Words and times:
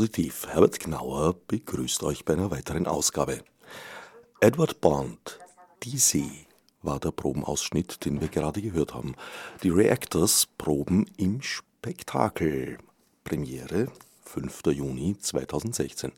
Radiodispositiv. 0.00 0.46
Herbert 0.48 0.80
Gnauer 0.80 1.34
begrüßt 1.46 2.02
euch 2.04 2.24
bei 2.24 2.32
einer 2.32 2.50
weiteren 2.50 2.86
Ausgabe. 2.86 3.42
Edward 4.40 4.80
Bond, 4.80 5.38
Die 5.82 5.98
See, 5.98 6.46
war 6.82 6.98
der 6.98 7.10
Probenausschnitt, 7.10 8.04
den 8.04 8.20
wir 8.20 8.28
gerade 8.28 8.62
gehört 8.62 8.94
haben. 8.94 9.14
Die 9.62 9.68
Reactors 9.68 10.48
proben 10.56 11.06
im 11.18 11.42
Spektakel. 11.42 12.78
Premiere 13.24 13.88
5. 14.24 14.62
Juni 14.72 15.18
2016. 15.18 16.12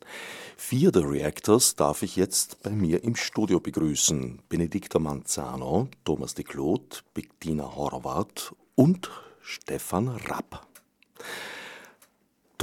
Vier 0.55 0.91
der 0.91 1.09
Reactors 1.09 1.75
darf 1.75 2.03
ich 2.03 2.15
jetzt 2.15 2.63
bei 2.63 2.69
mir 2.69 3.03
im 3.03 3.17
Studio 3.17 3.59
begrüßen. 3.59 4.39
Benedikta 4.47 4.99
Manzano, 4.99 5.89
Thomas 6.05 6.35
de 6.35 6.45
Claude, 6.45 6.99
Bettina 7.13 7.75
Horvath 7.75 8.55
und 8.75 9.09
Stefan 9.41 10.07
Rapp. 10.07 10.72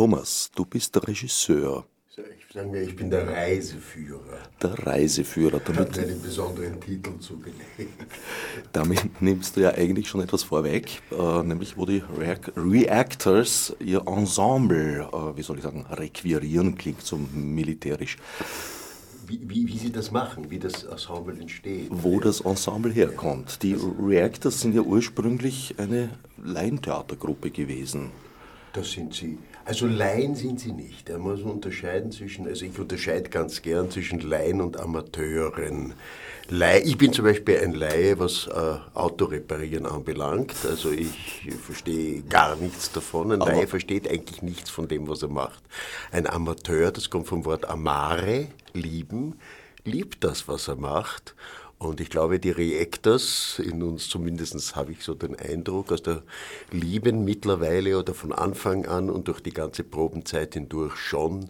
Thomas, 0.00 0.50
du 0.54 0.64
bist 0.64 0.94
der 0.94 1.06
Regisseur, 1.06 1.84
Ich 2.16 2.54
sage 2.54 2.68
mir, 2.68 2.80
ich 2.80 2.96
bin 2.96 3.10
der 3.10 3.28
Reiseführer. 3.28 4.38
der 4.62 4.86
Reiseführer. 4.86 5.56
Hat 5.56 5.68
Damit, 5.68 5.94
mir 5.94 6.02
einen 6.04 6.22
besonderen 6.22 6.80
Titel 6.80 7.18
zugelegt. 7.18 7.60
damit 8.72 9.20
nimmst 9.20 9.58
du 9.58 9.60
ja 9.60 9.74
eigentlich 9.74 10.08
schon 10.08 10.22
etwas 10.22 10.42
vorweg, 10.42 11.02
äh, 11.12 11.42
nämlich 11.42 11.76
wo 11.76 11.84
die 11.84 12.02
Reac 12.18 12.50
Reactors 12.56 13.76
ihr 13.78 14.02
Ensemble, 14.06 15.06
äh, 15.12 15.36
wie 15.36 15.42
soll 15.42 15.58
ich 15.58 15.64
sagen, 15.64 15.84
requirieren, 15.90 16.78
klingt 16.78 17.02
so 17.02 17.18
militärisch. 17.34 18.16
Wie, 19.26 19.38
wie, 19.50 19.66
wie 19.68 19.76
sie 19.76 19.92
das 19.92 20.10
machen, 20.10 20.50
wie 20.50 20.58
das 20.58 20.84
Ensemble 20.84 21.38
entsteht. 21.38 21.88
Wo 21.90 22.20
das 22.20 22.40
Ensemble 22.40 22.90
herkommt. 22.90 23.62
Die 23.62 23.76
Reactors 24.00 24.62
sind 24.62 24.74
ja 24.74 24.80
ursprünglich 24.80 25.74
eine 25.76 26.08
Laientheatergruppe 26.42 27.50
gewesen. 27.50 28.12
Das 28.72 28.92
sind 28.92 29.12
sie. 29.12 29.36
Also 29.70 29.86
Laien 29.86 30.34
sind 30.34 30.58
sie 30.58 30.72
nicht. 30.72 31.08
Da 31.08 31.16
muss 31.16 31.44
man 31.44 31.52
unterscheiden 31.52 32.10
zwischen, 32.10 32.44
also 32.48 32.64
ich 32.64 32.76
unterscheide 32.76 33.30
ganz 33.30 33.62
gern 33.62 33.88
zwischen 33.88 34.18
Laien 34.18 34.60
und 34.60 34.76
Amateuren. 34.80 35.94
Laie, 36.48 36.80
ich 36.80 36.98
bin 36.98 37.12
zum 37.12 37.24
Beispiel 37.24 37.58
ein 37.58 37.74
Laie, 37.74 38.18
was 38.18 38.48
äh, 38.48 38.78
Autoreparieren 38.94 39.86
anbelangt. 39.86 40.56
Also 40.68 40.90
ich 40.90 41.46
verstehe 41.64 42.22
gar 42.22 42.56
nichts 42.56 42.90
davon. 42.90 43.30
Ein 43.30 43.38
Laie 43.38 43.68
versteht 43.68 44.10
eigentlich 44.10 44.42
nichts 44.42 44.70
von 44.70 44.88
dem, 44.88 45.06
was 45.06 45.22
er 45.22 45.28
macht. 45.28 45.62
Ein 46.10 46.26
Amateur, 46.26 46.90
das 46.90 47.08
kommt 47.08 47.28
vom 47.28 47.44
Wort 47.44 47.70
amare, 47.70 48.48
lieben, 48.72 49.38
liebt 49.84 50.24
das, 50.24 50.48
was 50.48 50.66
er 50.66 50.74
macht. 50.74 51.36
Und 51.80 52.02
ich 52.02 52.10
glaube, 52.10 52.38
die 52.38 52.50
Reactors, 52.50 53.58
in 53.58 53.82
uns 53.82 54.10
zumindest 54.10 54.76
habe 54.76 54.92
ich 54.92 55.02
so 55.02 55.14
den 55.14 55.34
Eindruck, 55.34 55.90
aus 55.92 56.02
der 56.02 56.22
lieben 56.70 57.24
mittlerweile 57.24 57.98
oder 57.98 58.12
von 58.12 58.34
Anfang 58.34 58.84
an 58.84 59.08
und 59.08 59.28
durch 59.28 59.40
die 59.40 59.54
ganze 59.54 59.82
Probenzeit 59.82 60.52
hindurch 60.52 60.94
schon 60.96 61.44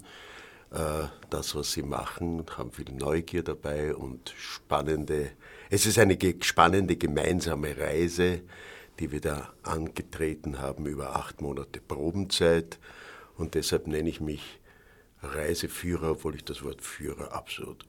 äh, 0.71 1.09
das, 1.31 1.57
was 1.57 1.73
sie 1.73 1.83
machen, 1.83 2.47
haben 2.57 2.71
viel 2.71 2.93
Neugier 2.93 3.43
dabei 3.43 3.93
und 3.93 4.33
spannende, 4.39 5.33
es 5.69 5.85
ist 5.85 5.99
eine 5.99 6.17
spannende 6.43 6.95
gemeinsame 6.95 7.77
Reise, 7.77 8.43
die 9.01 9.11
wir 9.11 9.21
da 9.21 9.53
angetreten 9.65 10.61
haben 10.61 10.87
über 10.87 11.17
acht 11.17 11.41
Monate 11.41 11.81
Probenzeit. 11.81 12.79
Und 13.37 13.57
deshalb 13.57 13.89
nenne 13.89 14.09
ich 14.09 14.21
mich 14.21 14.61
Reiseführer, 15.25 16.13
obwohl 16.13 16.37
ich 16.37 16.45
das 16.45 16.63
Wort 16.63 16.83
Führer 16.83 17.33
absolut 17.33 17.85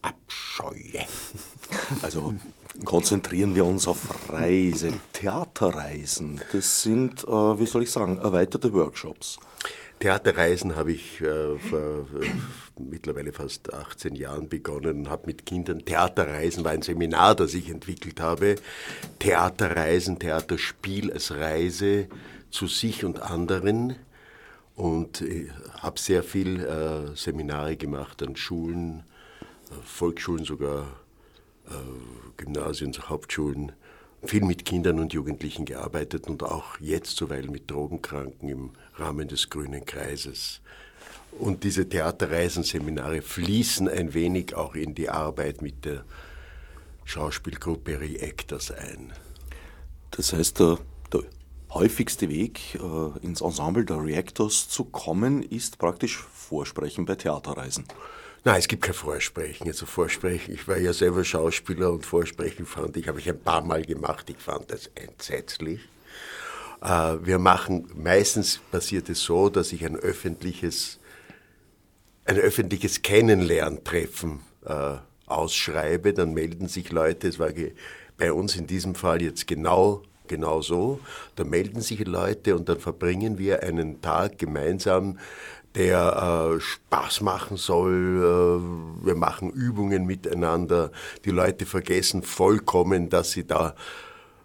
verabscheue. 0.00 1.06
Also 2.02 2.34
konzentrieren 2.84 3.54
wir 3.54 3.64
uns 3.64 3.86
auf 3.86 4.30
Reise, 4.30 4.92
Theaterreisen. 5.12 6.40
Das 6.52 6.82
sind, 6.82 7.24
äh, 7.24 7.58
wie 7.58 7.66
soll 7.66 7.82
ich 7.82 7.90
sagen, 7.90 8.18
erweiterte 8.18 8.72
Workshops. 8.72 9.38
Theaterreisen 9.98 10.76
habe 10.76 10.92
ich 10.92 11.20
äh, 11.20 11.58
vor 11.58 12.06
äh, 12.20 12.30
mittlerweile 12.78 13.32
fast 13.32 13.72
18 13.72 14.14
Jahren 14.14 14.48
begonnen 14.48 15.00
und 15.00 15.10
habe 15.10 15.26
mit 15.26 15.44
Kindern. 15.44 15.84
Theaterreisen 15.84 16.64
war 16.64 16.72
ein 16.72 16.82
Seminar, 16.82 17.34
das 17.34 17.52
ich 17.52 17.68
entwickelt 17.68 18.20
habe. 18.20 18.56
Theaterreisen, 19.18 20.18
Theaterspiel 20.18 21.12
als 21.12 21.32
Reise 21.32 22.08
zu 22.50 22.66
sich 22.66 23.04
und 23.04 23.20
anderen. 23.20 23.96
Und 24.74 25.20
äh, 25.20 25.50
habe 25.80 26.00
sehr 26.00 26.22
viel 26.22 26.60
äh, 26.60 27.14
Seminare 27.14 27.76
gemacht 27.76 28.22
an 28.22 28.36
Schulen, 28.36 29.02
Volksschulen 29.84 30.44
sogar, 30.44 30.86
äh, 31.68 31.72
Gymnasien, 32.36 32.94
Hauptschulen, 33.08 33.72
viel 34.22 34.44
mit 34.44 34.64
Kindern 34.64 34.98
und 35.00 35.12
Jugendlichen 35.12 35.64
gearbeitet 35.64 36.28
und 36.28 36.42
auch 36.42 36.78
jetzt 36.78 37.16
zuweilen 37.16 37.50
mit 37.50 37.70
Drogenkranken 37.70 38.48
im 38.48 38.70
Rahmen 38.96 39.28
des 39.28 39.48
Grünen 39.48 39.84
Kreises. 39.84 40.60
Und 41.38 41.64
diese 41.64 41.88
Theaterreisenseminare 41.88 43.22
fließen 43.22 43.88
ein 43.88 44.14
wenig 44.14 44.54
auch 44.54 44.74
in 44.74 44.94
die 44.94 45.08
Arbeit 45.08 45.62
mit 45.62 45.84
der 45.84 46.04
Schauspielgruppe 47.04 48.00
Reactors 48.00 48.72
ein. 48.72 49.12
Das 50.10 50.32
heißt, 50.32 50.58
der, 50.60 50.78
der 51.12 51.22
häufigste 51.70 52.28
Weg, 52.28 52.74
äh, 52.74 53.24
ins 53.24 53.40
Ensemble 53.40 53.84
der 53.84 54.04
Reactors 54.04 54.68
zu 54.68 54.84
kommen, 54.84 55.42
ist 55.42 55.78
praktisch 55.78 56.18
Vorsprechen 56.18 57.04
bei 57.04 57.14
Theaterreisen. 57.14 57.84
Nein, 58.42 58.58
es 58.58 58.68
gibt 58.68 58.82
kein 58.82 58.94
Vorsprechen. 58.94 59.66
Also 59.66 59.84
Vorsprechen, 59.84 60.54
ich 60.54 60.66
war 60.66 60.78
ja 60.78 60.94
selber 60.94 61.24
Schauspieler 61.24 61.92
und 61.92 62.06
Vorsprechen 62.06 62.64
fand 62.64 62.96
ich, 62.96 63.06
habe 63.06 63.18
ich 63.18 63.28
ein 63.28 63.38
paar 63.38 63.62
Mal 63.62 63.84
gemacht. 63.84 64.30
Ich 64.30 64.38
fand 64.38 64.70
das 64.70 64.90
entsetzlich. 64.94 65.80
Äh, 66.80 67.16
wir 67.22 67.38
machen, 67.38 67.90
meistens 67.94 68.60
passiert 68.70 69.10
es 69.10 69.20
so, 69.20 69.50
dass 69.50 69.72
ich 69.72 69.84
ein 69.84 69.96
öffentliches, 69.96 71.00
ein 72.24 72.38
öffentliches 72.38 73.02
Kennenlerntreffen 73.02 74.40
äh, 74.64 74.96
ausschreibe. 75.26 76.14
Dann 76.14 76.32
melden 76.32 76.66
sich 76.66 76.90
Leute, 76.90 77.28
es 77.28 77.38
war 77.38 77.50
bei 78.16 78.32
uns 78.32 78.56
in 78.56 78.66
diesem 78.66 78.94
Fall 78.94 79.20
jetzt 79.20 79.46
genau 79.46 80.02
genau 80.30 80.62
so. 80.62 81.00
Da 81.36 81.44
melden 81.44 81.82
sich 81.82 82.06
Leute 82.06 82.56
und 82.56 82.68
dann 82.68 82.80
verbringen 82.80 83.36
wir 83.36 83.62
einen 83.62 84.00
Tag 84.00 84.38
gemeinsam, 84.38 85.18
der 85.74 86.56
äh, 86.56 86.60
Spaß 86.60 87.20
machen 87.20 87.56
soll. 87.56 88.62
Äh, 89.02 89.06
wir 89.06 89.14
machen 89.14 89.50
Übungen 89.50 90.06
miteinander. 90.06 90.90
Die 91.24 91.30
Leute 91.30 91.66
vergessen 91.66 92.22
vollkommen, 92.22 93.08
dass 93.08 93.32
sie 93.32 93.46
da 93.46 93.74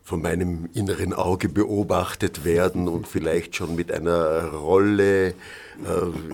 von 0.06 0.22
meinem 0.22 0.70
inneren 0.76 1.14
Auge 1.14 1.50
beobachtet 1.50 2.46
werden 2.46 2.88
und 2.88 3.08
vielleicht 3.08 3.56
schon 3.56 3.76
mit 3.76 3.92
einer 3.92 4.50
Rolle 4.50 5.30
äh, 5.30 5.34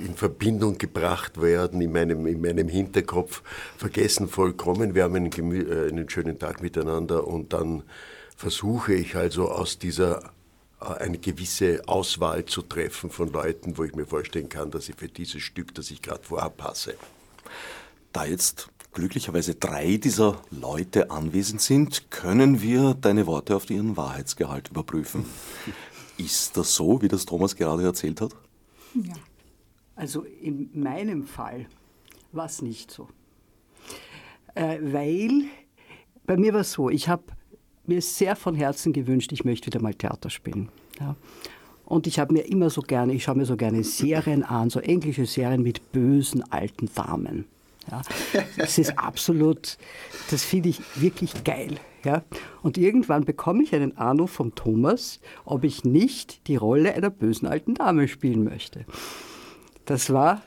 in 0.05 0.13
Verbindung 0.15 0.77
gebracht 0.77 1.41
werden 1.41 1.79
in 1.79 1.93
meinem, 1.93 2.27
in 2.27 2.41
meinem 2.41 2.67
Hinterkopf, 2.67 3.41
vergessen 3.77 4.27
vollkommen. 4.27 4.93
Wir 4.93 5.03
haben 5.03 5.15
einen, 5.15 5.31
äh, 5.31 5.89
einen 5.89 6.09
schönen 6.09 6.37
Tag 6.37 6.61
miteinander 6.61 7.25
und 7.25 7.53
dann 7.53 7.83
versuche 8.35 8.93
ich 8.93 9.15
also 9.15 9.49
aus 9.49 9.79
dieser 9.79 10.33
eine 10.81 11.19
gewisse 11.19 11.87
Auswahl 11.87 12.45
zu 12.45 12.63
treffen 12.63 13.09
von 13.09 13.31
Leuten, 13.31 13.77
wo 13.77 13.83
ich 13.83 13.95
mir 13.95 14.05
vorstellen 14.05 14.49
kann, 14.49 14.71
dass 14.71 14.89
ich 14.89 14.95
für 14.95 15.07
dieses 15.07 15.41
Stück, 15.41 15.75
das 15.75 15.91
ich 15.91 16.01
gerade 16.01 16.23
vorhabe, 16.23 16.55
passe. 16.57 16.95
Da 18.11 18.25
jetzt 18.25 18.69
glücklicherweise 18.91 19.55
drei 19.55 19.97
dieser 19.97 20.41
Leute 20.49 21.11
anwesend 21.11 21.61
sind, 21.61 22.09
können 22.09 22.61
wir 22.61 22.95
deine 22.95 23.27
Worte 23.27 23.55
auf 23.55 23.69
ihren 23.69 23.95
Wahrheitsgehalt 23.95 24.69
überprüfen. 24.69 25.25
Ist 26.17 26.57
das 26.57 26.75
so, 26.75 27.01
wie 27.01 27.07
das 27.07 27.25
Thomas 27.25 27.55
gerade 27.55 27.83
erzählt 27.83 28.21
hat? 28.21 28.35
Ja. 28.93 29.13
Also 29.95 30.23
in 30.23 30.69
meinem 30.73 31.25
Fall 31.25 31.67
war 32.31 32.45
es 32.45 32.61
nicht 32.61 32.91
so. 32.91 33.07
Äh, 34.55 34.79
weil 34.81 35.43
bei 36.25 36.37
mir 36.37 36.53
war 36.53 36.61
es 36.61 36.71
so, 36.71 36.89
ich 36.89 37.07
habe 37.07 37.23
mir 37.85 38.01
sehr 38.01 38.35
von 38.35 38.55
Herzen 38.55 38.93
gewünscht, 38.93 39.31
ich 39.31 39.45
möchte 39.45 39.67
wieder 39.67 39.81
mal 39.81 39.93
Theater 39.93 40.29
spielen. 40.29 40.69
Ja. 40.99 41.15
Und 41.85 42.07
ich 42.07 42.19
habe 42.19 42.33
mir 42.33 42.43
immer 42.47 42.69
so 42.69 42.81
gerne, 42.81 43.13
ich 43.13 43.23
schaue 43.23 43.35
mir 43.35 43.45
so 43.45 43.57
gerne 43.57 43.83
Serien 43.83 44.43
an, 44.43 44.69
so 44.69 44.79
englische 44.79 45.25
Serien 45.25 45.61
mit 45.61 45.91
bösen 45.91 46.43
alten 46.51 46.89
Damen. 46.95 47.45
Ja. 47.89 48.01
Das 48.57 48.77
ist 48.77 48.97
absolut, 48.97 49.77
das 50.29 50.43
finde 50.43 50.69
ich 50.69 50.79
wirklich 50.95 51.43
geil. 51.43 51.79
Ja. 52.03 52.23
Und 52.61 52.77
irgendwann 52.77 53.25
bekomme 53.25 53.63
ich 53.63 53.75
einen 53.75 53.97
Anruf 53.97 54.31
vom 54.31 54.55
Thomas, 54.55 55.19
ob 55.45 55.63
ich 55.63 55.83
nicht 55.83 56.47
die 56.47 56.55
Rolle 56.55 56.93
einer 56.93 57.09
bösen 57.09 57.47
alten 57.47 57.75
Dame 57.75 58.07
spielen 58.07 58.43
möchte. 58.43 58.85
Das 59.85 60.11
war, 60.11 60.41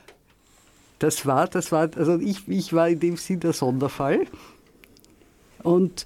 das 0.99 1.25
war, 1.25 1.47
das 1.47 1.71
war, 1.71 1.89
also 1.95 2.19
ich, 2.19 2.47
ich 2.47 2.73
war 2.73 2.89
in 2.89 2.99
dem 2.99 3.17
Sinn 3.17 3.39
der 3.39 3.53
Sonderfall. 3.53 4.25
Und 5.61 6.05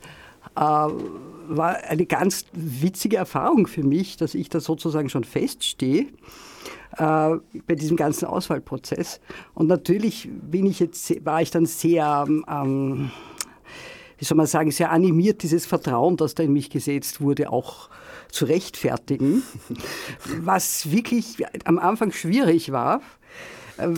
war 0.62 1.78
eine 1.84 2.06
ganz 2.06 2.46
witzige 2.54 3.18
Erfahrung 3.18 3.68
für 3.68 3.84
mich, 3.84 4.18
dass 4.18 4.36
ich 4.36 4.50
da 4.50 4.60
sozusagen 4.60 5.10
schon 5.10 5.24
feststehe 5.24 6.08
äh, 6.98 7.36
bei 7.68 7.76
diesem 7.76 7.98
ganzen 7.98 8.26
Auswahlprozess. 8.26 9.20
Und 9.54 9.68
natürlich 9.68 10.30
bin 10.32 10.66
ich 10.66 10.80
jetzt, 10.80 11.26
war 11.26 11.42
ich 11.42 11.52
dann 11.52 11.66
sehr, 11.66 12.26
ähm, 12.28 13.12
wie 14.18 14.26
soll 14.26 14.38
man 14.38 14.48
sagen, 14.48 14.72
sehr 14.72 14.92
animiert, 14.92 15.44
dieses 15.44 15.66
Vertrauen, 15.66 16.18
das 16.18 16.36
da 16.36 16.44
in 16.44 16.54
mich 16.54 16.70
gesetzt 16.70 17.22
wurde, 17.22 17.52
auch 17.52 17.90
zu 18.30 18.46
rechtfertigen. 18.46 19.44
Was 20.42 20.92
wirklich 20.92 21.38
am 21.66 21.80
Anfang 21.80 22.12
schwierig 22.12 22.72
war, 22.72 22.98
äh, 22.98 23.02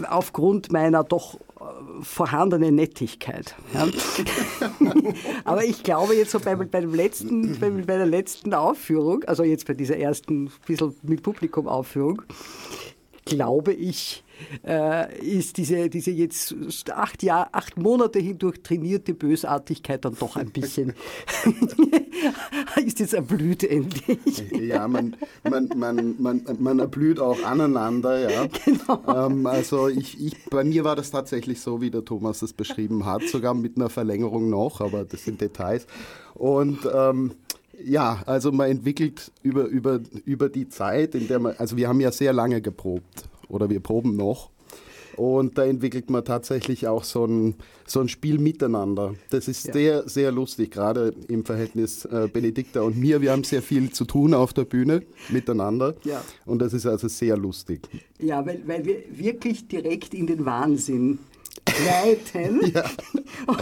aufgrund 0.10 0.72
meiner 0.72 1.04
doch 1.04 1.36
äh, 1.36 1.64
vorhandene 2.02 2.72
Nettigkeit. 2.72 3.56
Ja. 3.74 3.88
Aber 5.44 5.64
ich 5.64 5.84
glaube 5.84 6.16
jetzt 6.16 6.32
so 6.32 6.40
bei, 6.40 6.56
bei, 6.56 6.82
dem 6.82 6.94
letzten, 6.94 7.60
bei, 7.60 7.70
bei, 7.70 7.98
der 7.98 8.06
letzten 8.06 8.54
Aufführung, 8.54 9.24
also 9.26 9.44
jetzt 9.44 9.68
bei 9.68 9.74
dieser 9.74 9.98
ersten 9.98 10.52
bisschen 10.66 10.96
mit 11.04 11.24
Publikum 11.24 11.68
Aufführung, 11.68 12.22
glaube 13.26 13.74
ich, 13.74 14.24
äh, 14.66 15.20
ist 15.20 15.58
diese, 15.58 15.90
diese 15.90 16.12
jetzt 16.12 16.56
acht, 16.92 17.24
Jahr, 17.24 17.50
acht 17.52 17.78
Monate 17.78 18.20
hindurch 18.20 18.62
trainierte 18.64 19.14
Bösartigkeit 19.14 20.06
dann 20.06 20.16
doch 20.20 20.36
ein 20.36 20.52
bisschen, 20.52 20.94
ist 22.86 23.00
jetzt 23.00 23.14
erblüht 23.14 23.64
endlich. 23.64 24.44
Ja, 24.52 24.88
man, 24.88 25.16
man, 25.50 25.70
man, 25.76 26.16
man, 26.20 26.44
man 26.60 26.80
erblüht 26.80 27.20
auch 27.20 27.44
aneinander, 27.44 28.30
ja. 28.30 28.48
Genau. 28.66 29.28
Ähm, 29.28 29.46
also 29.46 29.88
ich, 29.88 30.24
ich, 30.24 30.46
bei 30.50 30.64
mir 30.64 30.84
war 30.84 30.96
das 30.96 31.12
tatsächlich 31.12 31.62
so, 31.62 31.82
wie 31.82 31.92
der 31.92 32.06
Thomas 32.06 32.42
es 32.42 32.54
beschrieben 32.54 33.06
hat, 33.06 33.24
sogar 33.24 33.54
mit 33.54 33.78
einer 33.78 33.90
Verlängerung 33.90 34.50
noch, 34.50 34.82
aber 34.82 35.04
das 35.06 35.26
sind 35.26 35.42
Details. 35.42 35.88
Und 36.36 36.80
ähm, 36.94 37.32
ja, 37.84 38.22
also 38.26 38.52
man 38.52 38.70
entwickelt 38.70 39.32
über, 39.42 39.66
über, 39.66 40.00
über 40.26 40.50
die 40.50 40.70
Zeit, 40.70 41.16
in 41.16 41.28
der 41.28 41.40
man, 41.40 41.56
also 41.58 41.78
wir 41.78 41.88
haben 41.88 42.00
ja 42.00 42.12
sehr 42.12 42.34
lange 42.34 42.62
geprobt 42.62 43.26
oder 43.52 43.70
wir 43.70 43.80
proben 43.80 44.16
noch. 44.16 44.50
Und 45.18 45.58
da 45.58 45.66
entwickelt 45.66 46.10
man 46.10 46.24
tatsächlich 46.24 46.88
auch 46.88 47.04
so 47.04 47.26
ein, 47.26 47.56
so 47.86 48.00
ein 48.00 48.08
Spiel 48.08 48.40
miteinander. 48.40 49.16
Das 49.30 49.48
ist 49.48 49.68
ja. 49.68 49.74
sehr, 49.74 50.10
sehr 50.10 50.32
lustig, 50.32 50.72
gerade 50.72 51.14
im 51.28 51.46
Verhältnis 51.46 52.06
äh, 52.06 52.30
Benedikta 52.32 52.82
und 52.82 52.98
mir. 52.98 53.22
Wir 53.22 53.32
haben 53.32 53.44
sehr 53.44 53.62
viel 53.62 53.92
zu 53.92 54.06
tun 54.06 54.34
auf 54.34 54.54
der 54.54 54.64
Bühne 54.64 55.04
miteinander. 55.30 55.96
Ja. 56.04 56.24
Und 56.46 56.60
das 56.60 56.74
ist 56.74 56.86
also 56.86 57.08
sehr 57.08 57.38
lustig. 57.38 57.82
Ja, 58.20 58.46
weil, 58.46 58.62
weil 58.66 58.86
wir 58.86 59.04
wirklich 59.12 59.68
direkt 59.68 60.14
in 60.14 60.28
den 60.28 60.46
Wahnsinn 60.46 61.20
gleiten. 61.66 62.62
Ja. 62.74 62.86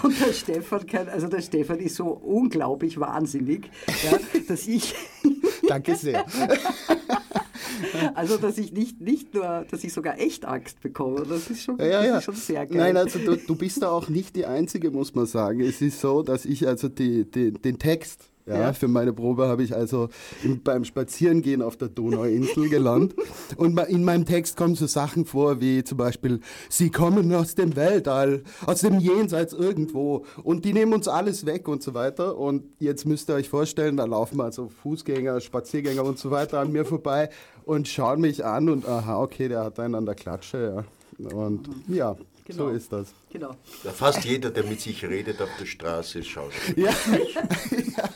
Und 0.04 0.20
der 0.20 0.34
Stefan 0.34 0.86
kann, 0.86 1.08
also 1.10 1.28
der 1.28 1.42
Stefan 1.42 1.80
ist 1.80 1.96
so 1.96 2.08
unglaublich 2.08 3.00
wahnsinnig, 3.00 3.70
ja, 4.04 4.20
dass 4.48 4.68
ich. 4.68 4.94
Danke 5.68 5.96
sehr. 5.96 6.26
Also, 8.16 8.38
dass 8.38 8.58
ich 8.58 8.72
nicht, 8.74 9.02
nicht 9.02 9.34
nur, 9.34 9.66
dass 9.70 9.84
ich 9.84 9.94
sogar 9.94 10.20
echt 10.20 10.46
Angst 10.46 10.82
bekomme. 10.82 11.26
Das 11.28 11.50
ist 11.50 11.64
schon, 11.64 11.78
ja, 11.78 11.86
ja, 11.86 12.02
das 12.02 12.18
ist 12.20 12.24
schon 12.26 12.36
sehr 12.36 12.66
geil. 12.66 12.78
Nein, 12.78 12.98
also 12.98 13.20
du, 13.20 13.36
du, 13.36 13.56
bist 13.56 13.82
da 13.82 13.90
auch 13.90 14.10
nicht 14.10 14.36
die 14.36 14.46
Einzige, 14.46 14.92
muss 14.92 15.16
man 15.16 15.26
sagen. 15.26 15.62
Es 15.62 15.82
ist 15.82 16.00
so, 16.00 16.24
dass 16.24 16.46
ich 16.46 16.68
also 16.68 16.90
die, 16.90 17.30
die, 17.30 17.52
den 17.52 17.80
Text 17.80 18.30
ja, 18.50 18.62
ja, 18.62 18.74
Für 18.74 18.88
meine 18.88 19.14
Probe 19.14 19.48
habe 19.48 19.64
ich 19.64 19.76
also 19.76 20.10
im, 20.44 20.62
beim 20.62 20.84
Spazierengehen 20.84 21.62
auf 21.62 21.78
der 21.78 21.88
Donauinsel 21.88 22.70
gelernt. 22.70 23.16
Und 23.58 23.80
in 23.80 24.04
meinem 24.04 24.26
Text 24.26 24.58
kommen 24.58 24.76
so 24.76 24.88
Sachen 24.88 25.26
vor, 25.26 25.62
wie 25.62 25.84
zum 25.84 25.98
Beispiel, 25.98 26.40
sie 26.70 26.90
kommen 26.90 27.34
aus 27.34 27.56
dem 27.56 27.76
Weltall, 27.76 28.44
aus 28.66 28.82
dem 28.82 29.00
Jenseits 29.00 29.54
irgendwo 29.54 30.26
und 30.44 30.66
die 30.66 30.74
nehmen 30.74 30.94
uns 30.94 31.08
alles 31.08 31.46
weg 31.46 31.68
und 31.68 31.84
so 31.84 31.94
weiter. 31.94 32.38
Und 32.38 32.64
jetzt 32.80 33.06
müsst 33.06 33.30
ihr 33.30 33.36
euch 33.36 33.50
vorstellen, 33.50 33.98
da 33.98 34.06
laufen 34.06 34.42
also 34.42 34.70
Fußgänger, 34.70 35.42
Spaziergänger 35.42 36.04
und 36.04 36.18
so 36.18 36.32
weiter 36.32 36.60
an 36.60 36.72
mir 36.72 36.86
vorbei 36.86 37.30
und 37.66 37.88
schauen 37.88 38.22
mich 38.22 38.44
an 38.44 38.70
und 38.70 38.88
aha, 38.88 39.22
okay, 39.22 39.48
der 39.48 39.64
hat 39.64 39.80
einen 39.80 39.96
an 39.96 40.06
der 40.06 40.16
Klatsche. 40.16 40.86
Ja. 41.18 41.36
Und 41.36 41.70
ja, 41.88 42.16
Genau. 42.50 42.70
So 42.70 42.70
ist 42.70 42.92
das. 42.92 43.14
Genau. 43.32 43.56
Ja, 43.84 43.92
fast 43.92 44.26
jeder, 44.26 44.50
der 44.50 44.64
mit 44.64 44.82
sich 44.82 45.06
redet 45.06 45.40
auf 45.40 45.50
der 45.60 45.68
Straße, 45.68 46.24
schaut. 46.24 46.52
Ja, 46.76 46.90
ja, 46.90 48.10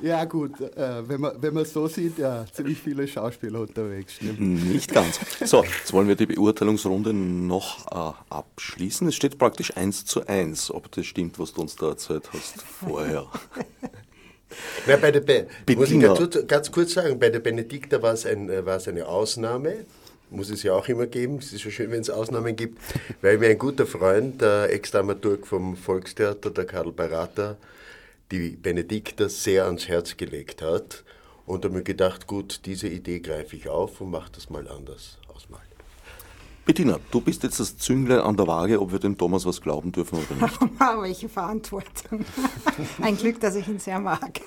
ja, 0.00 0.24
gut, 0.26 0.60
äh, 0.60 1.08
wenn, 1.08 1.20
man, 1.20 1.42
wenn 1.42 1.54
man 1.54 1.64
so 1.64 1.88
sieht, 1.88 2.18
ja, 2.18 2.44
ziemlich 2.52 2.78
viele 2.78 3.08
Schauspieler 3.08 3.62
unterwegs. 3.62 4.14
Stimmt. 4.14 4.40
Nicht 4.40 4.94
ganz. 4.94 5.18
So, 5.44 5.64
jetzt 5.64 5.92
wollen 5.92 6.06
wir 6.06 6.14
die 6.14 6.26
Beurteilungsrunde 6.26 7.12
noch 7.12 7.86
äh, 7.90 8.32
abschließen. 8.32 9.08
Es 9.08 9.16
steht 9.16 9.38
praktisch 9.38 9.76
eins 9.76 10.04
zu 10.04 10.24
eins, 10.24 10.70
ob 10.70 10.92
das 10.92 11.06
stimmt, 11.06 11.40
was 11.40 11.52
du 11.52 11.62
uns 11.62 11.74
da 11.74 11.88
erzählt 11.88 12.30
hast 12.32 12.62
vorher. 12.62 13.26
Na, 14.86 14.96
bei 14.98 15.10
der 15.10 15.20
Be 15.20 15.48
muss 15.74 15.90
ich 15.90 16.00
ganz, 16.00 16.46
ganz 16.46 16.70
kurz 16.70 16.92
sagen, 16.92 17.18
bei 17.18 17.30
der 17.30 17.40
Benedikta 17.40 18.00
war 18.02 18.12
es, 18.12 18.24
ein, 18.24 18.48
äh, 18.48 18.64
war 18.64 18.76
es 18.76 18.86
eine 18.86 19.06
Ausnahme 19.06 19.84
muss 20.30 20.50
es 20.50 20.62
ja 20.62 20.72
auch 20.72 20.88
immer 20.88 21.06
geben. 21.06 21.38
Es 21.38 21.52
ist 21.52 21.62
so 21.62 21.70
schön, 21.70 21.90
wenn 21.90 22.00
es 22.00 22.10
Ausnahmen 22.10 22.56
gibt, 22.56 22.78
weil 23.22 23.38
mir 23.38 23.48
ein 23.48 23.58
guter 23.58 23.86
Freund, 23.86 24.40
der 24.40 24.72
Ex-Dramaturg 24.72 25.46
vom 25.46 25.76
Volkstheater, 25.76 26.50
der 26.50 26.64
Karl 26.64 26.92
Barater, 26.92 27.56
die 28.30 28.50
Benedikta 28.50 29.28
sehr 29.28 29.66
ans 29.66 29.88
Herz 29.88 30.16
gelegt 30.16 30.62
hat. 30.62 31.04
Und 31.46 31.64
habe 31.64 31.78
ich 31.78 31.84
gedacht, 31.84 32.26
gut, 32.26 32.60
diese 32.64 32.86
Idee 32.86 33.18
greife 33.18 33.56
ich 33.56 33.68
auf 33.68 34.00
und 34.00 34.10
mache 34.10 34.30
das 34.32 34.50
mal 34.50 34.68
anders. 34.68 35.19
Bettina, 36.64 36.98
du 37.10 37.20
bist 37.20 37.42
jetzt 37.42 37.58
das 37.58 37.76
Zünglein 37.78 38.20
an 38.20 38.36
der 38.36 38.46
Waage, 38.46 38.80
ob 38.80 38.92
wir 38.92 38.98
dem 38.98 39.16
Thomas 39.16 39.46
was 39.46 39.60
glauben 39.60 39.92
dürfen 39.92 40.18
oder 40.18 40.46
nicht. 40.46 40.60
Welche 41.00 41.28
Verantwortung. 41.28 42.24
Ein 43.02 43.16
Glück, 43.16 43.40
dass 43.40 43.54
ich 43.56 43.66
ihn 43.66 43.78
sehr 43.78 43.98
mag. 43.98 44.40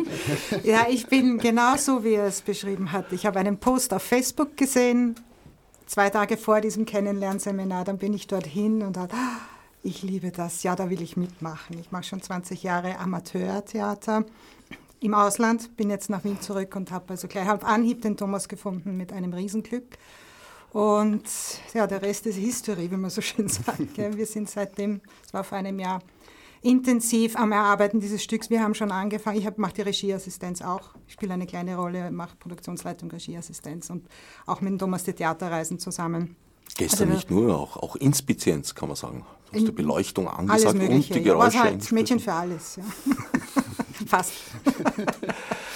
ja, 0.64 0.86
ich 0.88 1.06
bin 1.06 1.38
genauso, 1.38 2.04
wie 2.04 2.14
er 2.14 2.26
es 2.26 2.42
beschrieben 2.42 2.92
hat. 2.92 3.12
Ich 3.12 3.26
habe 3.26 3.38
einen 3.38 3.58
Post 3.58 3.94
auf 3.94 4.02
Facebook 4.02 4.56
gesehen, 4.56 5.14
zwei 5.86 6.10
Tage 6.10 6.36
vor 6.36 6.60
diesem 6.60 6.84
Kennenlernseminar. 6.84 7.84
Dann 7.84 7.98
bin 7.98 8.12
ich 8.12 8.26
dorthin 8.26 8.82
und 8.82 8.96
dachte, 8.96 9.14
ah, 9.14 9.38
ich 9.82 10.02
liebe 10.02 10.30
das. 10.30 10.64
Ja, 10.64 10.76
da 10.76 10.90
will 10.90 11.00
ich 11.00 11.16
mitmachen. 11.16 11.78
Ich 11.78 11.92
mache 11.92 12.04
schon 12.04 12.20
20 12.20 12.62
Jahre 12.62 12.98
Amateurtheater 12.98 14.24
im 15.00 15.14
Ausland, 15.14 15.76
bin 15.76 15.90
jetzt 15.90 16.10
nach 16.10 16.22
Wien 16.24 16.40
zurück 16.40 16.76
und 16.76 16.90
habe 16.90 17.10
also 17.10 17.26
gleich 17.28 17.50
auf 17.50 17.64
Anhieb 17.64 18.02
den 18.02 18.16
Thomas 18.16 18.48
gefunden 18.48 18.96
mit 18.96 19.12
einem 19.12 19.32
Riesenglück. 19.32 19.98
Und 20.72 21.24
ja, 21.74 21.86
der 21.86 22.00
Rest 22.00 22.26
ist 22.26 22.36
History, 22.36 22.90
wie 22.90 22.96
man 22.96 23.10
so 23.10 23.20
schön 23.20 23.48
sagt. 23.48 23.96
Wir 23.96 24.26
sind 24.26 24.48
seitdem, 24.48 25.00
es 25.24 25.32
war 25.34 25.44
vor 25.44 25.58
einem 25.58 25.78
Jahr, 25.78 26.00
intensiv 26.62 27.36
am 27.36 27.52
Erarbeiten 27.52 28.00
dieses 28.00 28.22
Stücks. 28.22 28.48
Wir 28.48 28.62
haben 28.62 28.74
schon 28.74 28.90
angefangen, 28.90 29.36
ich 29.38 29.56
mache 29.56 29.74
die 29.74 29.82
Regieassistenz 29.82 30.62
auch. 30.62 30.90
Ich 31.06 31.14
spiele 31.14 31.34
eine 31.34 31.46
kleine 31.46 31.76
Rolle, 31.76 32.10
mache 32.10 32.36
Produktionsleitung, 32.36 33.10
Regieassistenz 33.10 33.90
und 33.90 34.06
auch 34.46 34.60
mit 34.60 34.70
dem 34.70 34.78
Thomas 34.78 35.04
die 35.04 35.12
Theaterreisen 35.12 35.78
zusammen. 35.78 36.36
Gestern 36.78 37.08
also, 37.08 37.14
nicht 37.16 37.30
nur, 37.30 37.58
auch, 37.58 37.76
auch 37.76 37.96
Inspizienz 37.96 38.74
kann 38.74 38.88
man 38.88 38.96
sagen. 38.96 39.26
Du 39.50 39.58
hast 39.58 39.66
die 39.66 39.72
Beleuchtung 39.72 40.28
angesagt 40.28 40.78
und 40.78 41.14
die 41.14 41.22
Geräusche. 41.22 41.56
Ja, 41.58 41.64
halt 41.64 41.92
Mädchen 41.92 42.18
für 42.18 42.32
alles, 42.32 42.76
ja. 42.76 42.84
Fast. 44.06 44.32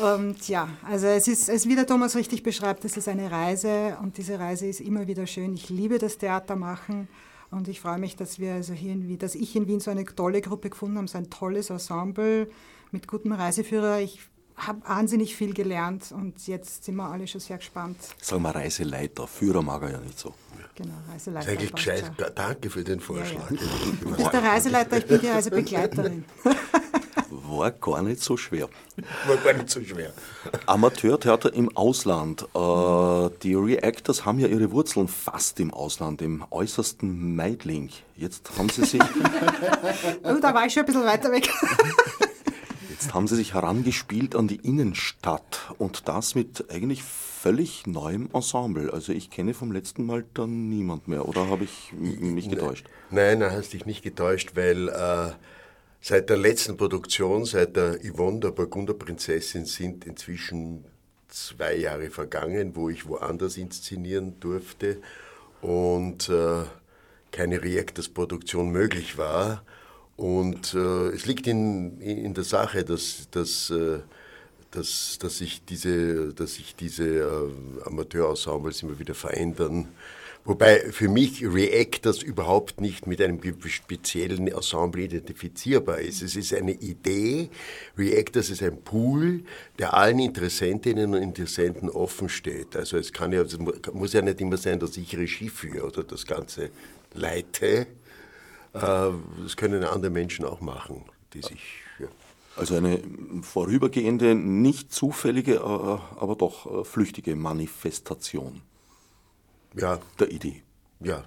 Und 0.00 0.48
ja, 0.48 0.68
also 0.82 1.06
es 1.06 1.28
ist, 1.28 1.48
es, 1.48 1.68
wie 1.68 1.76
der 1.76 1.86
Thomas 1.86 2.16
richtig 2.16 2.42
beschreibt, 2.42 2.84
es 2.84 2.96
ist 2.96 3.08
eine 3.08 3.30
Reise 3.30 3.96
und 4.02 4.18
diese 4.18 4.38
Reise 4.38 4.66
ist 4.66 4.80
immer 4.80 5.06
wieder 5.06 5.26
schön. 5.26 5.54
Ich 5.54 5.70
liebe 5.70 5.98
das 5.98 6.18
Theater 6.18 6.56
machen 6.56 7.08
und 7.50 7.68
ich 7.68 7.80
freue 7.80 7.98
mich, 7.98 8.16
dass 8.16 8.38
wir 8.38 8.54
also 8.54 8.72
hier 8.72 8.92
in 8.92 9.08
Wien, 9.08 9.18
dass 9.18 9.34
ich 9.34 9.54
in 9.54 9.66
Wien 9.68 9.80
so 9.80 9.90
eine 9.90 10.04
tolle 10.04 10.40
Gruppe 10.40 10.70
gefunden 10.70 10.98
habe, 10.98 11.08
so 11.08 11.18
ein 11.18 11.30
tolles 11.30 11.70
Ensemble 11.70 12.48
mit 12.90 13.06
gutem 13.06 13.32
Reiseführer. 13.32 14.00
Ich 14.00 14.20
habe 14.56 14.80
wahnsinnig 14.86 15.36
viel 15.36 15.52
gelernt 15.54 16.12
und 16.12 16.46
jetzt 16.46 16.84
sind 16.84 16.96
wir 16.96 17.08
alle 17.08 17.26
schon 17.26 17.40
sehr 17.40 17.58
gespannt. 17.58 17.96
Sagen 18.20 18.42
wir 18.42 18.54
Reiseleiter, 18.54 19.26
Führer 19.26 19.62
mag 19.62 19.82
er 19.82 19.92
ja 19.92 20.00
nicht 20.00 20.18
so. 20.18 20.34
Genau, 20.76 20.94
Das 21.12 21.26
ist 21.26 21.36
eigentlich 21.36 21.72
gescheit. 21.72 22.10
Danke 22.34 22.68
für 22.68 22.82
den 22.82 22.98
Vorschlag. 22.98 23.48
Ja, 23.50 23.56
ja. 23.56 23.92
Du 24.00 24.16
bist 24.16 24.32
der 24.32 24.42
Reiseleiter, 24.42 24.98
ich 24.98 25.06
bin 25.06 25.20
die 25.20 25.28
Reisebegleiterin. 25.28 26.24
War 27.48 27.72
gar 27.72 28.02
nicht 28.02 28.22
so 28.22 28.36
schwer. 28.36 28.68
War 29.26 29.36
gar 29.38 29.54
nicht 29.54 29.68
so 29.68 29.82
schwer. 29.82 30.12
Amateurtheater 30.66 31.52
im 31.52 31.76
Ausland. 31.76 32.42
Äh, 32.54 33.30
die 33.42 33.54
Reactors 33.54 34.24
haben 34.24 34.38
ja 34.38 34.46
ihre 34.46 34.70
Wurzeln 34.70 35.08
fast 35.08 35.58
im 35.58 35.72
Ausland, 35.72 36.22
im 36.22 36.44
äußersten 36.50 37.34
Meidling. 37.34 37.90
Jetzt 38.16 38.56
haben 38.56 38.68
sie 38.68 38.84
sich. 38.84 39.00
oh, 40.22 40.36
da 40.40 40.54
war 40.54 40.66
ich 40.66 40.72
schon 40.72 40.84
ein 40.84 40.86
bisschen 40.86 41.04
weiter 41.04 41.32
weg. 41.32 41.50
Jetzt 42.88 43.12
haben 43.12 43.26
sie 43.26 43.34
sich 43.34 43.54
herangespielt 43.54 44.36
an 44.36 44.46
die 44.46 44.56
Innenstadt 44.56 45.74
und 45.78 46.08
das 46.08 46.36
mit 46.36 46.70
eigentlich 46.70 47.02
völlig 47.02 47.86
neuem 47.86 48.30
Ensemble. 48.32 48.92
Also 48.92 49.12
ich 49.12 49.28
kenne 49.28 49.52
vom 49.52 49.72
letzten 49.72 50.06
Mal 50.06 50.24
dann 50.32 50.68
niemand 50.68 51.08
mehr, 51.08 51.28
oder 51.28 51.48
habe 51.48 51.64
ich 51.64 51.92
mich 51.92 52.48
getäuscht? 52.48 52.86
Nein, 53.10 53.40
nein, 53.40 53.50
hast 53.50 53.72
dich 53.72 53.84
nicht 53.84 54.02
getäuscht, 54.02 54.52
weil 54.54 54.88
äh, 54.88 55.32
seit 56.04 56.28
der 56.28 56.36
letzten 56.36 56.76
Produktion, 56.76 57.46
seit 57.46 57.76
der 57.76 57.98
Yvonne 58.04 58.40
der 58.40 58.50
Burgunderprinzessin 58.50 59.64
sind 59.64 60.04
inzwischen 60.04 60.84
zwei 61.28 61.76
Jahre 61.76 62.10
vergangen, 62.10 62.76
wo 62.76 62.90
ich 62.90 63.08
woanders 63.08 63.56
inszenieren 63.56 64.38
durfte 64.38 64.98
und 65.62 66.28
äh, 66.28 66.64
keine 67.32 67.62
Reactors-Produktion 67.62 68.70
möglich 68.70 69.16
war. 69.16 69.64
Und 70.18 70.74
äh, 70.74 71.08
es 71.08 71.24
liegt 71.24 71.46
in, 71.46 71.98
in 72.02 72.34
der 72.34 72.44
Sache, 72.44 72.84
dass, 72.84 73.30
dass, 73.30 73.70
äh, 73.70 74.00
dass, 74.72 75.16
dass 75.18 75.38
sich 75.38 75.64
diese, 75.64 76.34
dass 76.34 76.56
sich 76.56 76.76
diese 76.76 77.06
äh, 77.06 77.86
Amateurensembles 77.86 78.82
immer 78.82 78.98
wieder 78.98 79.14
verändern. 79.14 79.88
Wobei 80.46 80.80
für 80.90 81.08
mich 81.08 81.42
Reactors 81.42 82.22
überhaupt 82.22 82.80
nicht 82.80 83.06
mit 83.06 83.20
einem 83.22 83.40
speziellen 83.66 84.46
Ensemble 84.48 85.02
identifizierbar 85.02 86.00
ist. 86.00 86.20
Es 86.22 86.36
ist 86.36 86.52
eine 86.52 86.72
Idee. 86.72 87.48
Reactors 87.96 88.50
ist 88.50 88.62
ein 88.62 88.82
Pool, 88.82 89.44
der 89.78 89.94
allen 89.94 90.18
Interessentinnen 90.18 91.14
und 91.14 91.22
Interessenten 91.22 91.88
offen 91.88 92.28
steht. 92.28 92.76
Also 92.76 92.98
es 92.98 93.12
kann 93.12 93.32
ja, 93.32 93.40
es 93.40 93.58
muss 93.92 94.12
ja 94.12 94.20
nicht 94.20 94.40
immer 94.40 94.58
sein, 94.58 94.78
dass 94.78 94.96
ich 94.98 95.16
Regie 95.16 95.48
führe 95.48 95.86
oder 95.86 96.04
das 96.04 96.26
Ganze 96.26 96.70
leite 97.14 97.86
äh, 98.74 99.10
das 99.42 99.56
können 99.56 99.84
andere 99.84 100.10
Menschen 100.10 100.44
auch 100.44 100.60
machen, 100.60 101.04
die 101.32 101.40
sich. 101.40 101.60
Also 102.56 102.76
eine 102.76 103.00
vorübergehende, 103.42 104.36
nicht 104.36 104.92
zufällige, 104.92 105.54
äh, 105.54 105.58
aber 105.58 106.36
doch 106.36 106.82
äh, 106.82 106.84
flüchtige 106.84 107.34
Manifestation 107.34 108.60
ja. 109.76 110.00
der 110.18 110.30
Idee. 110.30 110.62
Ja, 111.00 111.24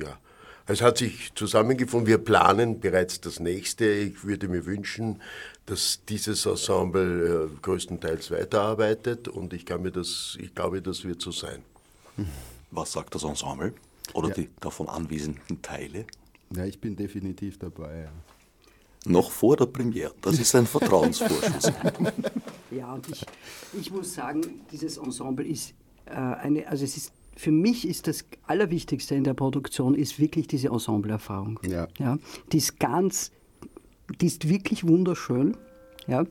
ja. 0.00 0.18
Es 0.66 0.82
hat 0.82 0.98
sich 0.98 1.34
zusammengefunden. 1.34 2.06
Wir 2.06 2.18
planen 2.18 2.78
bereits 2.78 3.20
das 3.20 3.40
nächste. 3.40 3.90
Ich 3.90 4.24
würde 4.24 4.46
mir 4.46 4.66
wünschen, 4.66 5.20
dass 5.66 6.00
dieses 6.08 6.46
Ensemble 6.46 7.50
größtenteils 7.60 8.30
weiterarbeitet 8.30 9.26
und 9.26 9.52
ich, 9.52 9.66
kann 9.66 9.82
mir 9.82 9.90
das, 9.90 10.38
ich 10.40 10.54
glaube, 10.54 10.80
das 10.80 11.04
wird 11.04 11.20
so 11.20 11.32
sein. 11.32 11.64
Was 12.70 12.92
sagt 12.92 13.14
das 13.14 13.24
Ensemble 13.24 13.74
oder 14.14 14.28
ja. 14.28 14.34
die 14.34 14.50
davon 14.60 14.88
anwesenden 14.88 15.60
Teile? 15.62 16.06
Ja, 16.54 16.64
ich 16.64 16.80
bin 16.80 16.96
definitiv 16.96 17.58
dabei. 17.58 18.02
Ja. 18.02 18.12
Noch 19.06 19.30
vor 19.30 19.56
der 19.56 19.66
Premiere. 19.66 20.14
Das 20.20 20.38
ist 20.38 20.54
ein 20.54 20.66
Vertrauensvorschuss. 20.66 21.72
ja, 22.70 22.92
und 22.92 23.08
ich, 23.08 23.24
ich 23.72 23.90
muss 23.90 24.14
sagen, 24.14 24.60
dieses 24.70 24.98
Ensemble 24.98 25.46
ist 25.46 25.74
äh, 26.06 26.12
eine, 26.12 26.68
also 26.68 26.84
es 26.84 26.96
ist 26.96 27.12
für 27.40 27.52
mich 27.52 27.88
ist 27.88 28.06
das 28.06 28.26
Allerwichtigste 28.46 29.14
in 29.14 29.24
der 29.24 29.32
Produktion 29.32 29.94
ist 29.94 30.20
wirklich 30.20 30.46
diese 30.46 30.68
Ensembleerfahrung. 30.68 31.58
Ja. 31.66 31.88
Ja, 31.98 32.18
die 32.52 32.58
ist 32.58 32.78
ganz, 32.78 33.32
die 34.20 34.26
ist 34.26 34.46
wirklich 34.48 34.86
wunderschön, 34.86 35.56
ja, 36.06 36.24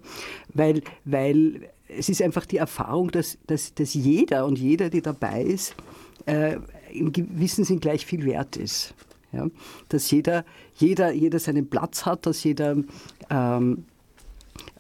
weil, 0.53 0.83
weil 1.05 1.69
es 1.87 2.09
ist 2.09 2.21
einfach 2.21 2.45
die 2.45 2.57
Erfahrung, 2.57 3.09
dass, 3.09 3.39
dass, 3.47 3.73
dass 3.73 3.95
jeder 3.95 4.45
und 4.45 4.59
jeder, 4.59 4.91
die 4.91 5.01
dabei 5.01 5.41
ist, 5.41 5.75
äh, 6.27 6.57
im 6.93 7.11
gewissen 7.11 7.63
Sinn 7.63 7.79
gleich 7.79 8.05
viel 8.05 8.23
wert 8.25 8.55
ist. 8.55 8.93
Ja? 9.31 9.47
Dass 9.89 10.11
jeder, 10.11 10.45
jeder, 10.75 11.11
jeder 11.11 11.39
seinen 11.39 11.69
Platz 11.69 12.05
hat, 12.05 12.27
dass 12.27 12.43
jeder, 12.43 12.77
ähm, 13.31 13.85
äh, 13.87 13.88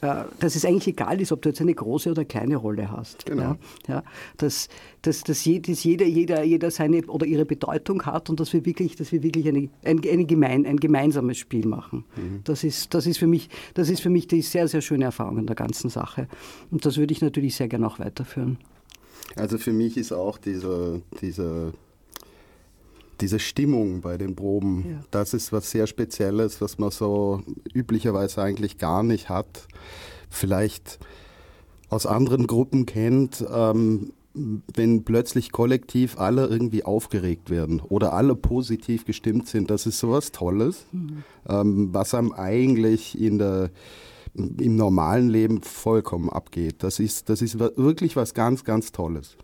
dass 0.01 0.55
es 0.55 0.63
eigentlich 0.63 0.87
egal 0.87 1.19
ist, 1.19 1.31
ob 1.31 1.41
du 1.41 1.49
jetzt 1.49 1.59
eine 1.59 1.73
große 1.73 2.11
oder 2.11 2.23
kleine 2.23 2.55
Rolle 2.55 2.89
hast. 2.89 3.25
Genau. 3.25 3.55
Ja? 3.87 4.03
Dass, 4.37 4.69
dass, 5.01 5.23
dass 5.23 5.43
jeder, 5.43 6.05
jeder, 6.05 6.43
jeder 6.43 6.71
seine 6.71 7.05
oder 7.07 7.25
ihre 7.25 7.45
Bedeutung 7.45 8.03
hat 8.05 8.29
und 8.29 8.39
dass 8.39 8.53
wir 8.53 8.65
wirklich, 8.65 8.95
dass 8.95 9.11
wir 9.11 9.23
wirklich 9.23 9.47
eine, 9.47 9.69
ein, 9.83 10.01
eine 10.09 10.25
gemein, 10.25 10.65
ein 10.65 10.77
gemeinsames 10.77 11.37
Spiel 11.37 11.67
machen. 11.67 12.05
Mhm. 12.15 12.41
Das, 12.45 12.63
ist, 12.63 12.93
das, 12.93 13.07
ist 13.07 13.17
für 13.17 13.27
mich, 13.27 13.49
das 13.73 13.89
ist 13.89 14.01
für 14.01 14.09
mich 14.09 14.27
die 14.27 14.41
sehr, 14.41 14.67
sehr 14.67 14.81
schöne 14.81 15.05
Erfahrung 15.05 15.37
in 15.37 15.47
der 15.47 15.55
ganzen 15.55 15.89
Sache. 15.89 16.27
Und 16.71 16.85
das 16.85 16.97
würde 16.97 17.13
ich 17.13 17.21
natürlich 17.21 17.55
sehr 17.55 17.67
gerne 17.67 17.87
auch 17.87 17.99
weiterführen. 17.99 18.57
Also 19.35 19.57
für 19.57 19.73
mich 19.73 19.97
ist 19.97 20.11
auch 20.11 20.37
dieser, 20.37 21.01
dieser 21.21 21.73
diese 23.21 23.39
Stimmung 23.39 24.01
bei 24.01 24.17
den 24.17 24.35
Proben, 24.35 24.85
ja. 24.89 24.99
das 25.11 25.33
ist 25.33 25.51
was 25.51 25.69
sehr 25.71 25.87
Spezielles, 25.87 26.61
was 26.61 26.77
man 26.77 26.91
so 26.91 27.41
üblicherweise 27.73 28.41
eigentlich 28.41 28.77
gar 28.77 29.03
nicht 29.03 29.29
hat. 29.29 29.67
Vielleicht 30.29 30.99
aus 31.89 32.05
anderen 32.05 32.47
Gruppen 32.47 32.85
kennt, 32.85 33.43
ähm, 33.51 34.13
wenn 34.33 35.03
plötzlich 35.03 35.51
kollektiv 35.51 36.17
alle 36.17 36.47
irgendwie 36.47 36.83
aufgeregt 36.83 37.49
werden 37.49 37.81
oder 37.81 38.13
alle 38.13 38.35
positiv 38.35 39.05
gestimmt 39.05 39.47
sind, 39.47 39.69
das 39.69 39.85
ist 39.85 39.99
sowas 39.99 40.31
Tolles, 40.31 40.85
mhm. 40.91 41.23
ähm, 41.47 41.89
was 41.91 42.13
einem 42.13 42.31
eigentlich 42.31 43.19
in 43.19 43.39
der, 43.39 43.71
im 44.35 44.75
normalen 44.75 45.29
Leben 45.29 45.61
vollkommen 45.61 46.29
abgeht. 46.29 46.83
Das 46.83 46.99
ist, 46.99 47.29
das 47.29 47.41
ist 47.41 47.59
wirklich 47.59 48.15
was 48.15 48.33
ganz, 48.33 48.63
ganz 48.63 48.91
Tolles. 48.91 49.35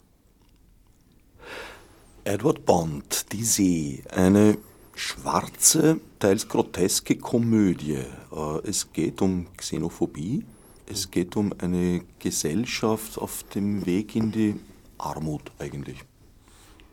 Edward 2.27 2.65
Bond, 2.65 3.32
Die 3.34 3.44
See, 3.44 4.03
eine 4.10 4.58
schwarze, 4.96 6.00
teils 6.17 6.48
groteske 6.50 7.17
Komödie. 7.17 8.00
Äh, 8.32 8.67
es 8.67 8.91
geht 8.91 9.22
um 9.22 9.46
Xenophobie, 9.55 10.44
es 10.91 11.12
geht 11.12 11.36
um 11.36 11.53
eine 11.60 12.01
Gesellschaft 12.17 13.20
auf 13.20 13.44
dem 13.53 13.86
Weg 13.86 14.15
in 14.15 14.32
die 14.32 14.60
Armut 14.98 15.51
eigentlich. 15.60 16.00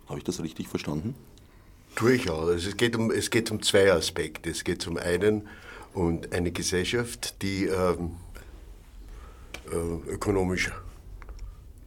Habe 0.07 0.19
ich 0.19 0.25
das 0.25 0.43
richtig 0.43 0.69
verstanden? 0.69 1.15
Durchaus. 1.95 2.51
Also 2.51 2.69
es, 2.69 2.77
geht 2.77 2.95
um, 2.95 3.11
es 3.11 3.31
geht 3.31 3.51
um 3.51 3.62
zwei 3.62 3.91
Aspekte. 3.91 4.51
Es 4.51 4.65
geht 4.65 4.83
zum 4.83 4.99
einen 4.99 5.49
um 5.95 6.21
eine 6.31 6.53
Gesellschaft, 6.53 7.41
die 7.41 7.65
ähm, 7.65 8.17
äh, 9.73 10.11
ökonomisch 10.11 10.71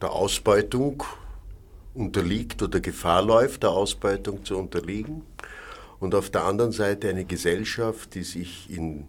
der 0.02 0.10
Ausbeutung 0.10 1.04
unterliegt 1.96 2.62
oder 2.62 2.80
Gefahr 2.80 3.22
läuft, 3.22 3.62
der 3.62 3.70
Ausbeutung 3.70 4.44
zu 4.44 4.56
unterliegen. 4.56 5.22
Und 5.98 6.14
auf 6.14 6.30
der 6.30 6.44
anderen 6.44 6.72
Seite 6.72 7.08
eine 7.08 7.24
Gesellschaft, 7.24 8.14
die 8.14 8.22
sich 8.22 8.68
in, 8.70 9.08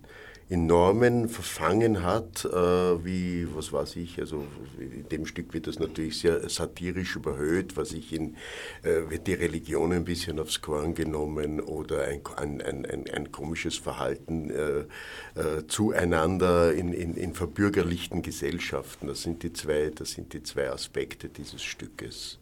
in 0.49 0.65
Normen 0.65 1.27
verfangen 1.27 2.03
hat, 2.03 2.45
äh, 2.45 3.05
wie, 3.05 3.45
was 3.53 3.73
weiß 3.73 3.97
ich, 3.97 4.17
also 4.19 4.45
in 4.79 5.09
dem 5.09 5.25
Stück 5.25 5.53
wird 5.53 5.67
das 5.67 5.79
natürlich 5.79 6.19
sehr 6.19 6.47
satirisch 6.49 7.17
überhöht, 7.17 7.75
was 7.75 7.91
ich 7.91 8.13
in, 8.13 8.35
äh, 8.83 9.09
wird 9.09 9.27
die 9.27 9.33
Religion 9.33 9.91
ein 9.91 10.05
bisschen 10.05 10.39
aufs 10.39 10.61
Korn 10.61 10.95
genommen 10.95 11.59
oder 11.59 12.05
ein, 12.05 12.21
ein, 12.37 12.61
ein, 12.61 13.09
ein, 13.09 13.31
komisches 13.33 13.77
Verhalten 13.77 14.49
äh, 14.49 14.79
äh, 15.37 15.67
zueinander 15.67 16.73
in, 16.73 16.93
in, 16.93 17.15
in 17.15 17.33
verbürgerlichten 17.33 18.21
Gesellschaften. 18.21 19.07
Das 19.07 19.23
sind 19.23 19.43
die 19.43 19.51
zwei, 19.51 19.91
das 19.93 20.11
sind 20.11 20.31
die 20.31 20.43
zwei 20.43 20.69
Aspekte 20.69 21.27
dieses 21.27 21.61
Stückes. 21.61 22.39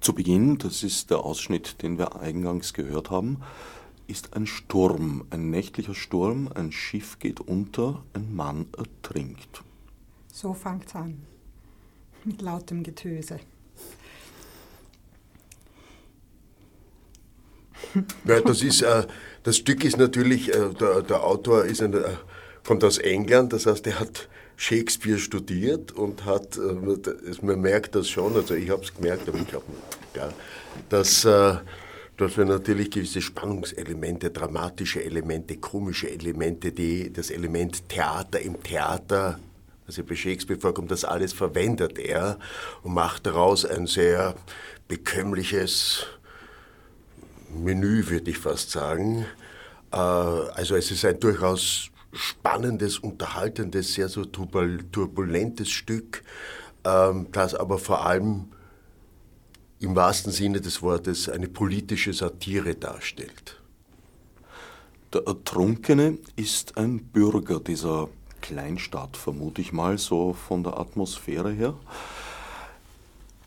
Zu 0.00 0.12
Beginn, 0.12 0.58
das 0.58 0.82
ist 0.82 1.10
der 1.10 1.20
Ausschnitt, 1.20 1.80
den 1.82 1.98
wir 1.98 2.20
eingangs 2.20 2.74
gehört 2.74 3.10
haben, 3.10 3.40
ist 4.06 4.34
ein 4.34 4.46
Sturm, 4.46 5.24
ein 5.30 5.50
nächtlicher 5.50 5.94
Sturm, 5.94 6.50
ein 6.54 6.72
Schiff 6.72 7.18
geht 7.18 7.40
unter, 7.40 8.02
ein 8.12 8.34
Mann 8.34 8.66
ertrinkt. 8.76 9.62
So 10.32 10.52
fängt's 10.52 10.94
an, 10.94 11.22
mit 12.24 12.42
lautem 12.42 12.82
Getöse. 12.82 13.40
Ja, 18.24 18.40
das, 18.40 18.62
ist, 18.62 18.82
äh, 18.82 19.06
das 19.42 19.58
Stück 19.58 19.84
ist 19.84 19.98
natürlich, 19.98 20.52
äh, 20.52 20.70
der, 20.70 21.02
der, 21.02 21.22
Autor 21.22 21.64
ist 21.64 21.80
ein, 21.82 21.92
äh, 21.94 22.16
kommt 22.66 22.82
aus 22.82 22.98
England, 22.98 23.52
das 23.52 23.66
heißt, 23.66 23.86
er 23.86 24.00
hat 24.00 24.28
Shakespeare 24.56 25.18
studiert 25.18 25.92
und 25.92 26.24
hat, 26.24 26.56
äh, 26.56 27.42
man 27.42 27.60
merkt 27.60 27.94
das 27.94 28.08
schon, 28.08 28.34
also 28.36 28.54
ich 28.54 28.70
habe 28.70 28.82
es 28.82 28.94
gemerkt, 28.94 29.28
aber 29.28 29.38
ich 29.38 29.48
glaube, 29.48 29.66
ja, 30.14 30.32
dass, 30.88 31.24
äh, 31.24 31.56
dass 32.16 32.36
wir 32.36 32.44
natürlich 32.44 32.90
gewisse 32.90 33.20
Spannungselemente, 33.20 34.30
dramatische 34.30 35.02
Elemente, 35.02 35.56
komische 35.56 36.10
Elemente, 36.10 36.72
die 36.72 37.12
das 37.12 37.30
Element 37.30 37.88
Theater 37.88 38.40
im 38.40 38.62
Theater 38.62 39.38
also 39.86 40.02
bei 40.02 40.14
Shakespeare 40.14 40.58
vorkommt, 40.58 40.90
das 40.90 41.04
alles 41.04 41.32
verwendet 41.32 41.98
er 41.98 42.38
und 42.82 42.94
macht 42.94 43.26
daraus 43.26 43.64
ein 43.64 43.86
sehr 43.86 44.34
bekömmliches 44.88 46.06
Menü, 47.54 48.08
würde 48.08 48.30
ich 48.30 48.38
fast 48.38 48.70
sagen. 48.70 49.26
Äh, 49.92 49.96
also 49.96 50.74
es 50.76 50.90
ist 50.90 51.04
ein 51.04 51.20
durchaus 51.20 51.90
spannendes, 52.14 52.98
unterhaltendes, 52.98 53.94
sehr 53.94 54.08
so 54.08 54.24
turbulentes 54.24 55.70
Stück, 55.70 56.22
ähm, 56.84 57.26
das 57.32 57.54
aber 57.54 57.78
vor 57.78 58.06
allem 58.06 58.46
im 59.80 59.94
wahrsten 59.94 60.32
Sinne 60.32 60.60
des 60.60 60.82
Wortes 60.82 61.28
eine 61.28 61.48
politische 61.48 62.12
Satire 62.12 62.74
darstellt. 62.74 63.60
Der 65.12 65.26
Ertrunkene 65.26 66.18
ist 66.36 66.76
ein 66.76 67.04
Bürger 67.04 67.60
dieser 67.60 68.08
Kleinstadt, 68.40 69.16
vermute 69.16 69.60
ich 69.60 69.72
mal, 69.72 69.98
so 69.98 70.32
von 70.32 70.64
der 70.64 70.78
Atmosphäre 70.78 71.52
her. 71.52 71.74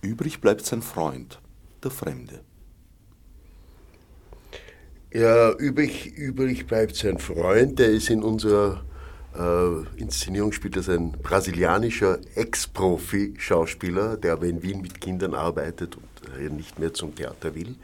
Übrig 0.01 0.41
bleibt 0.41 0.65
sein 0.65 0.81
Freund, 0.81 1.39
der 1.83 1.91
Fremde. 1.91 2.41
Ja, 5.13 5.53
übrig, 5.53 6.17
übrig 6.17 6.67
bleibt 6.67 6.95
sein 6.95 7.17
Freund, 7.17 7.79
der 7.79 7.89
ist 7.89 8.09
in 8.09 8.23
unserer 8.23 8.83
äh, 9.37 10.01
Inszenierung 10.01 10.51
spielt 10.51 10.75
das 10.75 10.89
ein 10.89 11.11
brasilianischer 11.11 12.19
Ex-Profi-Schauspieler, 12.35 14.17
der 14.17 14.33
aber 14.33 14.47
in 14.47 14.61
Wien 14.63 14.81
mit 14.81 14.99
Kindern 14.99 15.33
arbeitet 15.33 15.95
und 15.95 16.55
nicht 16.55 16.79
mehr 16.79 16.93
zum 16.93 17.15
Theater 17.15 17.55
will. 17.55 17.75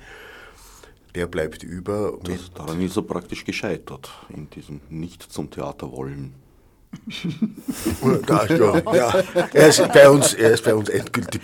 Der 1.16 1.28
bleibt 1.28 1.64
über. 1.64 2.18
Das, 2.24 2.52
daran 2.54 2.82
ist 2.82 2.98
er 2.98 3.04
praktisch 3.04 3.46
gescheitert, 3.46 4.10
in 4.30 4.50
diesem 4.50 4.82
Nicht 4.90 5.22
zum 5.22 5.52
Theater 5.52 5.92
wollen. 5.92 6.34
Da, 8.26 8.46
ja, 8.46 8.94
ja. 8.94 9.24
Er, 9.54 9.68
ist 9.68 9.92
bei 9.94 10.10
uns, 10.10 10.34
er 10.34 10.52
ist 10.52 10.64
bei 10.64 10.74
uns 10.74 10.90
endgültig 10.90 11.42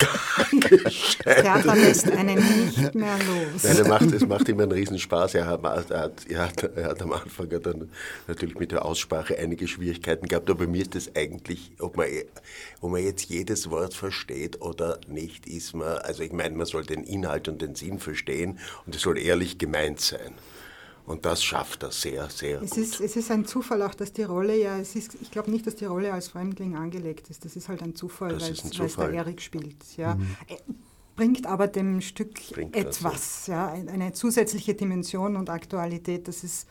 Theater 1.24 1.74
lässt 1.74 2.10
einen 2.10 2.36
nicht 2.36 2.94
mehr 2.94 3.16
los. 3.18 3.62
Nein, 3.64 3.76
er 3.76 3.88
macht, 3.88 4.12
es 4.12 4.26
macht 4.26 4.48
immer 4.48 4.62
einen 4.64 4.72
Riesenspaß. 4.72 5.34
Er 5.34 5.46
hat, 5.46 5.62
er, 5.64 5.76
hat, 5.76 6.26
er, 6.28 6.46
hat, 6.46 6.62
er 6.62 6.84
hat 6.84 7.02
am 7.02 7.12
Anfang 7.12 7.48
dann 7.62 7.90
natürlich 8.26 8.58
mit 8.58 8.72
der 8.72 8.84
Aussprache 8.84 9.38
einige 9.38 9.66
Schwierigkeiten 9.68 10.28
gehabt, 10.28 10.48
aber 10.48 10.60
bei 10.60 10.70
mir 10.70 10.82
ist 10.82 10.94
das 10.94 11.14
eigentlich, 11.14 11.72
ob 11.78 11.96
man, 11.96 12.06
ob 12.80 12.90
man 12.90 13.02
jetzt 13.02 13.24
jedes 13.24 13.70
Wort 13.70 13.94
versteht 13.94 14.60
oder 14.60 15.00
nicht, 15.08 15.46
ist 15.46 15.74
man, 15.74 15.98
also 15.98 16.22
ich 16.22 16.32
meine, 16.32 16.56
man 16.56 16.66
soll 16.66 16.84
den 16.84 17.04
Inhalt 17.04 17.48
und 17.48 17.60
den 17.60 17.74
Sinn 17.74 17.98
verstehen 17.98 18.58
und 18.86 18.94
es 18.94 19.02
soll 19.02 19.18
ehrlich 19.18 19.58
gemeint 19.58 20.00
sein. 20.00 20.32
Und 21.10 21.26
das 21.26 21.42
schafft 21.42 21.82
er 21.82 21.90
sehr, 21.90 22.30
sehr 22.30 22.62
es 22.62 22.70
gut. 22.70 22.78
Ist, 22.78 23.00
es 23.00 23.16
ist 23.16 23.32
ein 23.32 23.44
Zufall 23.44 23.82
auch, 23.82 23.94
dass 23.94 24.12
die 24.12 24.22
Rolle 24.22 24.56
ja, 24.56 24.78
es 24.78 24.94
ist, 24.94 25.16
ich 25.20 25.32
glaube 25.32 25.50
nicht, 25.50 25.66
dass 25.66 25.74
die 25.74 25.86
Rolle 25.86 26.12
als 26.12 26.28
Fremdling 26.28 26.76
angelegt 26.76 27.28
ist. 27.30 27.44
Das 27.44 27.56
ist 27.56 27.68
halt 27.68 27.82
ein 27.82 27.96
Zufall, 27.96 28.40
weil 28.40 28.52
es 28.52 28.94
der 28.94 29.10
Erik 29.10 29.42
spielt. 29.42 29.96
Ja. 29.96 30.14
Mhm. 30.14 30.36
Bringt 31.16 31.46
aber 31.46 31.66
dem 31.66 32.00
Stück 32.00 32.40
Bringt 32.52 32.76
etwas, 32.76 33.02
das, 33.02 33.46
ja. 33.48 33.74
ja. 33.74 33.90
eine 33.90 34.12
zusätzliche 34.12 34.74
Dimension 34.74 35.34
und 35.34 35.50
Aktualität. 35.50 36.28
Das 36.28 36.44
ist, 36.44 36.68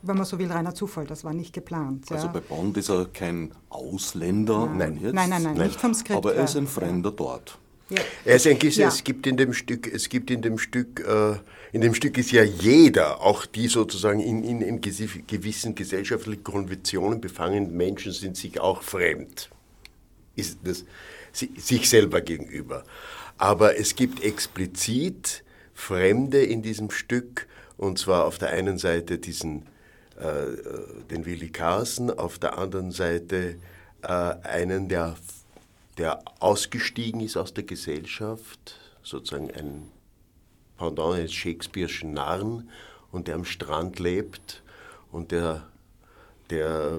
wenn 0.00 0.16
man 0.16 0.24
so 0.24 0.38
will, 0.38 0.50
reiner 0.50 0.74
Zufall. 0.74 1.06
Das 1.06 1.22
war 1.22 1.34
nicht 1.34 1.52
geplant. 1.52 2.10
Also 2.10 2.30
bei 2.30 2.40
Bond 2.40 2.78
ist 2.78 2.88
er 2.88 3.04
kein 3.12 3.52
Ausländer. 3.68 4.64
Nein, 4.64 4.98
nein, 5.02 5.12
nein, 5.12 5.28
nein, 5.28 5.42
nein, 5.42 5.56
nicht 5.58 5.78
vom 5.78 5.92
Skript. 5.92 6.16
Aber 6.16 6.34
er 6.34 6.44
ist 6.44 6.56
ein 6.56 6.66
Fremder 6.66 7.10
dort. 7.10 7.58
Ja. 7.94 8.02
Es, 8.24 8.44
ja. 8.44 8.88
es 8.88 9.04
gibt 9.04 9.26
in 9.26 9.36
dem 9.36 9.52
Stück, 9.52 9.92
es 9.92 10.08
gibt 10.08 10.30
in 10.30 10.42
dem 10.42 10.58
Stück, 10.58 11.00
äh, 11.06 11.36
in 11.72 11.80
dem 11.80 11.94
Stück 11.94 12.18
ist 12.18 12.32
ja 12.32 12.42
jeder, 12.42 13.20
auch 13.20 13.46
die 13.46 13.68
sozusagen 13.68 14.20
in, 14.20 14.42
in, 14.42 14.60
in 14.62 14.80
gewissen 14.80 15.74
gesellschaftlichen 15.74 16.42
Konventionen 16.42 17.20
befangenen 17.20 17.76
Menschen 17.76 18.12
sind 18.12 18.36
sich 18.36 18.60
auch 18.60 18.82
fremd. 18.82 19.50
Ist 20.36 20.58
das 20.64 20.84
sich 21.34 21.88
selber 21.88 22.20
gegenüber. 22.20 22.84
Aber 23.38 23.78
es 23.78 23.96
gibt 23.96 24.22
explizit 24.22 25.42
Fremde 25.74 26.42
in 26.42 26.62
diesem 26.62 26.90
Stück, 26.90 27.48
und 27.76 27.98
zwar 27.98 28.24
auf 28.24 28.38
der 28.38 28.50
einen 28.50 28.78
Seite 28.78 29.18
diesen, 29.18 29.66
äh, 30.20 30.26
äh 30.26 30.56
den 31.10 31.26
Willi 31.26 31.50
Carson, 31.50 32.10
auf 32.10 32.38
der 32.38 32.56
anderen 32.56 32.92
Seite 32.92 33.56
äh, 34.02 34.06
einen, 34.08 34.88
der 34.88 35.16
der 35.98 36.22
ausgestiegen 36.40 37.20
ist 37.20 37.36
aus 37.36 37.54
der 37.54 37.64
Gesellschaft, 37.64 38.76
sozusagen 39.02 39.50
ein 39.50 39.90
Pendant 40.76 41.14
eines 41.14 41.32
Shakespeare'schen 41.32 42.12
Narren 42.12 42.68
und 43.12 43.28
der 43.28 43.36
am 43.36 43.44
Strand 43.44 44.00
lebt 44.00 44.62
und 45.12 45.30
der, 45.30 45.68
der 46.50 46.98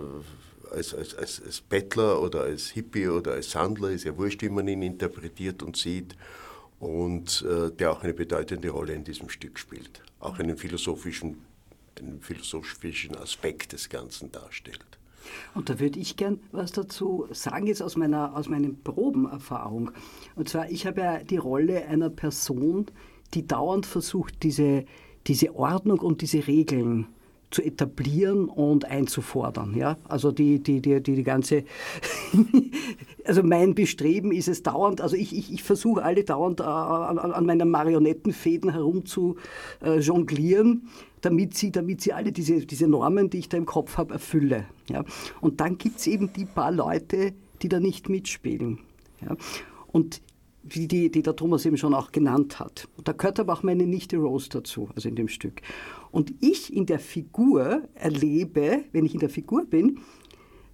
als, 0.72 0.93
als, 0.93 1.15
als, 1.15 1.41
als 1.43 1.62
Bettler 1.62 2.22
oder 2.22 2.41
als 2.41 2.69
Hippie 2.69 3.08
oder 3.08 3.34
als 3.34 3.52
Sandler, 3.52 3.89
ist 3.89 4.06
ja 4.06 4.17
wurscht, 4.17 4.41
wie 4.41 4.50
man 4.50 4.67
ihn 4.67 4.82
interpretiert 4.82 5.62
und 5.62 5.78
sieht, 5.78 6.15
und 6.80 7.43
äh, 7.43 7.72
der 7.72 7.91
auch 7.91 8.04
eine 8.04 8.13
bedeutende 8.13 8.69
Rolle 8.69 8.93
in 8.93 9.04
diesem 9.04 9.30
Stück 9.30 9.58
spielt, 9.60 10.02
auch 10.19 10.39
einen 10.39 10.58
philosophischen, 10.58 11.46
einen 11.98 12.22
philosophischen 12.22 13.15
Aspekt 13.15 13.74
des 13.74 13.89
Ganzen 13.89 14.32
darstellt. 14.32 14.86
Und 15.54 15.70
da 15.70 15.80
würde 15.80 16.00
ich 16.00 16.18
gern 16.18 16.40
was 16.52 16.72
dazu 16.72 17.28
sagen, 17.32 17.68
jetzt 17.68 17.82
aus 17.82 17.96
meiner 17.96 18.36
aus 18.36 18.50
meinen 18.50 18.82
Probenerfahrung. 18.84 19.92
Und 20.36 20.50
zwar, 20.50 20.70
ich 20.70 20.86
habe 20.86 21.02
ja 21.02 21.24
die 21.24 21.38
Rolle 21.38 21.86
einer 21.86 22.10
Person, 22.10 22.88
die 23.34 23.48
dauernd 23.48 23.86
versucht, 23.86 24.44
diese, 24.44 24.86
diese 25.28 25.56
Ordnung 25.56 26.00
und 26.00 26.22
diese 26.22 26.48
Regeln 26.48 27.08
zu 27.51 27.62
etablieren 27.62 28.49
und 28.49 28.86
einzufordern. 28.86 29.75
Ja? 29.75 29.97
Also 30.08 30.31
die, 30.31 30.62
die, 30.62 30.81
die, 30.81 31.01
die, 31.01 31.15
die 31.15 31.23
ganze, 31.23 31.63
also 33.25 33.43
mein 33.43 33.75
Bestreben 33.75 34.31
ist 34.31 34.47
es 34.47 34.63
dauernd, 34.63 35.01
also 35.01 35.15
ich, 35.15 35.36
ich, 35.36 35.53
ich 35.53 35.63
versuche 35.63 36.03
alle 36.03 36.23
dauernd 36.23 36.60
äh, 36.60 36.63
an, 36.63 37.17
an 37.17 37.45
meinen 37.45 37.69
Marionettenfäden 37.69 38.71
herum 38.71 39.05
zu 39.05 39.38
äh, 39.84 39.99
jonglieren 39.99 40.89
damit 41.21 41.58
sie, 41.58 41.71
damit 41.71 42.01
sie 42.01 42.13
alle 42.13 42.31
diese, 42.31 42.67
diese 42.67 42.88
Normen, 42.88 43.31
die 43.31 43.39
ich 43.39 43.49
da 43.49 43.58
im 43.58 43.65
Kopf 43.65 43.97
habe, 43.97 44.13
erfülle. 44.13 44.65
Ja? 44.88 45.03
Und 45.41 45.60
dann 45.60 45.79
gibt 45.79 45.97
es 45.97 46.05
eben 46.05 46.31
die 46.31 46.45
paar 46.45 46.71
Leute, 46.71 47.34
die 47.63 47.67
da 47.67 47.79
nicht 47.79 48.10
mitspielen. 48.10 48.77
Ja? 49.21 49.36
Und 49.88 50.21
die, 50.65 50.88
die, 50.88 51.12
die 51.12 51.21
der 51.21 51.36
Thomas 51.36 51.65
eben 51.65 51.78
schon 51.78 51.93
auch 51.93 52.12
genannt 52.12 52.60
hat. 52.60 52.88
Da 53.04 53.12
gehört 53.12 53.39
aber 53.39 53.54
auch 53.54 53.63
meine 53.63 53.86
Nichte 53.86 54.17
Rose 54.17 54.49
dazu, 54.49 54.89
also 54.95 55.08
in 55.08 55.15
dem 55.15 55.28
Stück. 55.28 55.62
Und 56.12 56.34
ich 56.41 56.73
in 56.73 56.88
der 56.88 56.99
Figur 56.99 57.84
erlebe, 57.93 58.84
wenn 58.91 59.06
ich 59.06 59.13
in 59.13 59.19
der 59.19 59.30
Figur 59.30 59.65
bin, 59.65 59.99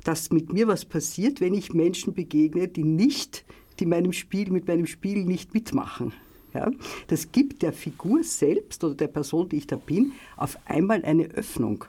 dass 0.04 0.32
mit 0.32 0.52
mir 0.54 0.68
was 0.68 0.86
passiert, 0.86 1.42
wenn 1.42 1.54
ich 1.54 1.74
Menschen 1.74 2.14
begegne, 2.14 2.68
die 2.68 2.84
nicht, 2.84 3.46
die 3.80 3.86
meinem 3.86 4.14
Spiel, 4.14 4.50
mit 4.50 4.68
meinem 4.68 4.88
Spiel 4.88 5.26
nicht 5.26 5.54
mitmachen. 5.54 6.14
Ja? 6.54 6.72
Das 7.08 7.32
gibt 7.32 7.62
der 7.62 7.74
Figur 7.74 8.24
selbst 8.24 8.84
oder 8.84 8.96
der 8.96 9.08
Person, 9.08 9.50
die 9.50 9.58
ich 9.58 9.68
da 9.68 9.76
bin, 9.76 10.14
auf 10.38 10.58
einmal 10.66 11.04
eine 11.04 11.26
Öffnung. 11.26 11.86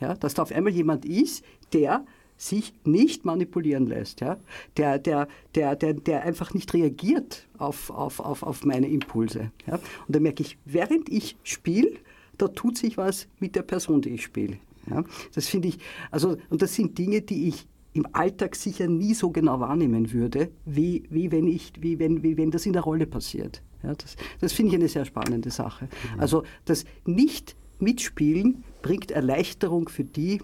Ja? 0.00 0.14
Dass 0.14 0.34
da 0.34 0.42
auf 0.42 0.52
einmal 0.52 0.72
jemand 0.72 1.04
ist, 1.04 1.44
der 1.72 2.04
sich 2.36 2.74
nicht 2.84 3.24
manipulieren 3.24 3.86
lässt, 3.86 4.20
ja? 4.20 4.38
der, 4.76 4.98
der, 4.98 5.28
der, 5.54 5.76
der, 5.76 5.94
der 5.94 6.22
einfach 6.24 6.52
nicht 6.52 6.74
reagiert 6.74 7.46
auf, 7.58 7.90
auf, 7.90 8.20
auf, 8.20 8.42
auf 8.42 8.64
meine 8.64 8.88
Impulse. 8.88 9.52
Ja? 9.66 9.74
Und 9.74 10.16
da 10.16 10.20
merke 10.20 10.42
ich, 10.42 10.58
während 10.64 11.08
ich 11.08 11.36
spiele, 11.42 11.92
da 12.36 12.48
tut 12.48 12.76
sich 12.76 12.96
was 12.96 13.28
mit 13.38 13.54
der 13.54 13.62
Person, 13.62 14.02
die 14.02 14.10
ich 14.10 14.24
spiele. 14.24 14.58
Ja? 14.90 15.04
Das 15.34 15.48
finde 15.48 15.68
ich, 15.68 15.78
also, 16.10 16.36
und 16.50 16.60
das 16.60 16.74
sind 16.74 16.98
Dinge, 16.98 17.22
die 17.22 17.48
ich 17.48 17.66
im 17.94 18.06
Alltag 18.12 18.56
sicher 18.56 18.88
nie 18.88 19.14
so 19.14 19.30
genau 19.30 19.60
wahrnehmen 19.60 20.12
würde, 20.12 20.50
wie, 20.64 21.04
wie, 21.10 21.30
wenn, 21.30 21.46
ich, 21.46 21.72
wie, 21.78 21.98
wenn, 22.00 22.22
wie 22.24 22.36
wenn 22.36 22.50
das 22.50 22.66
in 22.66 22.72
der 22.72 22.82
Rolle 22.82 23.06
passiert. 23.06 23.62
Ja, 23.84 23.94
das 23.94 24.16
das 24.40 24.52
finde 24.52 24.70
ich 24.70 24.76
eine 24.76 24.88
sehr 24.88 25.04
spannende 25.04 25.50
Sache. 25.50 25.84
Mhm. 25.84 26.20
Also 26.20 26.42
das 26.64 26.84
Nicht-Mitspielen 27.06 28.64
bringt 28.82 29.12
Erleichterung 29.12 29.88
für 29.88 30.04
die, 30.04 30.42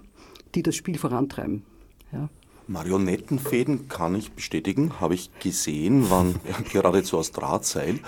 die 0.54 0.62
das 0.62 0.76
Spiel 0.76 0.96
vorantreiben. 0.96 1.64
Ja. 2.12 2.28
Marionettenfäden 2.66 3.88
kann 3.88 4.14
ich 4.14 4.32
bestätigen, 4.32 5.00
habe 5.00 5.14
ich 5.14 5.30
gesehen, 5.40 6.08
waren 6.08 6.36
geradezu 6.72 7.18
aus 7.18 7.32
Drahtseil. 7.32 7.98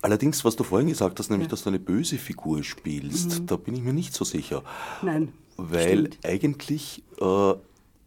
Allerdings, 0.00 0.44
was 0.44 0.56
du 0.56 0.64
vorhin 0.64 0.88
gesagt 0.88 1.18
hast, 1.18 1.30
nämlich, 1.30 1.46
ja. 1.46 1.50
dass 1.50 1.62
du 1.62 1.70
eine 1.70 1.78
böse 1.78 2.18
Figur 2.18 2.62
spielst, 2.62 3.40
mhm. 3.40 3.46
da 3.46 3.56
bin 3.56 3.74
ich 3.74 3.82
mir 3.82 3.92
nicht 3.92 4.14
so 4.14 4.24
sicher. 4.24 4.62
Nein. 5.02 5.32
Weil 5.56 6.06
stimmt. 6.06 6.18
eigentlich 6.24 7.02
äh, 7.20 7.54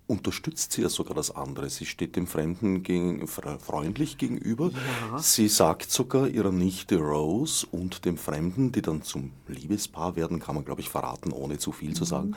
unterstützt 0.07 0.71
sie 0.71 0.81
ja 0.81 0.89
sogar 0.89 1.15
das 1.15 1.31
andere. 1.31 1.69
Sie 1.69 1.85
steht 1.85 2.15
dem 2.15 2.27
Fremden 2.27 2.83
gegen, 2.83 3.27
freundlich 3.27 4.17
gegenüber. 4.17 4.71
Ja. 5.11 5.19
Sie 5.19 5.47
sagt 5.47 5.89
sogar 5.91 6.27
ihrer 6.27 6.51
Nichte 6.51 6.97
Rose 6.97 7.65
und 7.71 8.05
dem 8.05 8.17
Fremden, 8.17 8.71
die 8.71 8.81
dann 8.81 9.01
zum 9.01 9.31
Liebespaar 9.47 10.15
werden, 10.15 10.39
kann 10.39 10.55
man 10.55 10.65
glaube 10.65 10.81
ich 10.81 10.89
verraten, 10.89 11.31
ohne 11.31 11.57
zu 11.57 11.71
viel 11.71 11.89
mhm. 11.89 11.95
zu 11.95 12.05
sagen, 12.05 12.35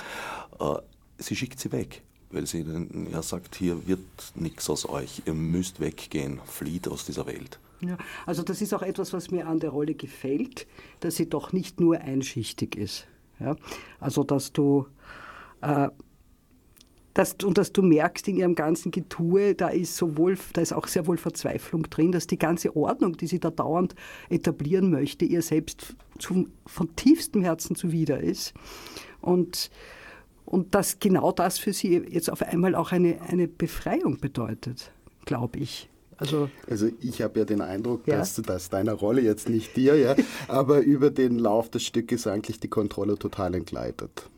äh, 0.60 0.74
sie 1.18 1.36
schickt 1.36 1.60
sie 1.60 1.72
weg. 1.72 2.02
Weil 2.30 2.46
sie 2.46 2.64
ja 3.10 3.22
sagt, 3.22 3.56
hier 3.56 3.86
wird 3.86 4.00
nichts 4.34 4.68
aus 4.68 4.88
euch, 4.88 5.22
ihr 5.24 5.34
müsst 5.34 5.80
weggehen, 5.80 6.40
flieht 6.44 6.86
aus 6.88 7.06
dieser 7.06 7.26
Welt. 7.26 7.58
Ja, 7.80 7.96
also 8.26 8.42
das 8.42 8.60
ist 8.60 8.74
auch 8.74 8.82
etwas, 8.82 9.12
was 9.12 9.30
mir 9.30 9.46
an 9.46 9.60
der 9.60 9.70
Rolle 9.70 9.94
gefällt, 9.94 10.66
dass 11.00 11.16
sie 11.16 11.28
doch 11.28 11.52
nicht 11.52 11.80
nur 11.80 12.00
einschichtig 12.00 12.76
ist. 12.76 13.06
Ja? 13.38 13.56
Also 14.00 14.24
dass 14.24 14.52
du 14.52 14.86
äh, 15.60 15.88
dass, 17.18 17.34
und 17.42 17.58
dass 17.58 17.72
du 17.72 17.82
merkst 17.82 18.28
in 18.28 18.36
ihrem 18.36 18.54
ganzen 18.54 18.92
Getue, 18.92 19.56
da 19.56 19.70
ist 19.70 19.96
sowohl, 19.96 20.38
da 20.52 20.60
ist 20.60 20.72
auch 20.72 20.86
sehr 20.86 21.08
wohl 21.08 21.16
Verzweiflung 21.16 21.82
drin, 21.90 22.12
dass 22.12 22.28
die 22.28 22.38
ganze 22.38 22.76
Ordnung, 22.76 23.16
die 23.16 23.26
sie 23.26 23.40
da 23.40 23.50
dauernd 23.50 23.96
etablieren 24.28 24.92
möchte, 24.92 25.24
ihr 25.24 25.42
selbst 25.42 25.96
zum, 26.20 26.52
von 26.64 26.94
tiefstem 26.94 27.42
Herzen 27.42 27.74
zuwider 27.74 28.20
ist. 28.20 28.54
Und, 29.20 29.70
und 30.48 30.74
dass 30.74 30.98
genau 30.98 31.30
das 31.30 31.58
für 31.58 31.72
sie 31.72 32.02
jetzt 32.08 32.30
auf 32.30 32.42
einmal 32.42 32.74
auch 32.74 32.92
eine, 32.92 33.20
eine 33.22 33.48
Befreiung 33.48 34.18
bedeutet, 34.18 34.90
glaube 35.24 35.58
ich. 35.58 35.88
Also, 36.16 36.50
also 36.68 36.88
ich 37.00 37.22
habe 37.22 37.38
ja 37.38 37.44
den 37.44 37.60
Eindruck, 37.60 38.06
ja. 38.06 38.16
dass, 38.16 38.34
dass 38.34 38.70
deiner 38.70 38.94
Rolle 38.94 39.20
jetzt 39.20 39.48
nicht 39.48 39.76
dir, 39.76 39.96
ja, 39.96 40.16
aber 40.48 40.80
über 40.80 41.10
den 41.10 41.38
Lauf 41.38 41.70
des 41.70 41.84
Stückes 41.84 42.26
eigentlich 42.26 42.58
die 42.58 42.68
Kontrolle 42.68 43.18
total 43.18 43.54
entgleitet. 43.54 44.28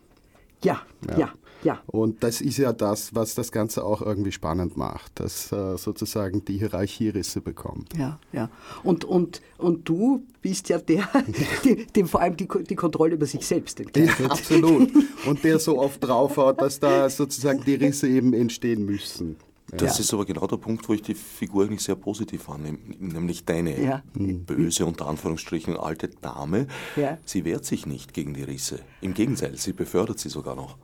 Ja, 0.62 0.82
ja, 1.08 1.18
ja, 1.18 1.32
ja. 1.62 1.80
Und 1.86 2.22
das 2.22 2.40
ist 2.40 2.58
ja 2.58 2.72
das, 2.72 3.14
was 3.14 3.34
das 3.34 3.52
Ganze 3.52 3.84
auch 3.84 4.02
irgendwie 4.02 4.32
spannend 4.32 4.76
macht, 4.76 5.20
dass 5.20 5.52
äh, 5.52 5.76
sozusagen 5.76 6.44
die 6.44 6.58
Hierarchierisse 6.58 7.40
bekommt. 7.40 7.96
Ja, 7.96 8.18
ja. 8.32 8.50
Und, 8.82 9.04
und, 9.04 9.40
und 9.58 9.88
du 9.88 10.22
bist 10.42 10.68
ja 10.68 10.78
der, 10.78 11.08
dem 11.96 12.08
vor 12.08 12.20
allem 12.20 12.36
die, 12.36 12.48
die 12.68 12.76
Kontrolle 12.76 13.14
über 13.14 13.26
sich 13.26 13.46
selbst 13.46 13.80
entgleitet. 13.80 14.18
Ja, 14.20 14.26
absolut. 14.26 14.90
Und 15.26 15.44
der 15.44 15.58
so 15.58 15.78
oft 15.78 16.02
draufhaut, 16.02 16.60
dass 16.60 16.80
da 16.80 17.08
sozusagen 17.10 17.62
die 17.64 17.74
Risse 17.74 18.08
eben 18.08 18.32
entstehen 18.32 18.84
müssen. 18.84 19.36
Das 19.72 19.98
ja. 19.98 20.00
ist 20.00 20.12
aber 20.12 20.24
genau 20.24 20.46
der 20.46 20.56
Punkt, 20.56 20.88
wo 20.88 20.94
ich 20.94 21.02
die 21.02 21.14
Figur 21.14 21.64
eigentlich 21.64 21.82
sehr 21.82 21.94
positiv 21.94 22.48
annehme, 22.48 22.78
nämlich 22.98 23.44
deine 23.44 23.80
ja. 23.80 24.02
böse, 24.14 24.84
unter 24.84 25.06
Anführungsstrichen, 25.06 25.76
alte 25.76 26.08
Dame. 26.08 26.66
Ja. 26.96 27.18
Sie 27.24 27.44
wehrt 27.44 27.64
sich 27.64 27.86
nicht 27.86 28.12
gegen 28.12 28.34
die 28.34 28.42
Risse. 28.42 28.80
Im 29.00 29.14
Gegenteil, 29.14 29.56
sie 29.56 29.72
befördert 29.72 30.18
sie 30.18 30.28
sogar 30.28 30.56
noch. 30.56 30.76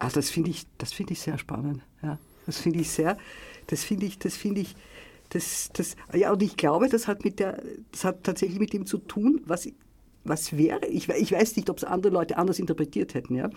Also 0.00 0.16
das 0.16 0.30
finde 0.30 0.50
ich, 0.50 0.66
das 0.78 0.98
ich 0.98 1.20
sehr 1.20 1.38
spannend. 1.38 1.82
Ja. 2.02 2.18
Das 2.46 2.58
finde 2.58 2.80
ich 2.80 2.90
sehr, 2.90 3.16
das 3.68 3.84
finde 3.84 4.06
ich, 4.06 4.18
das 4.18 4.34
finde 4.34 4.62
ich, 4.62 4.74
das, 5.28 5.70
das, 5.72 5.94
ja, 6.12 6.32
und 6.32 6.42
ich 6.42 6.56
glaube, 6.56 6.88
das 6.88 7.06
hat 7.06 7.22
mit 7.22 7.38
der, 7.38 7.62
das 7.92 8.04
hat 8.04 8.24
tatsächlich 8.24 8.58
mit 8.58 8.72
dem 8.72 8.86
zu 8.86 8.98
tun, 8.98 9.42
was, 9.44 9.68
was 10.24 10.56
wäre, 10.56 10.84
ich, 10.86 11.08
ich 11.08 11.30
weiß 11.30 11.54
nicht, 11.56 11.70
ob 11.70 11.76
es 11.76 11.84
andere 11.84 12.12
Leute 12.12 12.38
anders 12.38 12.58
interpretiert 12.58 13.14
hätten, 13.14 13.36
ja, 13.36 13.50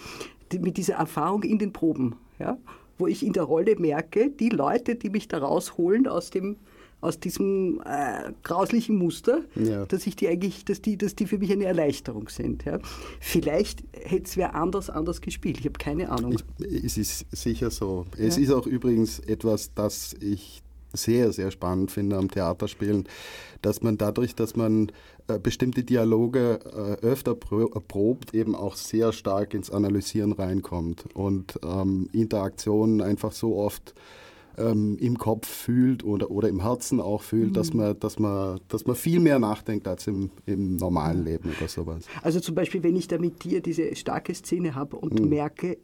die, 0.52 0.60
mit 0.60 0.78
dieser 0.78 0.96
Erfahrung 0.96 1.44
in 1.44 1.58
den 1.58 1.74
Proben, 1.74 2.18
ja, 2.38 2.58
wo 3.00 3.08
ich 3.08 3.26
in 3.26 3.34
der 3.34 3.44
Rolle 3.44 3.80
merke, 3.80 4.30
die 4.30 4.50
Leute, 4.50 4.96
die 4.96 5.10
mich 5.10 5.28
da 5.28 5.40
rausholen 5.40 6.08
aus 6.08 6.30
dem 6.30 6.58
aus 7.04 7.20
diesem 7.20 7.82
äh, 7.86 8.32
grauslichen 8.44 8.98
Muster, 8.98 9.42
ja. 9.56 9.86
dass 9.86 10.08
ich 10.08 10.16
die 10.16 10.28
eigentlich, 10.28 10.66
dass 10.66 10.82
die, 10.82 10.98
dass 10.98 11.16
die 11.16 11.28
für 11.28 11.38
mich 11.38 11.52
eine 11.52 11.66
Erleichterung 11.66 12.30
sind. 12.30 12.66
Ja. 12.66 12.80
Vielleicht 13.20 13.84
hätte 13.92 14.24
es 14.24 14.38
wer 14.38 14.56
anders 14.56 14.90
anders 14.90 15.22
gespielt. 15.22 15.60
Ich 15.60 15.66
habe 15.66 15.78
keine 15.78 16.10
Ahnung. 16.10 16.36
Ich, 16.60 16.84
es 16.84 16.98
ist 16.98 17.26
sicher 17.32 17.70
so. 17.72 18.06
Es 18.18 18.38
ja. 18.38 18.44
ist 18.44 18.52
auch 18.52 18.66
übrigens 18.66 19.20
etwas, 19.20 19.74
das 19.74 20.14
ich 20.20 20.64
sehr, 20.94 21.32
sehr 21.34 21.52
spannend 21.52 21.92
finde 21.92 22.18
am 22.18 22.30
Theaterspielen, 22.30 23.08
dass 23.62 23.82
man 23.82 23.98
dadurch, 23.98 24.36
dass 24.36 24.56
man 24.56 24.92
äh, 25.28 25.40
bestimmte 25.40 25.84
Dialoge 25.84 26.60
äh, 26.66 27.06
öfter 27.06 27.36
probt, 27.36 28.34
eben 28.34 28.56
auch 28.56 28.76
sehr 28.76 29.12
stark 29.12 29.54
ins 29.54 29.72
Analysieren 29.72 30.34
reinkommt 30.34 31.06
und 31.16 31.60
ähm, 31.64 32.10
Interaktionen 32.14 33.02
einfach 33.02 33.32
so 33.32 33.56
oft 33.58 33.94
ähm, 34.58 34.98
im 35.00 35.18
Kopf 35.18 35.48
fühlt 35.48 36.04
oder, 36.04 36.30
oder 36.32 36.50
im 36.50 36.62
Herzen 36.62 37.00
auch 37.00 37.22
fühlt, 37.22 37.50
mhm. 37.50 37.54
dass, 37.54 37.74
man, 37.74 38.00
dass, 38.00 38.20
man, 38.20 38.60
dass 38.68 38.86
man 38.86 38.96
viel 38.96 39.20
mehr 39.20 39.40
nachdenkt 39.40 39.88
als 39.88 40.08
im, 40.08 40.30
im 40.46 40.78
normalen 40.78 41.24
Leben 41.24 41.52
oder 41.58 41.68
sowas. 41.68 42.06
Also 42.22 42.40
zum 42.40 42.56
Beispiel, 42.56 42.84
wenn 42.84 42.96
ich 42.96 43.08
da 43.08 43.18
mit 43.18 43.44
dir 43.44 43.62
diese 43.62 43.96
starke 43.96 44.34
Szene 44.34 44.76
habe 44.76 44.98
und 44.98 45.20
mhm. 45.20 45.30
merke, 45.30 45.78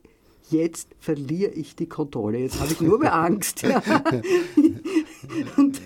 jetzt 0.49 0.89
verliere 0.99 1.51
ich 1.51 1.75
die 1.75 1.87
Kontrolle, 1.87 2.39
jetzt 2.39 2.59
habe 2.59 2.71
ich 2.71 2.81
nur 2.81 2.99
mehr 2.99 3.15
Angst. 3.19 3.63
Ja. 3.63 3.81
und, 5.57 5.81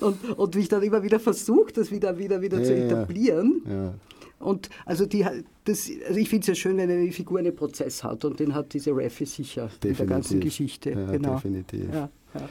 und, 0.00 0.38
und 0.38 0.56
wie 0.56 0.60
ich 0.60 0.68
dann 0.68 0.82
immer 0.82 1.02
wieder 1.02 1.20
versuche, 1.20 1.72
das 1.72 1.90
wieder, 1.90 2.18
wieder, 2.18 2.40
wieder 2.40 2.58
ja, 2.58 2.64
zu 2.64 2.74
etablieren. 2.74 3.62
Ja. 3.68 3.94
Und 4.38 4.70
also, 4.84 5.06
die, 5.06 5.26
das, 5.64 5.90
also 6.06 6.20
ich 6.20 6.28
finde 6.28 6.42
es 6.42 6.46
ja 6.46 6.54
schön, 6.54 6.76
wenn 6.76 6.90
eine 6.90 7.10
Figur 7.12 7.38
einen 7.38 7.54
Prozess 7.54 8.04
hat 8.04 8.24
und 8.24 8.38
den 8.40 8.54
hat 8.54 8.72
diese 8.72 8.92
Raffi 8.92 9.26
sicher 9.26 9.66
definitiv. 9.66 9.90
in 9.90 9.96
der 9.96 10.06
ganzen 10.06 10.40
Geschichte. 10.40 10.90
Ja, 10.90 11.06
genau. 11.06 11.34
Definitiv. 11.34 11.92
Ja, 11.92 12.08
ja. 12.34 12.48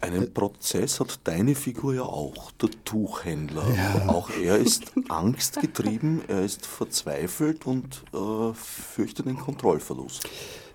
Einen 0.00 0.34
Prozess 0.34 0.98
hat 0.98 1.20
deine 1.22 1.54
Figur 1.54 1.94
ja 1.94 2.02
auch, 2.02 2.50
der 2.52 2.70
Tuchhändler. 2.84 3.62
Ja. 3.76 4.08
Auch 4.08 4.30
er 4.30 4.56
ist 4.56 4.92
angstgetrieben, 5.08 6.22
er 6.26 6.44
ist 6.44 6.66
verzweifelt 6.66 7.66
und 7.66 8.02
äh, 8.12 8.52
fürchtet 8.52 9.26
den 9.26 9.38
Kontrollverlust. 9.38 10.28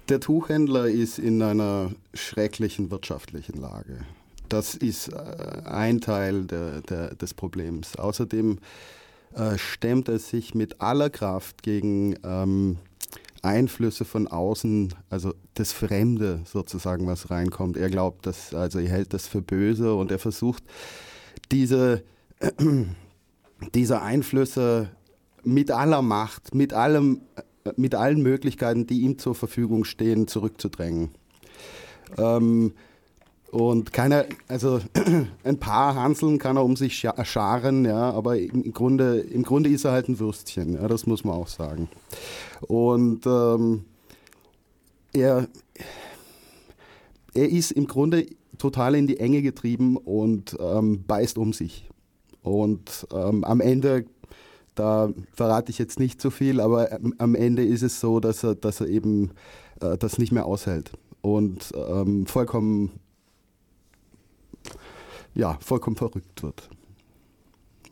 Der 0.07 0.21
Tuchhändler 0.21 0.87
ist 0.87 1.19
in 1.19 1.41
einer 1.41 1.91
schrecklichen 2.13 2.89
wirtschaftlichen 2.89 3.59
Lage. 3.59 4.05
Das 4.47 4.75
ist 4.75 5.09
äh, 5.09 5.17
ein 5.65 5.99
Teil 5.99 6.45
der, 6.45 6.81
der, 6.81 7.15
des 7.15 7.33
Problems. 7.33 7.97
Außerdem 7.97 8.59
äh, 9.37 9.57
stemmt 9.57 10.09
er 10.09 10.17
sich 10.17 10.55
mit 10.55 10.81
aller 10.81 11.11
Kraft 11.11 11.61
gegen 11.61 12.15
ähm, 12.23 12.77
Einflüsse 13.43 14.03
von 14.03 14.27
außen, 14.27 14.95
also 15.11 15.33
das 15.53 15.71
Fremde 15.73 16.41
sozusagen, 16.45 17.05
was 17.05 17.29
reinkommt. 17.29 17.77
Er 17.77 17.89
glaubt, 17.89 18.25
dass, 18.25 18.55
also 18.55 18.79
er 18.79 18.89
hält 18.89 19.13
das 19.13 19.27
für 19.27 19.41
böse 19.41 19.93
und 19.93 20.11
er 20.11 20.17
versucht, 20.17 20.63
diese, 21.51 22.03
äh, 22.39 22.51
diese 23.75 24.01
Einflüsse 24.01 24.89
mit 25.43 25.69
aller 25.69 26.01
Macht, 26.01 26.55
mit 26.55 26.73
allem, 26.73 27.21
äh, 27.63 27.73
mit 27.75 27.93
allen 27.93 28.23
Möglichkeiten, 28.23 28.87
die 28.87 29.01
ihm 29.01 29.19
zur 29.19 29.35
Verfügung 29.35 29.83
stehen, 29.83 30.27
zurückzudrängen. 30.27 31.11
Ähm, 32.17 32.73
und 33.51 33.93
keiner, 33.93 34.25
also 34.47 34.79
ein 35.43 35.59
paar 35.59 35.95
Hanseln 35.95 36.37
kann 36.37 36.57
er 36.57 36.65
um 36.65 36.75
sich 36.75 37.07
scharen, 37.23 37.85
ja, 37.85 38.11
aber 38.11 38.37
im 38.37 38.73
Grunde, 38.73 39.19
im 39.19 39.43
Grunde 39.43 39.69
ist 39.69 39.85
er 39.85 39.91
halt 39.91 40.09
ein 40.09 40.19
Würstchen, 40.19 40.73
ja, 40.73 40.87
das 40.87 41.07
muss 41.07 41.23
man 41.23 41.35
auch 41.35 41.47
sagen. 41.47 41.87
Und 42.67 43.25
ähm, 43.25 43.85
er, 45.13 45.47
er 47.33 47.49
ist 47.49 47.71
im 47.71 47.87
Grunde 47.87 48.25
total 48.57 48.95
in 48.95 49.07
die 49.07 49.19
Enge 49.19 49.41
getrieben 49.41 49.95
und 49.95 50.57
ähm, 50.59 51.05
beißt 51.05 51.37
um 51.37 51.53
sich. 51.53 51.89
Und 52.41 53.07
ähm, 53.13 53.43
am 53.43 53.61
Ende, 53.61 54.05
da 54.75 55.09
verrate 55.33 55.71
ich 55.71 55.77
jetzt 55.77 55.99
nicht 55.99 56.21
so 56.21 56.29
viel, 56.29 56.59
aber 56.59 56.99
am 57.17 57.35
Ende 57.35 57.65
ist 57.65 57.81
es 57.81 57.99
so, 57.99 58.19
dass 58.19 58.43
er, 58.43 58.55
dass 58.55 58.81
er 58.81 58.87
eben 58.87 59.31
äh, 59.79 59.97
das 59.97 60.17
nicht 60.17 60.31
mehr 60.31 60.45
aushält 60.45 60.91
und 61.21 61.73
ähm, 61.75 62.25
vollkommen 62.25 62.91
ja, 65.37 65.57
vollkommen 65.61 65.95
verrückt 65.95 66.43
wird. 66.43 66.69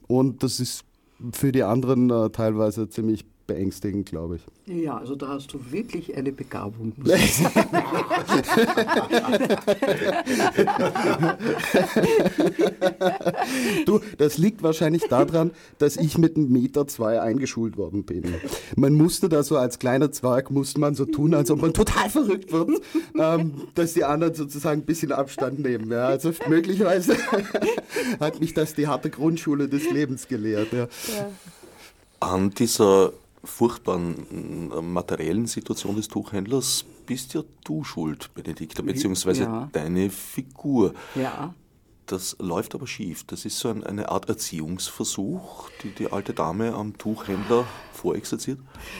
Und 0.07 0.43
das 0.43 0.59
ist 0.59 0.83
für 1.31 1.51
die 1.51 1.63
anderen 1.63 2.09
äh, 2.09 2.29
teilweise 2.31 2.89
ziemlich 2.89 3.25
beängstigend, 3.47 4.07
glaube 4.07 4.37
ich. 4.37 4.41
Ja, 4.67 4.97
also 4.97 5.15
da 5.15 5.27
hast 5.29 5.53
du 5.53 5.59
wirklich 5.71 6.17
eine 6.17 6.31
Begabung. 6.31 6.93
du, 13.85 13.99
das 14.17 14.39
liegt 14.39 14.63
wahrscheinlich 14.63 15.03
daran, 15.03 15.51
dass 15.77 15.97
ich 15.97 16.17
mit 16.17 16.35
einem 16.35 16.51
Meter 16.51 16.87
zwei 16.87 17.21
eingeschult 17.21 17.77
worden 17.77 18.03
bin. 18.03 18.23
Man 18.75 18.93
musste 18.93 19.29
da 19.29 19.43
so 19.43 19.57
als 19.57 19.77
kleiner 19.77 20.11
Zwerg, 20.11 20.49
musste 20.49 20.79
man 20.79 20.95
so 20.95 21.05
tun, 21.05 21.35
als 21.35 21.51
ob 21.51 21.61
man 21.61 21.73
total 21.73 22.09
verrückt 22.09 22.51
wird, 22.51 22.81
ähm, 23.17 23.53
dass 23.75 23.93
die 23.93 24.03
anderen 24.03 24.33
sozusagen 24.33 24.81
ein 24.81 24.85
bisschen 24.85 25.11
Abstand 25.11 25.59
nehmen. 25.59 25.91
Ja. 25.91 26.07
Also 26.07 26.31
möglicherweise 26.47 27.15
hat 28.19 28.39
mich 28.39 28.55
das 28.55 28.73
die 28.73 28.87
harte 28.87 29.11
Grundschule 29.11 29.69
des 29.69 29.91
Lebens 29.91 30.27
gelehrt. 30.27 30.73
Ja. 30.73 30.79
Ja. 30.79 30.87
An 32.19 32.49
dieser 32.51 33.11
furchtbaren 33.45 34.71
äh, 34.71 34.81
materiellen 34.81 35.47
Situation 35.47 35.95
des 35.95 36.07
Tuchhändlers 36.07 36.85
bist 37.05 37.33
ja 37.33 37.43
du 37.63 37.83
schuld, 37.83 38.33
Benedikta, 38.33 38.81
beziehungsweise 38.81 39.43
ja. 39.43 39.69
deine 39.71 40.09
Figur. 40.09 40.93
Ja. 41.15 41.53
Das 42.05 42.35
läuft 42.39 42.75
aber 42.75 42.85
schief. 42.85 43.23
Das 43.23 43.45
ist 43.45 43.57
so 43.57 43.69
ein, 43.69 43.83
eine 43.83 44.09
Art 44.09 44.29
Erziehungsversuch, 44.29 45.69
die 45.81 45.89
die 45.89 46.11
alte 46.11 46.33
Dame 46.33 46.73
am 46.73 46.97
Tuchhändler 46.97 47.65
vorexerziert? 47.93 48.59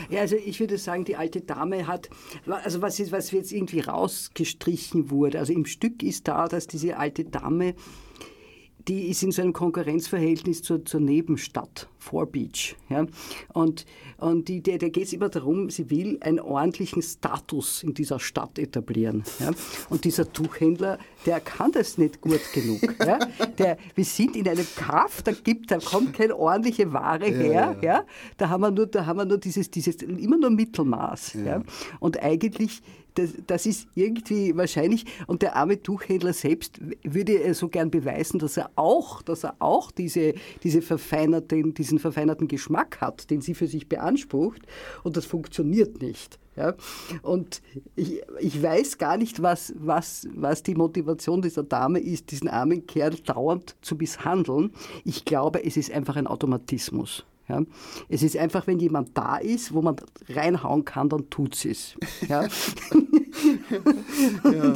Ja, 0.10 0.22
also 0.22 0.36
ich 0.36 0.60
würde 0.60 0.80
sagen, 0.80 1.06
die 1.06 1.16
alte 1.16 1.42
Dame 1.42 1.86
hat, 1.86 2.10
also 2.48 2.82
was, 2.82 3.00
ist, 3.00 3.12
was 3.12 3.30
jetzt 3.32 3.52
irgendwie 3.52 3.82
rausgestrichen 3.82 5.12
wurde, 5.12 5.38
also 5.38 5.54
im 5.54 5.66
Stück 5.66 6.02
ist 6.02 6.28
da, 6.28 6.48
dass 6.48 6.66
diese 6.66 6.98
alte 6.98 7.26
Dame 7.26 7.76
die 8.88 9.10
ist 9.10 9.24
in 9.24 9.32
so 9.32 9.42
einem 9.42 9.54
Konkurrenzverhältnis 9.54 10.62
zur, 10.62 10.86
zur 10.86 11.00
Nebenstadt 11.00 11.88
Beach. 12.32 12.76
Ja? 12.90 13.06
Und, 13.54 13.86
und 14.18 14.48
die, 14.48 14.62
der, 14.62 14.78
der 14.78 14.92
geht 14.92 15.06
es 15.06 15.14
immer 15.14 15.30
darum, 15.30 15.70
sie 15.70 15.90
will 15.90 16.18
einen 16.22 16.40
ordentlichen 16.40 17.02
Status 17.02 17.82
in 17.84 17.94
dieser 17.94 18.20
Stadt 18.20 18.60
etablieren. 18.60 19.24
Ja? 19.40 19.52
Und 19.90 20.04
dieser 20.06 20.32
Tuchhändler, 20.32 21.00
der 21.26 21.40
kann 21.40 21.72
das 21.72 21.98
nicht 21.98 22.22
gut 22.22 22.42
genug. 22.54 22.82
Ja? 23.00 23.18
Der, 23.58 23.78
wir 23.96 24.06
sind 24.06 24.36
in 24.36 24.48
einem 24.48 24.68
Kaff, 24.76 25.24
da, 25.24 25.32
gibt, 25.32 25.72
da 25.72 25.80
kommt 25.80 26.14
keine 26.14 26.36
ordentliche 26.36 26.94
Ware 26.94 27.26
her. 27.26 27.76
Ja, 27.82 27.82
ja. 27.82 28.06
Da 28.38 28.50
haben 28.50 28.62
wir 28.62 28.72
nur, 28.72 28.86
da 28.86 29.06
haben 29.06 29.18
wir 29.18 29.26
nur 29.26 29.40
dieses, 29.40 29.72
dieses 29.72 29.96
immer 29.96 30.38
nur 30.38 30.52
Mittelmaß. 30.52 31.38
Ja. 31.46 31.64
Und 32.00 32.22
eigentlich 32.22 32.82
das, 33.16 33.32
das, 33.48 33.66
ist 33.66 33.88
irgendwie 33.96 34.56
wahrscheinlich, 34.56 35.06
und 35.28 35.42
der 35.42 35.56
arme 35.56 35.82
Tuchhändler 35.82 36.34
selbst 36.34 36.80
würde 37.04 37.54
so 37.54 37.70
gern 37.70 37.92
beweisen, 37.92 38.40
dass 38.40 38.58
er 38.58 38.70
auch, 38.76 39.22
dass 39.22 39.44
er 39.44 39.56
auch 39.60 39.92
diese, 39.92 40.34
diese 40.64 40.82
verfeinerten, 40.82 41.74
diesen 41.74 42.00
verfeinerten 42.00 42.48
Geschmack 42.48 43.02
hat, 43.02 43.30
den 43.30 43.42
sie 43.42 43.56
für 43.56 43.68
sich 43.68 43.90
beansprucht, 43.90 44.62
und 45.04 45.18
das 45.18 45.26
funktioniert 45.26 46.02
nicht. 46.02 46.40
Ja? 46.56 46.76
Und 47.22 47.62
ich, 47.96 48.22
ich 48.40 48.62
weiß 48.62 48.98
gar 48.98 49.18
nicht, 49.18 49.42
was, 49.42 49.74
was, 49.78 50.28
was 50.34 50.64
die 50.64 50.76
Motivation 50.76 51.42
dieser 51.42 51.64
Dame 51.64 52.00
ist, 52.00 52.32
diesen 52.32 52.50
armen 52.50 52.86
Kerl 52.88 53.16
dauernd 53.16 53.76
zu 53.82 53.96
misshandeln. 53.96 54.72
Ich 55.04 55.26
glaube, 55.26 55.64
es 55.64 55.78
ist 55.78 55.92
einfach 55.92 56.16
ein 56.16 56.28
Automatismus. 56.28 57.26
Ja. 57.48 57.62
Es 58.10 58.24
ist 58.24 58.38
einfach, 58.38 58.68
wenn 58.68 58.80
jemand 58.80 59.18
da 59.18 59.38
ist, 59.38 59.74
wo 59.74 59.82
man 59.82 59.96
reinhauen 60.30 60.84
kann, 60.84 61.10
dann 61.10 61.30
tut 61.30 61.56
sie 61.56 61.72
es. 61.72 61.96
Ja. 62.28 62.44
ja. 64.52 64.74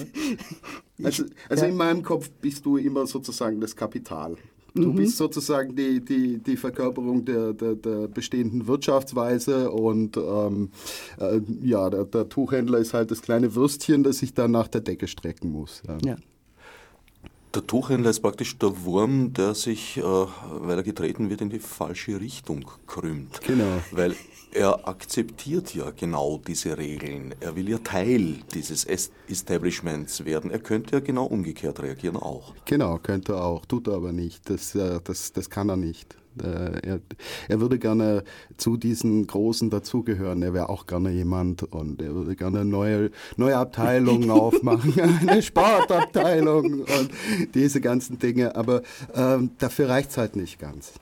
Also, 1.03 1.23
also 1.49 1.63
ja. 1.63 1.69
in 1.69 1.77
meinem 1.77 2.03
Kopf 2.03 2.29
bist 2.41 2.65
du 2.65 2.77
immer 2.77 3.07
sozusagen 3.07 3.59
das 3.59 3.75
Kapital. 3.75 4.37
Du 4.75 4.91
mhm. 4.91 4.95
bist 4.95 5.17
sozusagen 5.17 5.75
die, 5.75 6.03
die, 6.03 6.37
die 6.37 6.57
Verkörperung 6.57 7.25
der, 7.25 7.53
der, 7.53 7.75
der 7.75 8.07
bestehenden 8.07 8.67
Wirtschaftsweise 8.67 9.71
und 9.71 10.17
ähm, 10.17 10.69
äh, 11.19 11.41
ja, 11.63 11.89
der, 11.89 12.05
der, 12.05 12.29
Tuchhändler 12.29 12.77
ist 12.77 12.93
halt 12.93 13.11
das 13.11 13.21
kleine 13.21 13.55
Würstchen, 13.55 14.03
das 14.03 14.19
sich 14.19 14.33
dann 14.33 14.51
nach 14.51 14.67
der 14.67 14.81
Decke 14.81 15.07
strecken 15.07 15.51
muss. 15.51 15.81
Ja. 16.03 16.17
Der 17.55 17.65
Tuchhändler 17.65 18.11
ist 18.11 18.19
praktisch 18.19 18.59
der 18.59 18.83
Wurm, 18.83 19.33
der 19.33 19.55
sich, 19.55 19.97
äh, 19.97 20.03
weil 20.03 20.77
er 20.77 20.83
getreten 20.83 21.31
wird, 21.31 21.41
in 21.41 21.49
die 21.49 21.59
falsche 21.59 22.21
Richtung 22.21 22.69
krümmt. 22.85 23.41
Genau. 23.41 23.81
Weil 23.91 24.15
er 24.51 24.87
akzeptiert 24.87 25.73
ja 25.73 25.91
genau 25.91 26.39
diese 26.45 26.77
Regeln. 26.77 27.33
Er 27.39 27.55
will 27.55 27.67
ja 27.67 27.79
Teil 27.79 28.35
dieses 28.53 28.85
Establishments 29.27 30.25
werden. 30.25 30.51
Er 30.51 30.59
könnte 30.59 30.97
ja 30.97 30.99
genau 30.99 31.25
umgekehrt 31.25 31.81
reagieren 31.81 32.17
auch. 32.17 32.53
Genau, 32.65 32.99
könnte 32.99 33.33
er 33.33 33.45
auch, 33.45 33.65
tut 33.65 33.87
er 33.87 33.95
aber 33.95 34.11
nicht. 34.11 34.47
Das, 34.47 34.75
äh, 34.75 34.99
das, 35.03 35.33
das 35.33 35.49
kann 35.49 35.69
er 35.69 35.77
nicht. 35.77 36.17
Äh, 36.41 36.87
er, 36.87 36.99
er 37.47 37.61
würde 37.61 37.79
gerne 37.79 38.23
zu 38.57 38.77
diesen 38.77 39.25
Großen 39.27 39.69
dazugehören. 39.69 40.41
Er 40.41 40.53
wäre 40.53 40.69
auch 40.69 40.87
gerne 40.87 41.11
jemand 41.11 41.63
und 41.63 42.01
er 42.01 42.13
würde 42.13 42.35
gerne 42.35 42.65
neue, 42.65 43.11
neue 43.37 43.57
Abteilungen 43.57 44.31
aufmachen, 44.31 44.93
eine 45.27 45.41
Sportabteilung 45.41 46.81
und 46.81 47.11
diese 47.53 47.81
ganzen 47.81 48.19
Dinge. 48.19 48.55
Aber 48.55 48.81
ähm, 49.15 49.51
dafür 49.57 49.89
reicht 49.89 50.11
es 50.11 50.17
halt 50.17 50.35
nicht 50.35 50.59
ganz. 50.59 50.93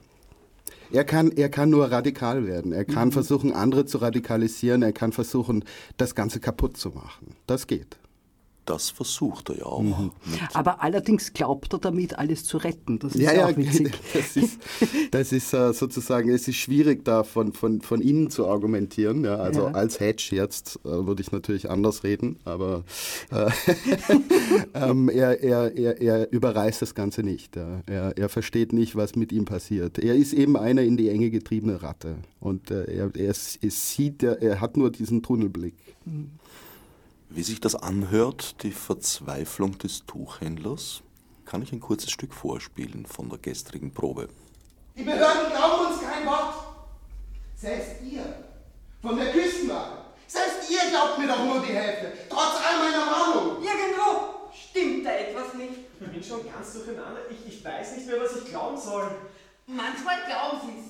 Er 0.91 1.03
kann, 1.03 1.31
er 1.31 1.49
kann 1.49 1.69
nur 1.69 1.91
radikal 1.91 2.47
werden. 2.47 2.71
Er 2.71 2.85
kann 2.85 3.09
mhm. 3.09 3.13
versuchen, 3.13 3.51
andere 3.51 3.85
zu 3.85 3.97
radikalisieren. 3.97 4.83
Er 4.83 4.93
kann 4.93 5.11
versuchen, 5.11 5.65
das 5.97 6.15
Ganze 6.15 6.39
kaputt 6.39 6.77
zu 6.77 6.89
machen. 6.89 7.35
Das 7.45 7.67
geht 7.67 7.97
das 8.67 8.89
versucht 8.89 9.49
er 9.49 9.59
ja 9.59 9.65
auch. 9.65 9.81
Mhm. 9.81 10.11
Aber 10.53 10.83
allerdings 10.83 11.33
glaubt 11.33 11.73
er 11.73 11.79
damit, 11.79 12.19
alles 12.19 12.43
zu 12.43 12.57
retten. 12.57 12.99
Das 12.99 13.15
ist 13.15 13.21
ja, 13.21 13.33
ja, 13.33 13.47
auch 13.47 13.57
witzig. 13.57 13.93
Das 14.13 14.35
ist, 14.35 14.59
das 15.11 15.31
ist 15.31 15.53
uh, 15.53 15.71
sozusagen, 15.71 16.29
es 16.29 16.47
ist 16.47 16.57
schwierig, 16.57 17.05
da 17.05 17.23
von, 17.23 17.53
von, 17.53 17.81
von 17.81 18.01
Ihnen 18.01 18.29
zu 18.29 18.47
argumentieren. 18.47 19.23
Ja, 19.23 19.35
also 19.35 19.67
ja. 19.67 19.71
als 19.71 19.99
Hedge 19.99 20.29
jetzt 20.31 20.79
uh, 20.83 21.07
würde 21.07 21.21
ich 21.21 21.31
natürlich 21.31 21.69
anders 21.69 22.03
reden, 22.03 22.37
aber 22.45 22.83
uh, 23.31 23.49
ähm, 24.73 25.09
er, 25.09 25.41
er, 25.41 25.75
er, 25.77 26.01
er 26.01 26.31
überreißt 26.31 26.81
das 26.81 26.93
Ganze 26.93 27.23
nicht. 27.23 27.55
Ja. 27.55 27.81
Er, 27.85 28.17
er 28.17 28.29
versteht 28.29 28.73
nicht, 28.73 28.95
was 28.95 29.15
mit 29.15 29.31
ihm 29.31 29.45
passiert. 29.45 29.97
Er 29.97 30.15
ist 30.15 30.33
eben 30.33 30.57
eine 30.57 30.83
in 30.83 30.97
die 30.97 31.09
Enge 31.09 31.29
getriebene 31.29 31.81
Ratte 31.81 32.15
und 32.39 32.69
er, 32.71 32.87
er, 32.87 33.11
er 33.15 33.33
sieht, 33.33 34.23
er, 34.23 34.41
er 34.41 34.59
hat 34.59 34.75
nur 34.75 34.91
diesen 34.91 35.23
Tunnelblick. 35.23 35.75
Mhm. 36.05 36.31
Wie 37.37 37.43
sich 37.43 37.61
das 37.61 37.75
anhört, 37.75 38.63
die 38.63 38.71
Verzweiflung 38.71 39.77
des 39.77 40.07
Tuchhändlers, 40.07 41.03
kann 41.45 41.61
ich 41.61 41.71
ein 41.71 41.79
kurzes 41.79 42.09
Stück 42.09 42.33
vorspielen 42.33 43.05
von 43.05 43.29
der 43.29 43.37
gestrigen 43.37 43.93
Probe. 43.93 44.27
Die 44.95 45.03
Behörden 45.03 45.51
glauben 45.51 45.85
uns 45.85 46.01
kein 46.01 46.25
Wort. 46.25 46.55
Selbst 47.55 48.01
ihr 48.01 48.25
von 49.03 49.17
der 49.17 49.31
Küstenwache. 49.33 50.05
Selbst 50.25 50.67
ihr 50.71 50.89
glaubt 50.89 51.19
mir 51.19 51.27
doch 51.27 51.45
nur 51.45 51.59
die 51.59 51.73
Hälfte, 51.73 52.11
trotz 52.27 52.57
all 52.65 52.79
meiner 52.79 53.05
Warnung. 53.05 53.63
Irgendwo 53.63 54.49
stimmt 54.51 55.05
da 55.05 55.11
etwas 55.11 55.53
nicht. 55.53 55.77
Ich 56.01 56.07
bin 56.07 56.23
schon 56.23 56.43
ganz 56.51 56.73
durcheinander. 56.73 57.19
Ich, 57.29 57.53
ich 57.53 57.63
weiß 57.63 57.97
nicht 57.97 58.07
mehr, 58.07 58.19
was 58.19 58.35
ich 58.35 58.45
glauben 58.45 58.81
soll. 58.81 59.11
Manchmal 59.67 60.25
glauben 60.25 60.57
sie 60.65 60.79
es. 60.79 60.89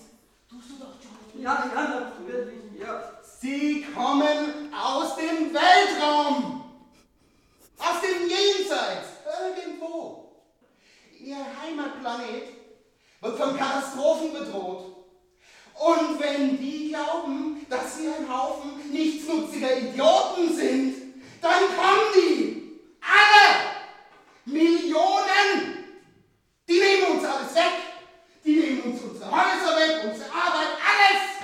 Tust 0.49 0.69
du 0.69 0.85
doch, 0.85 0.95
John. 1.03 1.41
Ja, 1.43 1.69
ja, 1.75 2.07
natürlich, 2.07 2.79
ja. 2.79 3.16
Sie 3.39 3.85
kommen 3.93 4.73
aus 4.73 5.15
dem 5.15 5.53
Weltraum, 5.53 6.63
aus 7.77 8.01
dem 8.01 8.27
Jenseits, 8.27 9.09
irgendwo. 9.25 10.33
Ihr 11.19 11.37
Heimatplanet 11.61 12.47
wird 13.21 13.37
von 13.37 13.57
Katastrophen 13.57 14.33
bedroht. 14.33 14.95
Und 15.75 16.19
wenn 16.19 16.57
die 16.57 16.89
glauben, 16.89 17.65
dass 17.69 17.97
sie 17.97 18.07
ein 18.07 18.27
Haufen 18.27 18.91
nichtsnutziger 18.91 19.77
Idioten 19.77 20.55
sind, 20.55 20.95
dann 21.39 21.63
kommen 21.75 22.13
die. 22.15 22.79
Alle. 23.01 23.67
Millionen. 24.45 25.85
Die 26.67 26.79
nehmen 26.79 27.17
uns 27.17 27.23
alles 27.23 27.53
weg. 27.53 27.73
Die 28.43 28.55
nehmen 28.55 28.81
uns 28.81 29.01
unsere 29.01 29.29
Häuser 29.29 29.75
weg, 29.77 30.11
unsere 30.11 30.31
Arbeit, 30.31 30.69
alles. 30.81 31.36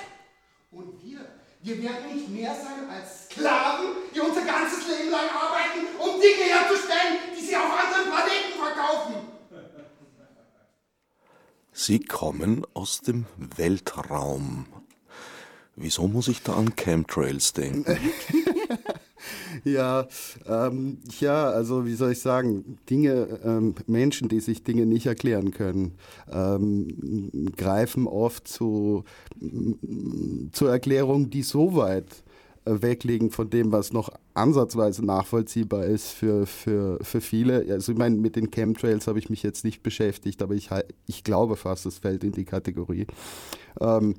Wir 1.64 1.82
werden 1.82 2.14
nicht 2.14 2.28
mehr 2.28 2.54
sein 2.54 2.90
als 2.90 3.24
Sklaven, 3.24 3.86
die 4.14 4.20
unser 4.20 4.42
ganzes 4.44 4.86
Leben 4.86 5.10
lang 5.10 5.30
arbeiten, 5.30 5.96
um 5.98 6.20
Dinge 6.20 6.44
herzustellen, 6.44 7.16
die 7.34 7.42
sie 7.42 7.56
auf 7.56 7.72
anderen 7.72 8.12
Planeten 8.12 8.58
verkaufen. 8.62 9.14
Sie 11.72 12.00
kommen 12.00 12.66
aus 12.74 13.00
dem 13.00 13.24
Weltraum. 13.56 14.66
Wieso 15.74 16.06
muss 16.06 16.28
ich 16.28 16.42
da 16.42 16.52
an 16.52 16.76
Chemtrails 16.76 17.54
denken? 17.54 17.98
ja, 19.64 20.06
ähm, 20.46 20.98
ja, 21.20 21.48
also 21.50 21.86
wie 21.86 21.94
soll 21.94 22.12
ich 22.12 22.20
sagen, 22.20 22.78
Dinge, 22.88 23.40
ähm, 23.44 23.74
Menschen, 23.86 24.28
die 24.28 24.40
sich 24.40 24.62
Dinge 24.62 24.86
nicht 24.86 25.06
erklären 25.06 25.50
können, 25.50 25.92
ähm, 26.30 27.30
greifen 27.56 28.06
oft 28.06 28.46
zu, 28.46 29.04
zur 30.52 30.70
Erklärung, 30.70 31.30
die 31.30 31.42
so 31.42 31.76
weit 31.76 32.24
äh, 32.66 32.82
wegliegen 32.82 33.30
von 33.30 33.50
dem, 33.50 33.72
was 33.72 33.92
noch 33.92 34.10
ansatzweise 34.34 35.04
nachvollziehbar 35.04 35.84
ist 35.84 36.08
für, 36.08 36.46
für, 36.46 36.98
für 37.02 37.20
viele. 37.20 37.66
Also 37.70 37.92
ich 37.92 37.98
meine, 37.98 38.16
mit 38.16 38.36
den 38.36 38.50
Chemtrails 38.50 39.06
habe 39.06 39.18
ich 39.18 39.30
mich 39.30 39.42
jetzt 39.42 39.64
nicht 39.64 39.82
beschäftigt, 39.82 40.42
aber 40.42 40.54
ich, 40.54 40.70
ich 41.06 41.24
glaube 41.24 41.56
fast, 41.56 41.86
es 41.86 41.98
fällt 41.98 42.24
in 42.24 42.32
die 42.32 42.44
Kategorie. 42.44 43.06
Ähm, 43.80 44.14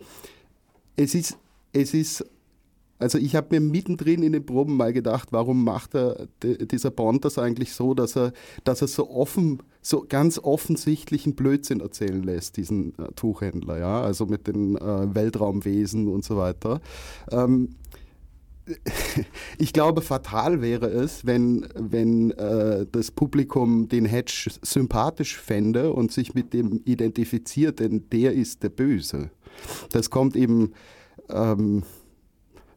es 0.96 1.16
ist, 1.16 1.38
es 1.74 1.94
ist 1.94 2.26
also 2.98 3.18
ich 3.18 3.36
habe 3.36 3.48
mir 3.52 3.60
mittendrin 3.60 4.24
in 4.24 4.32
den 4.32 4.46
Proben 4.46 4.78
mal 4.78 4.94
gedacht, 4.94 5.30
warum 5.32 5.64
macht 5.64 5.96
er 5.96 6.28
dieser 6.44 6.92
Bond 6.92 7.26
das 7.26 7.38
eigentlich 7.38 7.74
so, 7.74 7.94
dass 7.94 8.16
er, 8.16 8.32
dass 8.64 8.82
er 8.82 8.88
so 8.88 9.10
offen, 9.10 9.62
so 9.82 10.06
ganz 10.08 10.40
offensichtlichen 10.40 11.36
Blödsinn 11.36 11.82
erzählen 11.82 12.24
lässt, 12.24 12.58
diesen 12.58 12.98
äh, 12.98 13.12
Tuchhändler, 13.16 13.80
ja, 13.80 14.02
also 14.02 14.26
mit 14.26 14.48
den 14.48 14.78
äh, 14.78 15.14
Weltraumwesen 15.14 16.08
und 16.08 16.24
so 16.24 16.38
weiter. 16.38 16.80
Ähm, 17.32 17.76
ich 19.58 19.74
glaube, 19.74 20.02
fatal 20.02 20.62
wäre 20.62 20.88
es, 20.88 21.26
wenn, 21.26 21.68
wenn 21.76 22.32
äh, 22.32 22.86
das 22.92 23.12
Publikum 23.12 23.90
den 23.90 24.06
Hedge 24.06 24.50
sympathisch 24.62 25.38
fände 25.38 25.94
und 25.94 26.12
sich 26.12 26.34
mit 26.34 26.54
dem 26.54 26.82
identifiziert, 26.86 27.80
denn 27.80 28.10
der 28.12 28.34
ist 28.34 28.64
der 28.64 28.70
Böse. 28.70 29.30
Das 29.92 30.10
kommt 30.10 30.36
eben 30.36 30.72
ähm, 31.30 31.84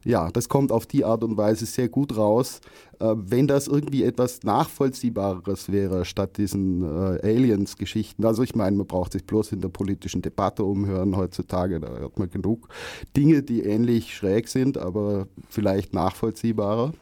ja, 0.09 0.31
das 0.31 0.49
kommt 0.49 0.73
auf 0.73 0.87
die 0.87 1.05
Art 1.05 1.23
und 1.23 1.37
Weise 1.37 1.67
sehr 1.67 1.91
gut 1.91 2.17
raus. 2.17 2.63
Äh, 2.99 3.15
wenn 3.15 3.47
das 3.47 3.69
irgendwie 3.69 4.05
etwas 4.05 4.43
Nachvollziehbares 4.43 5.71
wäre, 5.71 6.07
statt 6.07 6.39
diesen 6.39 6.83
äh, 6.83 7.21
Aliens-Geschichten. 7.23 8.25
Also 8.25 8.43
ich 8.43 8.55
meine, 8.55 8.75
man 8.75 8.87
braucht 8.87 9.13
sich 9.13 9.27
bloß 9.27 9.53
in 9.53 9.61
der 9.61 9.69
politischen 9.69 10.23
Debatte 10.23 10.65
umhören 10.65 11.15
heutzutage. 11.15 11.79
Da 11.79 11.89
hört 11.89 12.19
man 12.19 12.31
genug 12.31 12.71
Dinge, 13.19 13.43
die 13.43 13.61
ähnlich 13.65 14.17
schräg 14.17 14.49
sind, 14.49 14.79
aber 14.79 15.29
vielleicht 15.51 15.93
nachvollziehbarer. 15.93 16.95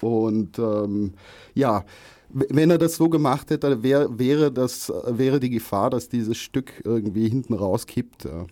Und 0.00 0.60
ähm, 0.60 1.14
ja, 1.54 1.84
wenn 2.28 2.70
er 2.70 2.78
das 2.78 2.94
so 2.94 3.08
gemacht 3.08 3.50
hätte, 3.50 3.82
wär, 3.82 4.16
wäre, 4.16 4.52
das, 4.52 4.92
wäre 5.08 5.40
die 5.40 5.50
Gefahr, 5.50 5.90
dass 5.90 6.08
dieses 6.08 6.38
Stück 6.38 6.82
irgendwie 6.84 7.28
hinten 7.28 7.54
rauskippt. 7.54 8.26
Ja. 8.26 8.46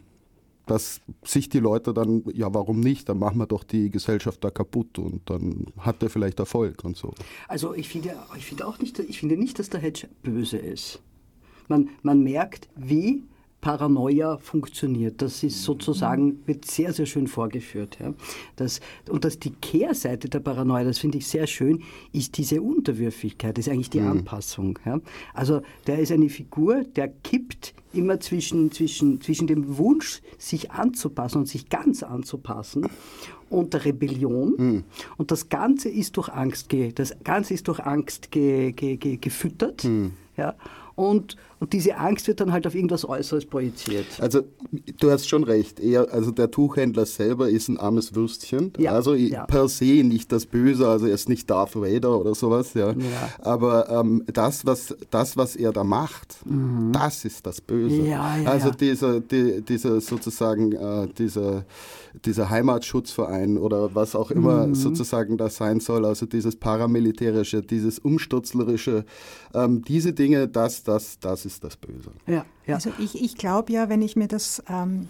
Dass 0.70 1.00
sich 1.24 1.48
die 1.48 1.58
Leute 1.58 1.92
dann, 1.92 2.22
ja, 2.32 2.54
warum 2.54 2.78
nicht? 2.78 3.08
Dann 3.08 3.18
machen 3.18 3.38
wir 3.38 3.46
doch 3.46 3.64
die 3.64 3.90
Gesellschaft 3.90 4.44
da 4.44 4.50
kaputt 4.50 5.00
und 5.00 5.28
dann 5.28 5.66
hat 5.78 6.00
er 6.00 6.10
vielleicht 6.10 6.38
Erfolg 6.38 6.84
und 6.84 6.96
so. 6.96 7.12
Also 7.48 7.74
ich 7.74 7.88
finde, 7.88 8.16
ich 8.36 8.46
finde 8.46 8.68
auch 8.68 8.78
nicht, 8.78 8.98
ich 9.00 9.18
finde 9.18 9.36
nicht, 9.36 9.58
dass 9.58 9.68
der 9.68 9.80
Hedge 9.80 10.08
böse 10.22 10.58
ist. 10.58 11.00
Man, 11.66 11.90
man 12.02 12.22
merkt, 12.22 12.68
wie 12.76 13.24
Paranoia 13.60 14.38
funktioniert. 14.38 15.20
Das 15.20 15.42
ist 15.42 15.62
sozusagen, 15.62 16.40
wird 16.46 16.64
sehr, 16.64 16.92
sehr 16.92 17.06
schön 17.06 17.26
vorgeführt. 17.26 17.98
Ja. 18.00 18.14
Das, 18.56 18.80
und 19.08 19.24
dass 19.24 19.38
die 19.38 19.50
Kehrseite 19.50 20.28
der 20.28 20.40
Paranoia, 20.40 20.84
das 20.84 20.98
finde 20.98 21.18
ich 21.18 21.26
sehr 21.26 21.46
schön, 21.46 21.82
ist 22.12 22.38
diese 22.38 22.62
Unterwürfigkeit, 22.62 23.58
ist 23.58 23.68
eigentlich 23.68 23.90
die 23.90 24.00
mhm. 24.00 24.10
Anpassung. 24.10 24.78
Ja. 24.84 25.00
Also 25.34 25.60
der 25.86 25.98
ist 25.98 26.12
eine 26.12 26.28
Figur, 26.28 26.84
der 26.84 27.08
kippt 27.08 27.74
immer 27.92 28.20
zwischen, 28.20 28.72
zwischen, 28.72 29.20
zwischen 29.20 29.46
dem 29.46 29.76
Wunsch, 29.76 30.22
sich 30.38 30.70
anzupassen 30.70 31.38
und 31.38 31.46
sich 31.46 31.68
ganz 31.68 32.02
anzupassen 32.02 32.86
und 33.50 33.74
der 33.74 33.84
Rebellion. 33.84 34.54
Mhm. 34.56 34.84
Und 35.16 35.30
das 35.30 35.48
Ganze 35.48 35.88
ist 35.88 36.16
durch 36.16 36.28
Angst, 36.28 36.68
ge, 36.68 36.92
das 36.92 37.14
Ganze 37.24 37.54
ist 37.54 37.68
durch 37.68 37.80
Angst 37.80 38.30
ge, 38.30 38.72
ge, 38.72 38.96
ge, 38.96 39.16
gefüttert. 39.16 39.84
Mhm. 39.84 40.12
Ja. 40.36 40.54
Und, 40.94 41.36
und 41.60 41.74
diese 41.74 41.98
Angst 41.98 42.26
wird 42.26 42.40
dann 42.40 42.52
halt 42.52 42.66
auf 42.66 42.74
irgendwas 42.74 43.06
Äußeres 43.06 43.44
projiziert. 43.44 44.06
Also 44.18 44.40
du 44.98 45.10
hast 45.10 45.28
schon 45.28 45.44
recht. 45.44 45.78
Er, 45.78 46.10
also 46.10 46.30
der 46.30 46.50
Tuchhändler 46.50 47.04
selber 47.04 47.50
ist 47.50 47.68
ein 47.68 47.76
armes 47.76 48.14
Würstchen. 48.14 48.72
Ja, 48.78 48.92
also 48.92 49.14
ja. 49.14 49.44
per 49.44 49.68
se 49.68 50.02
nicht 50.02 50.32
das 50.32 50.46
Böse, 50.46 50.88
also 50.88 51.06
er 51.06 51.14
ist 51.14 51.28
nicht 51.28 51.50
Darth 51.50 51.76
Vader 51.76 52.18
oder 52.18 52.34
sowas. 52.34 52.72
Ja. 52.72 52.92
ja. 52.92 52.96
Aber 53.40 53.90
ähm, 53.90 54.24
das, 54.32 54.64
was, 54.64 54.96
das, 55.10 55.36
was 55.36 55.54
er 55.54 55.72
da 55.72 55.84
macht, 55.84 56.38
mhm. 56.46 56.92
das 56.92 57.26
ist 57.26 57.44
das 57.46 57.60
Böse. 57.60 58.18
Also 58.46 58.70
dieser, 58.70 59.20
die, 59.20 59.60
dieser 59.60 60.00
sozusagen 60.00 60.72
äh, 60.72 61.08
dieser, 61.18 61.66
dieser 62.24 62.48
Heimatschutzverein 62.48 63.58
oder 63.58 63.94
was 63.94 64.14
auch 64.14 64.30
immer 64.30 64.66
mhm. 64.66 64.74
sozusagen 64.74 65.36
das 65.36 65.56
sein 65.56 65.80
soll, 65.80 66.06
also 66.06 66.24
dieses 66.24 66.56
paramilitärische, 66.56 67.60
dieses 67.62 67.98
umstutzlerische, 67.98 69.04
ähm, 69.52 69.82
diese 69.82 70.14
Dinge, 70.14 70.48
das, 70.48 70.84
das, 70.84 71.18
das 71.20 71.44
ist 71.44 71.49
das 71.58 71.76
Böse. 71.76 72.12
Ja, 72.26 72.44
ja. 72.66 72.76
Also 72.76 72.92
ich, 72.98 73.20
ich 73.20 73.36
glaube 73.36 73.72
ja, 73.72 73.88
wenn 73.88 74.02
ich 74.02 74.14
mir 74.14 74.28
das 74.28 74.62
ähm, 74.68 75.08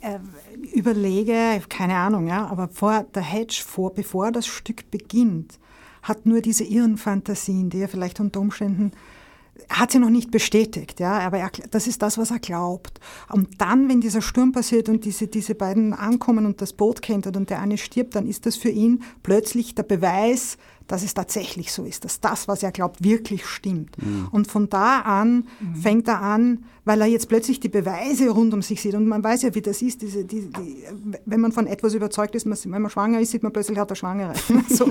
äh, 0.00 0.18
überlege, 0.74 1.62
keine 1.68 1.96
Ahnung, 1.96 2.26
ja, 2.26 2.46
aber 2.46 2.68
vor 2.68 3.04
der 3.14 3.22
Hedge, 3.22 3.62
vor, 3.64 3.94
bevor 3.94 4.32
das 4.32 4.46
Stück 4.46 4.90
beginnt, 4.90 5.60
hat 6.02 6.26
nur 6.26 6.40
diese 6.40 6.64
irren 6.64 6.96
Fantasien, 6.96 7.70
die 7.70 7.80
er 7.80 7.88
vielleicht 7.88 8.18
unter 8.18 8.40
Umständen 8.40 8.92
hat 9.68 9.90
sie 9.90 9.98
noch 9.98 10.10
nicht 10.10 10.30
bestätigt, 10.30 11.00
ja, 11.00 11.18
aber 11.18 11.38
er, 11.38 11.50
das 11.70 11.86
ist 11.86 12.02
das, 12.02 12.16
was 12.18 12.30
er 12.30 12.38
glaubt. 12.38 13.00
Und 13.30 13.60
dann, 13.60 13.88
wenn 13.88 14.00
dieser 14.00 14.22
Sturm 14.22 14.52
passiert 14.52 14.88
und 14.88 15.04
diese, 15.04 15.26
diese 15.26 15.54
beiden 15.54 15.92
ankommen 15.92 16.46
und 16.46 16.62
das 16.62 16.72
Boot 16.72 17.02
kentert 17.02 17.36
und 17.36 17.50
der 17.50 17.60
eine 17.60 17.76
stirbt, 17.76 18.14
dann 18.14 18.26
ist 18.26 18.46
das 18.46 18.56
für 18.56 18.70
ihn 18.70 19.02
plötzlich 19.22 19.74
der 19.74 19.82
Beweis, 19.82 20.56
dass 20.88 21.04
es 21.04 21.14
tatsächlich 21.14 21.70
so 21.70 21.84
ist, 21.84 22.04
dass 22.04 22.20
das, 22.20 22.48
was 22.48 22.62
er 22.62 22.72
glaubt, 22.72 23.04
wirklich 23.04 23.46
stimmt. 23.46 23.96
Mhm. 24.02 24.28
Und 24.32 24.50
von 24.50 24.68
da 24.68 25.00
an 25.00 25.46
mhm. 25.60 25.76
fängt 25.76 26.08
er 26.08 26.22
an, 26.22 26.64
weil 26.84 27.02
er 27.02 27.06
jetzt 27.06 27.28
plötzlich 27.28 27.60
die 27.60 27.68
Beweise 27.68 28.30
rund 28.30 28.54
um 28.54 28.62
sich 28.62 28.80
sieht. 28.80 28.94
Und 28.94 29.06
man 29.06 29.22
weiß 29.22 29.42
ja, 29.42 29.54
wie 29.54 29.60
das 29.60 29.82
ist. 29.82 30.00
Diese, 30.00 30.24
die, 30.24 30.50
die, 30.50 30.84
wenn 31.26 31.40
man 31.40 31.52
von 31.52 31.66
etwas 31.66 31.92
überzeugt 31.92 32.34
ist, 32.34 32.46
wenn 32.46 32.82
man 32.82 32.90
schwanger 32.90 33.20
ist, 33.20 33.30
sieht 33.30 33.42
man 33.42 33.52
plötzlich, 33.52 33.78
hat 33.78 33.90
er 33.90 33.96
Schwangere. 33.96 34.32
so, 34.70 34.86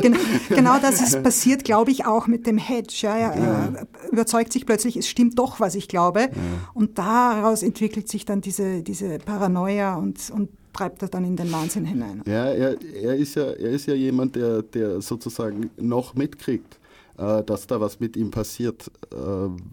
genau, 0.00 0.18
genau, 0.48 0.78
das 0.78 1.02
ist 1.02 1.22
passiert, 1.22 1.64
glaube 1.64 1.90
ich, 1.90 2.06
auch 2.06 2.26
mit 2.26 2.46
dem 2.46 2.56
Hedge. 2.56 2.94
Ja, 3.02 3.16
er 3.16 3.38
ja. 3.38 3.72
überzeugt 4.10 4.54
sich 4.54 4.64
plötzlich, 4.64 4.96
es 4.96 5.06
stimmt 5.06 5.38
doch, 5.38 5.60
was 5.60 5.74
ich 5.74 5.86
glaube. 5.86 6.20
Ja. 6.20 6.30
Und 6.72 6.98
daraus 6.98 7.62
entwickelt 7.62 8.08
sich 8.08 8.24
dann 8.24 8.40
diese, 8.40 8.82
diese 8.82 9.18
Paranoia 9.18 9.96
und, 9.96 10.30
und 10.30 10.48
treibt 10.72 11.02
er 11.02 11.08
dann 11.08 11.24
in 11.24 11.36
den 11.36 11.50
Wahnsinn 11.52 11.84
hinein. 11.84 12.22
Ja, 12.26 12.46
er, 12.46 12.76
er, 12.94 13.16
ist, 13.16 13.34
ja, 13.34 13.44
er 13.44 13.70
ist 13.70 13.86
ja 13.86 13.94
jemand, 13.94 14.36
der, 14.36 14.62
der 14.62 15.00
sozusagen 15.00 15.70
noch 15.76 16.14
mitkriegt, 16.14 16.78
dass 17.16 17.66
da 17.66 17.80
was 17.80 18.00
mit 18.00 18.16
ihm 18.16 18.30
passiert, 18.30 18.90
äh, 19.12 19.16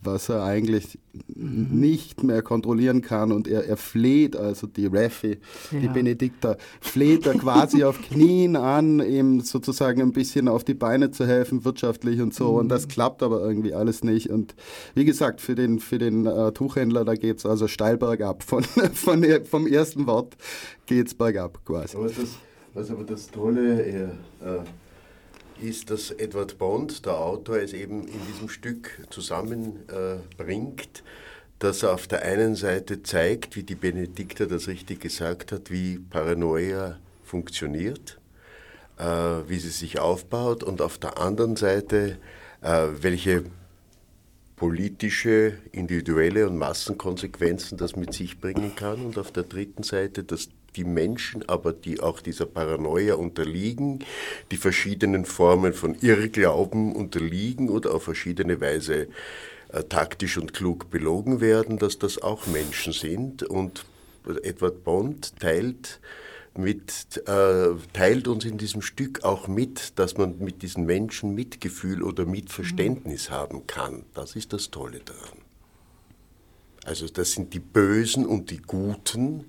was 0.02 0.30
er 0.30 0.44
eigentlich 0.44 1.00
mhm. 1.34 1.80
nicht 1.80 2.24
mehr 2.24 2.42
kontrollieren 2.42 3.02
kann. 3.02 3.32
Und 3.32 3.48
er, 3.48 3.66
er 3.66 3.78
fleht, 3.78 4.36
also 4.36 4.68
die 4.68 4.88
Raffi, 4.88 5.38
ja. 5.72 5.80
die 5.80 5.88
Benedikta, 5.88 6.58
fleht 6.82 7.26
er 7.26 7.36
quasi 7.36 7.84
auf 7.84 8.02
Knien 8.02 8.56
an, 8.56 9.00
ihm 9.00 9.42
sozusagen 9.42 10.02
ein 10.02 10.12
bisschen 10.12 10.48
auf 10.48 10.64
die 10.64 10.74
Beine 10.74 11.12
zu 11.12 11.26
helfen, 11.26 11.64
wirtschaftlich 11.64 12.22
und 12.22 12.34
so. 12.34 12.52
Mhm. 12.52 12.58
Und 12.58 12.70
das 12.70 12.86
mhm. 12.86 12.90
klappt 12.90 13.24
aber 13.24 13.42
irgendwie 13.42 13.74
alles 13.74 14.04
nicht. 14.04 14.30
Und 14.30 14.56
wie 14.94 15.06
gesagt, 15.06 15.40
für 15.40 15.56
den, 15.56 15.80
für 15.80 15.98
den 15.98 16.26
äh, 16.26 16.52
Tuchhändler, 16.52 17.06
da 17.06 17.16
geht 17.16 17.38
es 17.38 17.46
also 17.46 17.68
steil 17.68 17.98
bergab. 17.98 18.44
Von, 18.44 18.64
von 18.94 19.26
vom 19.46 19.66
ersten 19.66 20.08
Wort 20.08 20.36
geht 20.86 21.08
es 21.08 21.14
bergab 21.14 21.64
quasi. 21.66 21.96
Aber 21.96 22.08
das, 22.08 22.38
was 22.74 22.92
aber 22.92 23.04
das 23.04 23.32
Tolle 23.32 23.86
äh, 23.86 24.10
ist, 25.62 25.90
dass 25.90 26.12
Edward 26.12 26.58
Bond, 26.58 27.06
der 27.06 27.18
Autor, 27.18 27.58
es 27.58 27.74
eben 27.74 28.08
in 28.08 28.20
diesem 28.32 28.50
Stück 28.50 29.06
zusammenbringt, 29.10 31.00
äh, 31.00 31.04
dass 31.60 31.84
er 31.84 31.94
auf 31.94 32.08
der 32.08 32.24
einen 32.24 32.56
Seite 32.56 33.04
zeigt, 33.04 33.56
wie 33.56 33.64
die 33.64 33.76
Benedikta 33.76 34.46
das 34.46 34.68
richtig 34.68 35.02
gesagt 35.02 35.52
hat, 35.52 35.70
wie 35.70 36.00
Paranoia 36.00 36.98
funktioniert, 37.24 38.20
äh, 38.98 39.04
wie 39.04 39.60
sie 39.60 39.70
sich 39.70 40.00
aufbaut 40.00 40.64
und 40.64 40.82
auf 40.82 40.98
der 40.98 41.18
anderen 41.20 41.56
Seite, 41.56 42.18
äh, 42.62 42.88
welche 43.02 43.44
politische, 44.56 45.58
individuelle 45.72 46.48
und 46.48 46.58
Massenkonsequenzen 46.58 47.78
das 47.78 47.96
mit 47.96 48.14
sich 48.14 48.42
bringen 48.42 48.76
kann 48.76 49.06
und 49.06 49.18
auf 49.18 49.32
der 49.32 49.44
dritten 49.44 49.84
Seite, 49.84 50.24
dass 50.24 50.50
die 50.76 50.84
Menschen 50.84 51.48
aber, 51.48 51.74
die 51.74 52.00
auch 52.00 52.22
dieser 52.22 52.46
Paranoia 52.46 53.16
unterliegen, 53.16 54.06
die 54.52 54.58
verschiedenen 54.58 55.26
Formen 55.26 55.74
von 55.74 55.96
Irrglauben 55.96 56.96
unterliegen 56.96 57.70
oder 57.70 57.94
auf 57.94 58.04
verschiedene 58.04 58.62
Weise 58.62 59.08
äh, 59.72 59.84
taktisch 59.84 60.38
und 60.38 60.54
klug 60.54 60.90
belogen 60.90 61.42
werden, 61.42 61.78
dass 61.78 62.00
das 62.00 62.22
auch 62.22 62.48
Menschen 62.48 62.94
sind. 62.94 63.44
Und 63.44 63.86
Edward 64.44 64.84
Bond 64.84 65.40
teilt, 65.40 66.00
mit, 66.58 67.22
äh, 67.28 67.70
teilt 67.94 68.28
uns 68.28 68.46
in 68.46 68.58
diesem 68.58 68.82
Stück 68.82 69.24
auch 69.24 69.48
mit, 69.48 69.98
dass 69.98 70.18
man 70.18 70.40
mit 70.40 70.62
diesen 70.62 70.86
Menschen 70.86 71.36
Mitgefühl 71.36 72.04
oder 72.04 72.26
Mitverständnis 72.26 73.30
mhm. 73.30 73.34
haben 73.34 73.68
kann. 73.68 74.04
Das 74.14 74.36
ist 74.36 74.54
das 74.54 74.72
Tolle 74.72 75.00
daran. 75.00 75.40
Also 76.86 77.08
das 77.08 77.34
sind 77.34 77.54
die 77.54 77.60
Bösen 77.60 78.26
und 78.26 78.50
die 78.52 78.62
Guten, 78.62 79.46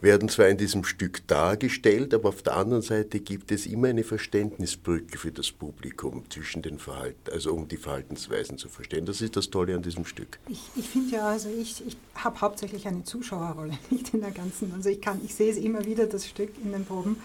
werden 0.00 0.28
zwar 0.28 0.48
in 0.48 0.58
diesem 0.58 0.84
Stück 0.84 1.26
dargestellt, 1.26 2.12
aber 2.12 2.28
auf 2.28 2.42
der 2.42 2.56
anderen 2.56 2.82
Seite 2.82 3.20
gibt 3.20 3.50
es 3.50 3.66
immer 3.66 3.88
eine 3.88 4.04
Verständnisbrücke 4.04 5.18
für 5.18 5.32
das 5.32 5.50
Publikum 5.50 6.24
zwischen 6.30 6.62
den 6.62 6.78
Verhalten, 6.78 7.30
also 7.32 7.52
um 7.52 7.66
die 7.66 7.76
Verhaltensweisen 7.76 8.58
zu 8.58 8.68
verstehen. 8.68 9.06
Das 9.06 9.20
ist 9.20 9.36
das 9.36 9.50
Tolle 9.50 9.74
an 9.74 9.82
diesem 9.82 10.04
Stück. 10.04 10.38
Ich, 10.48 10.60
ich 10.76 10.88
finde 10.88 11.16
ja, 11.16 11.28
also 11.28 11.48
ich, 11.48 11.86
ich 11.86 11.96
habe 12.14 12.40
hauptsächlich 12.40 12.86
eine 12.86 13.04
Zuschauerrolle, 13.04 13.78
nicht 13.90 14.12
in 14.12 14.20
der 14.20 14.32
ganzen. 14.32 14.72
Also 14.74 14.90
ich 14.90 15.00
kann, 15.00 15.20
ich 15.24 15.34
sehe 15.34 15.50
es 15.50 15.56
immer 15.56 15.84
wieder, 15.84 16.06
das 16.06 16.26
Stück 16.26 16.50
in 16.62 16.72
den 16.72 16.84
Proben. 16.84 17.16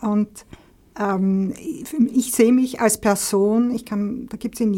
Und 0.00 0.44
ähm, 0.98 1.52
ich 2.12 2.30
sehe 2.32 2.52
mich 2.52 2.80
als 2.80 2.98
Person, 2.98 3.72
ich 3.72 3.84
kann, 3.84 4.26
da 4.28 4.36
gibt 4.36 4.54
es 4.54 4.60
in, 4.60 4.72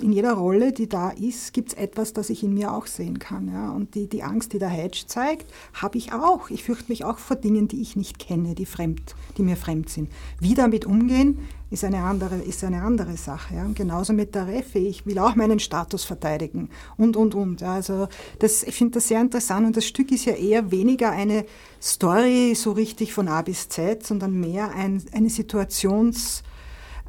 in 0.00 0.12
jeder 0.12 0.32
Rolle, 0.32 0.72
die 0.72 0.88
da 0.88 1.10
ist, 1.10 1.52
gibt 1.52 1.72
es 1.72 1.74
etwas, 1.74 2.12
das 2.12 2.30
ich 2.30 2.42
in 2.42 2.54
mir 2.54 2.72
auch 2.72 2.86
sehen 2.86 3.18
kann. 3.18 3.48
Ja? 3.48 3.70
Und 3.72 3.94
die, 3.94 4.08
die 4.08 4.22
Angst, 4.22 4.52
die 4.52 4.58
der 4.58 4.70
Hedge 4.70 5.04
zeigt, 5.06 5.52
habe 5.74 5.98
ich 5.98 6.12
auch. 6.12 6.50
Ich 6.50 6.64
fürchte 6.64 6.90
mich 6.90 7.04
auch 7.04 7.18
vor 7.18 7.36
Dingen, 7.36 7.68
die 7.68 7.82
ich 7.82 7.94
nicht 7.94 8.18
kenne, 8.18 8.54
die, 8.54 8.66
fremd, 8.66 9.14
die 9.36 9.42
mir 9.42 9.56
fremd 9.56 9.90
sind. 9.90 10.08
Wie 10.38 10.54
damit 10.54 10.86
umgehen, 10.86 11.38
ist 11.70 11.84
eine 11.84 12.02
andere, 12.02 12.36
ist 12.36 12.64
eine 12.64 12.82
andere 12.82 13.16
Sache. 13.16 13.54
Ja. 13.54 13.64
Und 13.64 13.76
genauso 13.76 14.12
mit 14.12 14.34
der 14.34 14.46
Reffe, 14.48 14.78
ich 14.78 15.06
will 15.06 15.18
auch 15.18 15.36
meinen 15.36 15.60
Status 15.60 16.04
verteidigen 16.04 16.68
und, 16.96 17.16
und, 17.16 17.34
und. 17.34 17.60
Ja. 17.60 17.74
Also 17.74 18.08
das, 18.40 18.62
ich 18.64 18.74
finde 18.74 18.94
das 18.94 19.08
sehr 19.08 19.20
interessant 19.20 19.66
und 19.66 19.76
das 19.76 19.86
Stück 19.86 20.10
ist 20.12 20.24
ja 20.24 20.34
eher 20.34 20.70
weniger 20.70 21.10
eine 21.10 21.44
Story 21.80 22.54
so 22.54 22.72
richtig 22.72 23.12
von 23.12 23.28
A 23.28 23.42
bis 23.42 23.68
Z, 23.68 24.06
sondern 24.06 24.38
mehr 24.38 24.74
ein, 24.74 25.02
eine 25.12 25.28
Situations- 25.28 26.42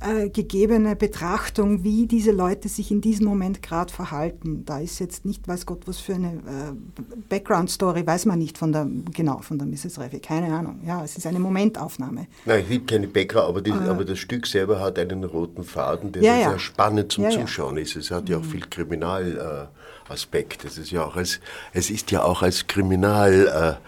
äh, 0.02 0.30
gegebene 0.30 0.96
Betrachtung, 0.96 1.84
wie 1.84 2.08
diese 2.08 2.32
Leute 2.32 2.70
sich 2.70 2.92
in 2.92 3.02
diesem 3.02 3.26
Moment 3.26 3.62
gerade 3.62 3.94
verhalten. 3.94 4.66
Da 4.66 4.80
ist 4.80 5.00
jetzt 5.00 5.26
nicht, 5.26 5.48
weiß 5.48 5.66
Gott, 5.66 5.84
was 5.86 6.00
für 6.00 6.16
eine 6.16 6.34
äh, 6.34 6.74
Background-Story, 7.30 8.06
weiß 8.06 8.26
man 8.26 8.40
nicht 8.40 8.58
von 8.58 8.72
der, 8.72 8.88
genau, 9.14 9.40
von 9.40 9.58
der 9.58 9.68
Mrs. 9.68 10.00
Reffy, 10.00 10.20
keine 10.20 10.54
Ahnung. 10.54 10.82
Ja, 10.86 11.04
es 11.04 11.18
ist 11.18 11.28
eine 11.28 11.40
Momentaufnahme. 11.40 12.28
Nein, 12.46 12.64
es 12.64 12.70
gibt 12.70 12.90
keine 12.90 13.08
Background, 13.08 13.50
aber, 13.50 13.62
die, 13.62 13.72
äh, 13.72 13.90
aber, 13.90 14.04
das 14.04 14.20
Stück 14.20 14.48
selber 14.48 14.80
hat 14.80 14.98
einen 14.98 15.24
roten 15.24 15.64
Faden, 15.64 16.12
der 16.12 16.24
ja, 16.24 16.36
sehr 16.36 16.52
ja. 16.52 16.60
spannend 16.60 17.12
zum 17.12 17.26
ja, 17.26 17.30
Zuschauen 17.30 17.78
ist. 17.78 17.96
Es 17.96 18.12
hat 18.12 18.28
ja 18.28 18.38
auch 18.38 18.44
mhm. 18.44 18.50
viel 18.50 18.66
Kriminalaspekt. 18.70 20.66
Es 20.66 20.78
ist 20.78 20.92
ja 20.92 21.06
auch 21.06 21.16
als, 21.16 21.40
es 21.74 21.90
ist 21.90 22.12
ja 22.12 22.24
auch 22.24 22.42
als 22.42 22.68
Kriminal 22.68 23.80
äh, 23.80 23.88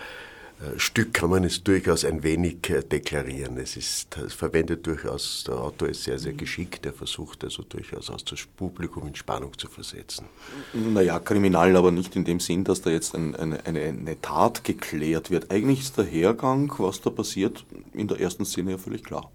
Stück 0.78 1.14
kann 1.14 1.30
man 1.30 1.44
es 1.44 1.64
durchaus 1.64 2.06
ein 2.06 2.24
wenig 2.24 2.70
äh, 2.70 2.82
deklarieren. 2.84 3.58
Es 3.58 3.76
ist 3.76 4.18
es 4.18 4.34
verwendet 4.34 4.86
durchaus, 4.86 5.44
der 5.48 5.56
Autor 5.56 5.90
ist 5.90 6.04
sehr, 6.04 6.20
sehr 6.20 6.34
geschickt, 6.34 6.86
er 6.86 6.94
versucht 6.94 7.44
also 7.44 7.64
durchaus 7.64 8.10
auch 8.10 8.22
das 8.22 8.46
Publikum 8.58 9.08
in 9.08 9.16
Spannung 9.16 9.58
zu 9.58 9.68
versetzen. 9.68 10.26
Naja, 10.74 11.20
kriminal, 11.20 11.76
aber 11.76 11.92
nicht 11.92 12.16
in 12.16 12.26
dem 12.26 12.40
Sinn, 12.40 12.64
dass 12.64 12.82
da 12.82 12.90
jetzt 12.90 13.16
ein, 13.16 13.36
eine, 13.36 13.66
eine, 13.66 13.82
eine 13.82 14.22
Tat 14.22 14.64
geklärt 14.64 15.32
wird. 15.32 15.52
Eigentlich 15.52 15.82
ist 15.82 15.98
der 15.98 16.06
Hergang, 16.06 16.74
was 16.78 17.02
da 17.02 17.10
passiert, 17.10 17.66
in 17.94 18.08
der 18.08 18.20
ersten 18.20 18.46
Szene 18.46 18.72
ja 18.72 18.78
völlig 18.78 19.04
klar. 19.04 19.32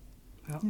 Ja. 0.48 0.60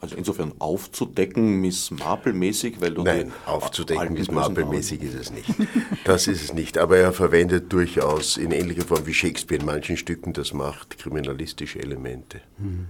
Also 0.00 0.14
insofern 0.14 0.52
aufzudecken, 0.60 1.60
Miss 1.60 1.90
Marple-mäßig, 1.90 2.80
weil 2.80 2.94
du 2.94 3.02
Nein, 3.02 3.32
aufzudecken, 3.46 4.12
Miss 4.12 4.30
Marple-mäßig 4.30 5.02
ist 5.02 5.14
es 5.14 5.30
nicht. 5.32 5.48
Das 6.04 6.28
ist 6.28 6.42
es 6.42 6.52
nicht. 6.52 6.78
Aber 6.78 6.96
er 6.96 7.12
verwendet 7.12 7.72
durchaus 7.72 8.36
in 8.36 8.52
ähnlicher 8.52 8.84
Form 8.84 9.06
wie 9.06 9.14
Shakespeare 9.14 9.60
in 9.60 9.66
manchen 9.66 9.96
Stücken 9.96 10.32
das 10.32 10.52
macht, 10.52 10.98
kriminalistische 10.98 11.80
Elemente. 11.80 12.40
Mhm. 12.58 12.86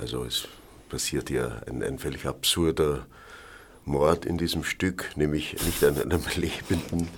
Also 0.00 0.24
es 0.24 0.46
passiert 0.88 1.30
ja 1.30 1.60
ein, 1.68 1.82
ein 1.82 1.98
völlig 1.98 2.26
absurder 2.26 3.06
Mord 3.84 4.24
in 4.26 4.38
diesem 4.38 4.62
Stück, 4.62 5.10
nämlich 5.16 5.56
nicht 5.64 5.82
an 5.84 5.96
einem 6.00 6.20
lebenden, 6.36 7.08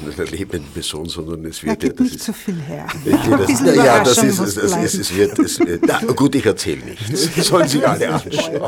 an 0.00 0.12
einer 0.12 0.30
lebenden 0.30 0.70
Person, 0.72 1.06
sondern 1.08 1.44
es 1.46 1.62
wird 1.62 1.82
Da 1.82 1.88
geht 1.88 1.98
ja, 1.98 2.04
nicht 2.04 2.20
so 2.20 2.32
viel 2.32 2.60
her. 2.60 2.86
Ja, 3.04 3.36
das, 3.36 3.46
bisschen 3.46 3.74
ja, 3.74 4.04
das 4.04 4.22
ist, 4.22 4.38
muss 4.38 4.56
es, 4.56 4.94
es, 4.94 5.14
wird, 5.16 5.38
es, 5.38 5.58
wird- 5.60 5.82
na, 5.86 6.00
gut, 6.12 6.34
ich 6.34 6.46
erzähle 6.46 6.84
nichts. 6.84 7.34
Das 7.34 7.46
sollen 7.48 7.68
sich 7.68 7.86
alle 7.86 8.08
anschauen. 8.14 8.62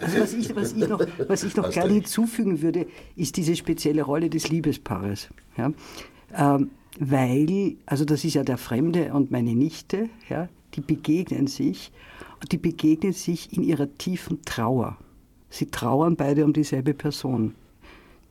Also 0.00 0.20
was 0.20 0.32
ich, 0.34 0.54
was 0.56 0.72
ich 0.72 0.88
noch, 0.88 1.00
was 1.28 1.42
ich 1.44 1.56
noch 1.56 1.70
gerne 1.70 1.92
hinzufügen 1.92 2.60
würde, 2.62 2.86
ist 3.16 3.36
diese 3.36 3.56
spezielle 3.56 4.02
Rolle 4.02 4.28
des 4.28 4.48
Liebespaares. 4.48 5.28
Ja? 5.56 5.72
Ähm, 6.36 6.70
weil, 6.98 7.76
also 7.86 8.04
das 8.04 8.24
ist 8.24 8.34
ja 8.34 8.42
der 8.44 8.58
Fremde 8.58 9.12
und 9.14 9.30
meine 9.30 9.54
Nichte, 9.54 10.08
ja, 10.28 10.48
die 10.74 10.80
begegnen 10.80 11.46
sich 11.46 11.92
und 12.42 12.52
die 12.52 12.58
begegnen 12.58 13.12
sich 13.12 13.52
in 13.56 13.62
ihrer 13.62 13.92
tiefen 13.96 14.42
Trauer. 14.44 14.98
Sie 15.50 15.66
trauern 15.66 16.16
beide 16.16 16.44
um 16.44 16.52
dieselbe 16.52 16.94
Person. 16.94 17.54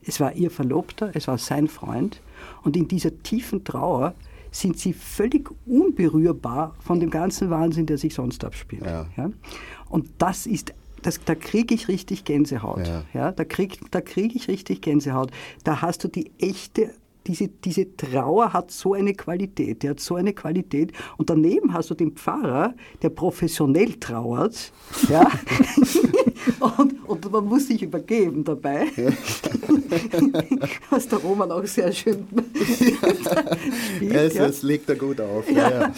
Es 0.02 0.18
war 0.18 0.32
ihr 0.34 0.50
Verlobter, 0.50 1.10
es 1.14 1.28
war 1.28 1.38
sein 1.38 1.68
Freund 1.68 2.22
und 2.62 2.76
in 2.76 2.88
dieser 2.88 3.22
tiefen 3.22 3.64
Trauer 3.64 4.14
sind 4.50 4.78
sie 4.78 4.92
völlig 4.92 5.50
unberührbar 5.66 6.74
von 6.80 6.98
dem 6.98 7.10
ganzen 7.10 7.50
Wahnsinn, 7.50 7.86
der 7.86 7.98
sich 7.98 8.14
sonst 8.14 8.44
abspielt. 8.44 8.84
Ja. 8.84 9.06
Ja? 9.16 9.30
Und 9.88 10.08
das 10.18 10.46
ist, 10.46 10.74
das, 11.02 11.20
da 11.24 11.34
kriege 11.34 11.74
ich 11.74 11.88
richtig 11.88 12.24
Gänsehaut. 12.24 12.86
Ja. 12.86 13.04
Ja. 13.14 13.32
da 13.32 13.44
kriege 13.44 13.76
da 13.90 14.00
krieg 14.00 14.34
ich 14.34 14.48
richtig 14.48 14.82
Gänsehaut. 14.82 15.30
Da 15.64 15.82
hast 15.82 16.02
du 16.04 16.08
die 16.08 16.32
echte, 16.38 16.90
diese, 17.26 17.48
diese 17.48 17.96
Trauer 17.96 18.52
hat 18.52 18.70
so 18.70 18.94
eine 18.94 19.14
Qualität, 19.14 19.82
die 19.82 19.90
hat 19.90 20.00
so 20.00 20.14
eine 20.16 20.32
Qualität. 20.32 20.92
Und 21.16 21.30
daneben 21.30 21.72
hast 21.72 21.90
du 21.90 21.94
den 21.94 22.12
Pfarrer, 22.12 22.74
der 23.02 23.10
professionell 23.10 23.94
trauert. 23.94 24.72
Ja? 25.08 25.30
und, 26.78 27.08
und 27.08 27.32
man 27.32 27.44
muss 27.44 27.68
sich 27.68 27.82
übergeben 27.82 28.44
dabei. 28.44 28.86
Was 30.90 31.08
der 31.08 31.18
Roman 31.18 31.50
auch 31.52 31.66
sehr 31.66 31.92
schön 31.92 32.26
spielt. 33.96 34.14
Es, 34.14 34.34
ja? 34.34 34.46
es 34.46 34.62
legt 34.62 34.88
er 34.88 34.96
gut 34.96 35.20
auf. 35.20 35.50
Ja. 35.50 35.70
Ja. 35.70 35.92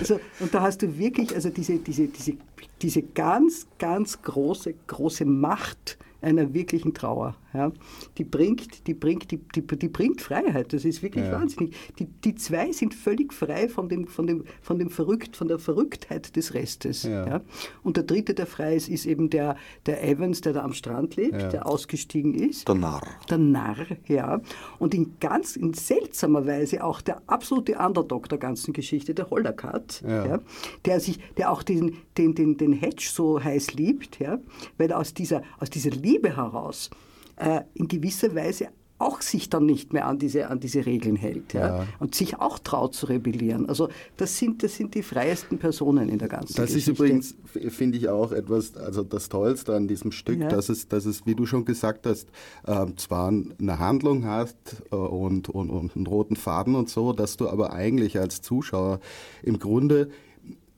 Also, 0.00 0.20
und 0.40 0.54
da 0.54 0.62
hast 0.62 0.82
du 0.82 0.98
wirklich 0.98 1.34
also 1.34 1.50
diese, 1.50 1.78
diese, 1.78 2.08
diese, 2.08 2.34
diese 2.82 3.02
ganz, 3.02 3.66
ganz 3.78 4.20
große, 4.22 4.74
große 4.86 5.24
Macht 5.24 5.98
einer 6.22 6.52
wirklichen 6.54 6.94
Trauer. 6.94 7.36
Ja. 7.56 7.72
Die, 8.18 8.24
bringt, 8.24 8.86
die, 8.86 8.92
bringt, 8.94 9.30
die, 9.30 9.38
die, 9.54 9.62
die 9.62 9.88
bringt 9.88 10.20
Freiheit. 10.20 10.72
Das 10.72 10.84
ist 10.84 11.02
wirklich 11.02 11.24
Ja. 11.24 11.32
wahnsinnig. 11.32 11.74
Die, 11.98 12.04
die 12.04 12.34
zwei 12.34 12.70
sind 12.72 12.92
völlig 12.94 13.32
frei 13.32 13.68
von, 13.68 13.88
dem, 13.88 14.06
von, 14.06 14.26
dem, 14.26 14.44
von, 14.60 14.78
dem 14.78 14.90
Verrückt, 14.90 15.36
von 15.36 15.48
der 15.48 15.58
Verrücktheit 15.58 16.36
des 16.36 16.52
Restes. 16.54 17.04
Ja. 17.04 17.26
Ja. 17.26 17.40
Und 17.82 17.96
der 17.96 18.04
dritte, 18.04 18.34
der 18.34 18.46
frei 18.46 18.76
ist, 18.76 18.88
ist 18.88 19.06
eben 19.06 19.30
der, 19.30 19.56
der 19.86 20.04
Evans, 20.06 20.40
der 20.42 20.52
da 20.52 20.62
am 20.64 20.72
Strand 20.74 21.16
lebt, 21.16 21.40
Ja. 21.40 21.48
der 21.48 21.66
ausgestiegen 21.66 22.34
ist. 22.34 22.68
Der 22.68 22.74
Narr. 22.74 23.06
Der 23.30 23.38
Narr, 23.38 23.86
ja. 24.06 24.40
Und 24.78 24.94
in 24.94 25.14
ganz 25.20 25.56
in 25.56 25.72
seltsamer 25.72 26.46
Weise 26.46 26.84
auch 26.84 27.00
der 27.00 27.22
absolute 27.26 27.78
Underdog 27.78 28.28
der 28.28 28.38
ganzen 28.38 28.72
Geschichte, 28.74 29.14
der 29.14 29.30
Hollerkat, 29.30 30.02
Ja. 30.06 30.26
ja. 30.26 30.40
der, 30.84 31.00
sich, 31.00 31.18
der 31.36 31.50
auch 31.50 31.62
den, 31.62 31.96
den, 32.18 32.34
den, 32.34 32.56
den 32.58 32.72
Hedge 32.74 33.08
so 33.10 33.42
heiß 33.42 33.74
liebt, 33.74 34.18
ja, 34.18 34.38
weil 34.76 34.90
er 34.90 34.98
aus 34.98 35.14
dieser, 35.14 35.42
aus 35.58 35.70
dieser 35.70 35.90
Liebe 35.90 36.36
heraus 36.36 36.90
äh, 37.36 37.62
in 37.74 37.88
gewisser 37.88 38.34
Weise 38.34 38.68
auch 38.98 39.20
sich 39.20 39.50
dann 39.50 39.66
nicht 39.66 39.92
mehr 39.92 40.06
an 40.06 40.18
diese, 40.18 40.48
an 40.48 40.58
diese 40.58 40.86
Regeln 40.86 41.16
hält 41.16 41.52
ja, 41.52 41.80
Ja. 41.80 41.86
und 41.98 42.14
sich 42.14 42.38
auch 42.40 42.58
traut 42.58 42.94
zu 42.94 43.04
rebellieren. 43.04 43.68
Also 43.68 43.90
das 44.16 44.38
sind, 44.38 44.62
das 44.62 44.74
sind 44.74 44.94
die 44.94 45.02
freiesten 45.02 45.58
Personen 45.58 46.08
in 46.08 46.18
der 46.18 46.28
ganzen 46.28 46.56
Das 46.56 46.70
ist 46.70 46.86
Geschichte. 46.86 46.92
übrigens, 47.04 47.36
f- 47.54 47.74
finde 47.74 47.98
ich 47.98 48.08
auch 48.08 48.32
etwas, 48.32 48.74
also 48.74 49.02
das 49.02 49.28
Tollste 49.28 49.74
an 49.76 49.86
diesem 49.86 50.12
Stück, 50.12 50.40
Ja. 50.40 50.48
dass, 50.48 50.70
es, 50.70 50.88
dass 50.88 51.04
es, 51.04 51.26
wie 51.26 51.34
du 51.34 51.44
schon 51.44 51.66
gesagt 51.66 52.06
hast, 52.06 52.28
ähm, 52.66 52.96
zwar 52.96 53.28
eine 53.28 53.78
Handlung 53.78 54.24
hast 54.24 54.56
äh, 54.90 54.94
und, 54.96 55.50
und, 55.50 55.68
und 55.68 55.94
einen 55.94 56.06
roten 56.06 56.34
Faden 56.36 56.74
und 56.74 56.88
so, 56.88 57.12
dass 57.12 57.36
du 57.36 57.50
aber 57.50 57.74
eigentlich 57.74 58.18
als 58.18 58.40
Zuschauer 58.40 59.00
im 59.42 59.58
Grunde 59.58 60.08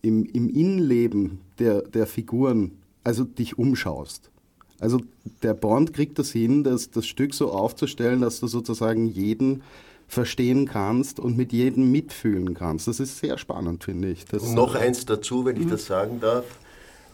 im, 0.03 0.25
im 0.25 0.49
Innenleben 0.49 1.39
der, 1.61 1.83
der 1.83 2.09
Figuren, 2.09 2.73
also 3.05 3.23
dich 3.23 3.59
umschaust. 3.59 4.33
Also 4.81 5.01
der 5.43 5.55
Bond 5.55 5.93
kriegt 5.93 6.19
das 6.19 6.31
hin, 6.31 6.63
das, 6.63 6.91
das 6.91 7.07
Stück 7.07 7.35
so 7.35 7.51
aufzustellen, 7.51 8.21
dass 8.21 8.41
du 8.41 8.47
sozusagen 8.47 9.07
jeden 9.07 9.63
verstehen 10.07 10.67
kannst 10.67 11.21
und 11.21 11.37
mit 11.37 11.53
jedem 11.53 11.91
mitfühlen 11.91 12.55
kannst. 12.55 12.89
Das 12.89 12.99
ist 12.99 13.19
sehr 13.19 13.37
spannend, 13.39 13.85
finde 13.85 14.09
ich. 14.09 14.25
Das, 14.25 14.43
Und 14.43 14.55
noch 14.55 14.75
eins 14.75 15.05
dazu, 15.05 15.45
wenn 15.45 15.61
ich 15.61 15.69
das 15.69 15.87
sagen 15.87 16.21
darf. 16.21 16.45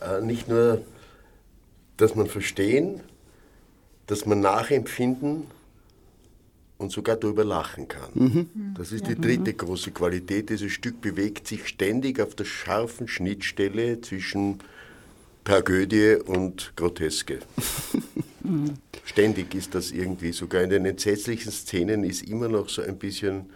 Äh, 0.01 0.21
nicht 0.21 0.49
nur, 0.49 0.83
dass 1.97 2.15
man 2.15 2.27
verstehen, 2.27 3.01
dass 4.07 4.27
man 4.27 4.41
nachempfinden 4.41 5.45
und 6.79 6.93
sogar 6.93 7.17
darüber 7.17 7.45
lachen 7.45 7.89
kann. 7.89 8.11
Das 8.77 8.93
ist 8.93 9.07
die 9.07 9.15
dritte 9.15 9.55
große 9.55 9.93
Qualität. 9.93 10.51
Dieses 10.51 10.73
Stück 10.73 11.01
bewegt 11.01 11.47
sich 11.47 11.67
ständig 11.67 12.21
auf 12.21 12.35
der 12.35 12.45
scharfen 12.45 13.09
Schnittstelle 13.09 14.01
zwischen 14.01 14.59
Tragödie 15.45 16.16
und 16.24 16.72
Groteske. 16.74 17.40
Ständig 19.05 19.55
ist 19.55 19.74
das 19.74 19.90
irgendwie, 19.90 20.32
sogar 20.32 20.62
in 20.62 20.70
den 20.70 20.86
entsetzlichen 20.86 21.53
Szenen 21.53 22.05
ist 22.05 22.22
immer 22.22 22.49
noch 22.49 22.68
so 22.68 22.82
ein 22.82 22.97
bisschen 22.97 23.51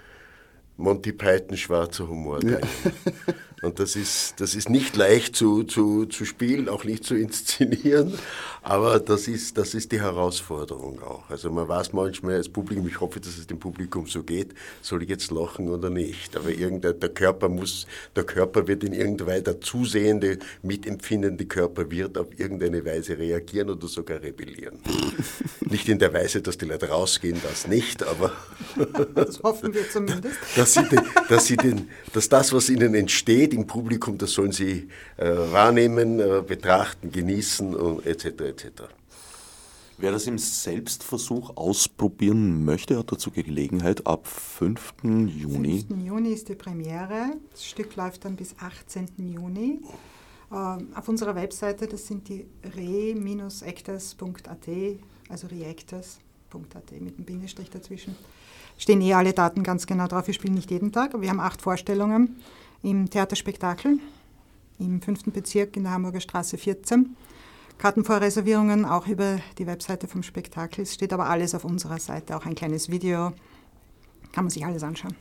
Monty 0.76 1.12
Python 1.12 1.56
schwarzer 1.56 2.06
Humor 2.06 2.40
drin. 2.40 2.58
Und 3.62 3.80
das 3.80 3.96
ist, 3.96 4.40
das 4.40 4.54
ist 4.54 4.68
nicht 4.68 4.96
leicht 4.96 5.34
zu, 5.34 5.64
zu, 5.64 6.06
zu 6.06 6.24
spielen, 6.24 6.68
auch 6.68 6.84
nicht 6.84 7.04
zu 7.04 7.16
inszenieren, 7.16 8.14
aber 8.62 9.00
das 9.00 9.26
ist, 9.26 9.58
das 9.58 9.74
ist 9.74 9.90
die 9.92 10.00
Herausforderung 10.00 11.02
auch. 11.02 11.28
Also 11.28 11.50
man 11.50 11.66
weiß 11.66 11.92
manchmal 11.92 12.34
als 12.34 12.48
Publikum, 12.48 12.86
ich 12.86 13.00
hoffe, 13.00 13.18
dass 13.18 13.36
es 13.36 13.46
dem 13.46 13.58
Publikum 13.58 14.06
so 14.06 14.22
geht, 14.22 14.54
soll 14.82 15.02
ich 15.02 15.08
jetzt 15.08 15.30
lachen 15.30 15.68
oder 15.68 15.90
nicht. 15.90 16.36
Aber 16.36 16.50
irgendein, 16.50 17.00
der 17.00 17.08
Körper 17.08 17.48
muss, 17.48 17.86
der 18.14 18.24
Körper 18.24 18.68
wird 18.68 18.84
in 18.84 18.92
irgendeiner 18.92 19.30
Weise, 19.30 19.42
der 19.42 19.60
zusehende, 19.60 20.38
mitempfindende 20.62 21.46
Körper 21.46 21.90
wird 21.90 22.16
auf 22.16 22.26
irgendeine 22.38 22.84
Weise 22.84 23.18
reagieren 23.18 23.70
oder 23.70 23.88
sogar 23.88 24.22
rebellieren. 24.22 24.78
nicht 25.60 25.88
in 25.88 25.98
der 25.98 26.12
Weise, 26.12 26.42
dass 26.42 26.58
die 26.58 26.66
Leute 26.66 26.88
rausgehen, 26.88 27.40
das 27.42 27.66
nicht, 27.66 28.02
aber 28.02 28.32
Das 29.14 29.42
hoffen 29.42 29.74
wir 29.74 29.88
zumindest. 29.90 30.36
dass, 30.56 30.74
sie 30.74 30.88
den, 30.88 31.00
dass, 31.28 31.46
sie 31.46 31.56
den, 31.56 31.88
dass 32.12 32.28
das, 32.28 32.52
was 32.52 32.68
ihnen 32.68 32.94
entsteht 32.94 33.47
im 33.52 33.66
Publikum, 33.66 34.18
das 34.18 34.32
sollen 34.32 34.52
sie 34.52 34.88
äh, 35.16 35.26
wahrnehmen, 35.26 36.20
äh, 36.20 36.42
betrachten, 36.46 37.10
genießen 37.10 37.74
und 37.74 38.06
etc. 38.06 38.26
etc. 38.40 38.82
Wer 40.00 40.12
das 40.12 40.28
im 40.28 40.38
Selbstversuch 40.38 41.56
ausprobieren 41.56 42.64
möchte, 42.64 42.96
hat 42.96 43.10
dazu 43.10 43.32
Gelegenheit 43.32 44.06
ab 44.06 44.28
5. 44.28 44.94
Juni. 45.02 45.84
5. 45.88 46.04
Juni 46.04 46.28
ist 46.28 46.48
die 46.48 46.54
Premiere. 46.54 47.32
Das 47.50 47.66
Stück 47.66 47.96
läuft 47.96 48.24
dann 48.24 48.36
bis 48.36 48.54
18. 48.60 49.08
Juni. 49.16 49.80
Ähm, 50.52 50.92
auf 50.94 51.08
unserer 51.08 51.34
Webseite, 51.34 51.88
das 51.88 52.06
sind 52.06 52.28
die 52.28 52.46
re-actors.at, 52.76 54.68
also 55.28 55.46
reactors.at 55.48 56.92
mit 57.00 57.16
einem 57.16 57.24
Bindestrich 57.24 57.68
dazwischen, 57.68 58.14
stehen 58.78 59.00
eh 59.00 59.14
alle 59.14 59.32
Daten 59.32 59.64
ganz 59.64 59.86
genau 59.86 60.06
drauf. 60.06 60.28
Wir 60.28 60.34
spielen 60.34 60.54
nicht 60.54 60.70
jeden 60.70 60.92
Tag, 60.92 61.12
aber 61.12 61.24
wir 61.24 61.30
haben 61.30 61.40
acht 61.40 61.60
Vorstellungen 61.60 62.36
im 62.82 63.10
Theaterspektakel 63.10 63.98
im 64.78 65.02
5. 65.02 65.24
Bezirk 65.32 65.76
in 65.76 65.84
der 65.84 65.92
Hamburger 65.92 66.20
Straße 66.20 66.56
14. 66.56 67.16
Kartenvorreservierungen 67.78 68.84
auch 68.84 69.06
über 69.06 69.38
die 69.58 69.66
Webseite 69.66 70.08
vom 70.08 70.22
Spektakel. 70.22 70.82
Es 70.82 70.94
steht 70.94 71.12
aber 71.12 71.28
alles 71.28 71.54
auf 71.54 71.64
unserer 71.64 71.98
Seite, 71.98 72.36
auch 72.36 72.44
ein 72.44 72.54
kleines 72.54 72.90
Video. 72.90 73.32
Kann 74.32 74.44
man 74.44 74.50
sich 74.50 74.64
alles 74.64 74.82
anschauen. 74.82 75.14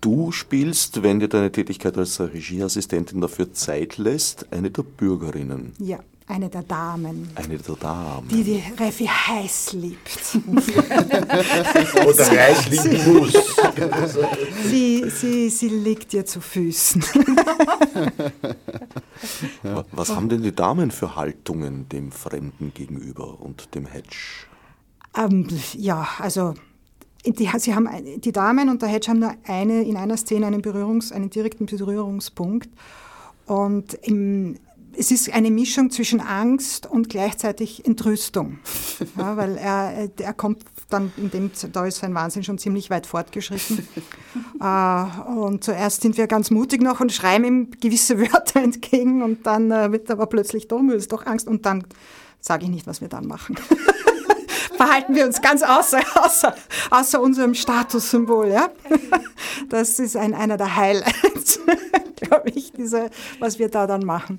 Du 0.00 0.30
spielst, 0.30 1.02
wenn 1.02 1.20
dir 1.20 1.28
deine 1.28 1.50
Tätigkeit 1.50 1.96
als 1.96 2.20
Regieassistentin 2.20 3.20
dafür 3.20 3.52
Zeit 3.52 3.98
lässt, 3.98 4.52
eine 4.52 4.70
der 4.70 4.82
Bürgerinnen. 4.82 5.72
Ja, 5.78 6.00
eine 6.28 6.48
der 6.48 6.62
Damen. 6.62 7.30
Eine 7.36 7.58
der 7.58 7.76
Damen. 7.76 8.28
Die 8.28 8.42
die 8.42 8.62
Reffi 8.78 9.06
heiß 9.06 9.74
liebt. 9.74 10.38
Oder 12.06 12.26
heiß 12.30 12.68
lieben 12.68 13.18
muss. 13.18 13.32
sie, 14.68 15.08
sie, 15.08 15.50
sie 15.50 15.68
liegt 15.68 16.12
ihr 16.14 16.26
zu 16.26 16.40
Füßen. 16.40 17.04
Was 19.92 20.10
haben 20.10 20.28
denn 20.28 20.42
die 20.42 20.54
Damen 20.54 20.90
für 20.90 21.14
Haltungen 21.14 21.88
dem 21.88 22.10
Fremden 22.10 22.74
gegenüber 22.74 23.40
und 23.40 23.74
dem 23.74 23.86
Hedge? 23.86 24.46
Ähm, 25.16 25.46
ja, 25.74 26.08
also 26.18 26.54
die, 27.24 27.48
sie 27.58 27.74
haben, 27.74 27.88
die 28.20 28.32
Damen 28.32 28.68
und 28.68 28.82
der 28.82 28.88
Hedge 28.88 29.10
haben 29.10 29.20
nur 29.20 29.34
eine, 29.44 29.82
in 29.82 29.96
einer 29.96 30.16
Szene 30.16 30.46
einen, 30.46 30.62
Berührungs-, 30.62 31.12
einen 31.12 31.30
direkten 31.30 31.66
Berührungspunkt. 31.66 32.68
Und 33.46 33.94
im, 34.02 34.58
es 34.98 35.10
ist 35.10 35.32
eine 35.32 35.50
Mischung 35.50 35.90
zwischen 35.90 36.20
Angst 36.20 36.86
und 36.86 37.08
gleichzeitig 37.08 37.84
Entrüstung. 37.84 38.58
Ja, 39.16 39.36
weil 39.36 39.56
er, 39.56 40.08
er 40.18 40.32
kommt 40.32 40.62
dann, 40.88 41.12
in 41.16 41.30
dem, 41.30 41.50
da 41.72 41.86
ist 41.86 41.98
sein 41.98 42.14
Wahnsinn 42.14 42.44
schon 42.44 42.58
ziemlich 42.58 42.90
weit 42.90 43.06
fortgeschritten. 43.06 43.86
äh, 44.60 45.30
und 45.30 45.64
zuerst 45.64 46.02
sind 46.02 46.16
wir 46.16 46.26
ganz 46.26 46.50
mutig 46.50 46.82
noch 46.82 47.00
und 47.00 47.12
schreiben 47.12 47.44
ihm 47.44 47.70
gewisse 47.80 48.18
Wörter 48.18 48.60
entgegen 48.62 49.22
und 49.22 49.46
dann 49.46 49.70
äh, 49.70 49.92
wird 49.92 50.10
aber 50.10 50.26
plötzlich 50.26 50.68
dumm, 50.68 50.90
ist 50.90 51.12
doch 51.12 51.26
Angst 51.26 51.46
und 51.46 51.66
dann 51.66 51.84
sage 52.40 52.64
ich 52.64 52.70
nicht, 52.70 52.86
was 52.86 53.00
wir 53.00 53.08
dann 53.08 53.26
machen. 53.26 53.56
Verhalten 54.76 55.14
wir 55.14 55.26
uns 55.26 55.40
ganz 55.40 55.62
außer, 55.62 56.00
außer, 56.14 56.54
außer 56.90 57.20
unserem 57.20 57.54
Statussymbol. 57.54 58.48
Ja? 58.48 58.70
Das 59.68 59.98
ist 59.98 60.16
ein, 60.16 60.34
einer 60.34 60.56
der 60.56 60.76
Highlights, 60.76 61.60
glaube 62.16 62.50
ich, 62.50 62.72
diese, 62.72 63.10
was 63.38 63.58
wir 63.58 63.68
da 63.68 63.86
dann 63.86 64.04
machen. 64.04 64.38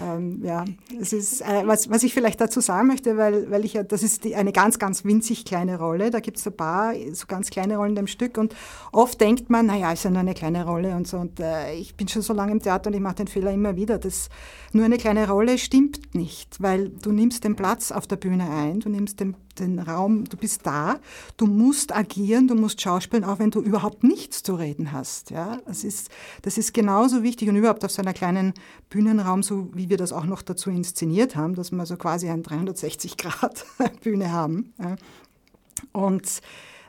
Ähm, 0.00 0.40
ja, 0.44 0.64
es 1.00 1.12
ist, 1.12 1.40
äh, 1.40 1.66
was, 1.66 1.90
was 1.90 2.02
ich 2.02 2.14
vielleicht 2.14 2.40
dazu 2.40 2.60
sagen 2.60 2.86
möchte, 2.86 3.16
weil, 3.16 3.50
weil 3.50 3.64
ich 3.64 3.74
ja, 3.74 3.82
das 3.82 4.02
ist 4.02 4.24
die, 4.24 4.36
eine 4.36 4.52
ganz, 4.52 4.78
ganz 4.78 5.04
winzig 5.04 5.44
kleine 5.44 5.78
Rolle. 5.78 6.10
Da 6.10 6.20
gibt 6.20 6.38
es 6.38 6.46
ein 6.46 6.56
paar 6.56 6.94
so 7.12 7.26
ganz 7.26 7.50
kleine 7.50 7.76
Rollen 7.76 7.96
im 7.96 8.06
Stück 8.06 8.38
und 8.38 8.54
oft 8.92 9.20
denkt 9.20 9.50
man, 9.50 9.66
naja, 9.66 9.92
ist 9.92 10.04
ja 10.04 10.10
nur 10.10 10.20
eine 10.20 10.34
kleine 10.34 10.64
Rolle 10.64 10.94
und 10.94 11.08
so. 11.08 11.18
Und 11.18 11.40
äh, 11.40 11.74
ich 11.74 11.96
bin 11.96 12.06
schon 12.08 12.22
so 12.22 12.32
lange 12.32 12.52
im 12.52 12.60
Theater 12.60 12.88
und 12.90 12.94
ich 12.94 13.00
mache 13.00 13.16
den 13.16 13.28
Fehler 13.28 13.52
immer 13.52 13.76
wieder. 13.76 13.98
Das 13.98 14.28
nur 14.72 14.84
eine 14.84 14.98
kleine 14.98 15.28
Rolle 15.28 15.58
stimmt 15.58 16.14
nicht, 16.14 16.62
weil 16.62 16.90
du 16.90 17.10
nimmst 17.10 17.44
den 17.44 17.56
Platz 17.56 17.90
auf 17.90 18.06
der 18.06 18.16
Bühne 18.16 18.48
ein, 18.50 18.80
du 18.80 18.88
nimmst 18.88 19.20
den 19.20 19.36
den 19.60 19.78
Raum, 19.78 20.24
du 20.24 20.36
bist 20.36 20.66
da, 20.66 20.98
du 21.36 21.46
musst 21.46 21.94
agieren, 21.94 22.48
du 22.48 22.54
musst 22.54 22.80
schauspielen, 22.80 23.24
auch 23.24 23.38
wenn 23.38 23.50
du 23.50 23.60
überhaupt 23.60 24.04
nichts 24.04 24.42
zu 24.42 24.54
reden 24.54 24.92
hast. 24.92 25.30
Ja? 25.30 25.58
Das, 25.66 25.84
ist, 25.84 26.10
das 26.42 26.58
ist 26.58 26.74
genauso 26.74 27.22
wichtig 27.22 27.48
und 27.48 27.56
überhaupt 27.56 27.84
auf 27.84 27.90
so 27.90 28.02
einer 28.02 28.14
kleinen 28.14 28.54
Bühnenraum, 28.90 29.42
so 29.42 29.68
wie 29.74 29.88
wir 29.88 29.96
das 29.96 30.12
auch 30.12 30.24
noch 30.24 30.42
dazu 30.42 30.70
inszeniert 30.70 31.36
haben, 31.36 31.54
dass 31.54 31.70
wir 31.70 31.86
so 31.86 31.96
quasi 31.96 32.28
eine 32.28 32.42
360-Grad-Bühne 32.42 34.32
haben. 34.32 34.72
Ja? 34.78 34.96
Und 35.92 36.40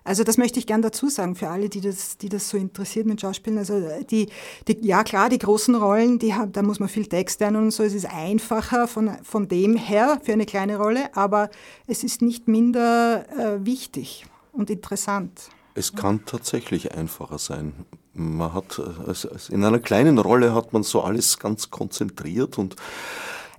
also 0.10 0.24
das 0.24 0.38
möchte 0.38 0.58
ich 0.58 0.66
gern 0.66 0.82
dazu 0.82 1.08
sagen 1.08 1.36
für 1.36 1.50
alle, 1.50 1.70
die 1.70 1.82
das, 1.82 2.18
die 2.18 2.30
das 2.30 2.50
so 2.50 2.58
interessiert 2.58 3.06
mit 3.06 3.22
Schauspielen. 3.22 3.60
Also 3.60 3.80
die, 4.10 4.28
die, 4.68 4.80
ja 4.82 5.04
klar, 5.04 5.30
die 5.30 5.38
großen 5.38 5.76
Rollen, 5.76 6.18
die 6.18 6.34
haben, 6.34 6.52
da 6.52 6.64
muss 6.64 6.80
man 6.80 6.90
viel 6.90 7.06
Text 7.06 7.40
lernen 7.42 7.66
und 7.66 7.72
so. 7.72 7.84
Es 7.84 7.94
ist 7.94 8.08
einfacher 8.12 8.88
von, 8.88 9.12
von 9.22 9.48
dem 9.48 9.76
her 9.76 10.20
für 10.24 10.34
eine 10.34 10.48
kleine 10.48 10.78
Rolle, 10.78 11.16
aber 11.16 11.52
es 11.86 12.04
ist 12.04 12.24
nicht 12.24 12.48
minder 12.48 13.24
äh, 13.38 13.64
wichtig 13.64 14.26
und 14.52 14.72
interessant. 14.72 15.50
Es 15.76 15.94
kann 15.94 16.26
tatsächlich 16.26 16.96
einfacher 16.96 17.38
sein. 17.38 17.74
Man 18.16 18.52
hat, 18.52 18.80
äh, 18.80 19.54
in 19.54 19.64
einer 19.64 19.78
kleinen 19.78 20.18
Rolle 20.18 20.56
hat 20.56 20.74
man 20.74 20.82
so 20.82 21.04
alles 21.04 21.38
ganz 21.38 21.70
konzentriert 21.70 22.58
und 22.58 22.76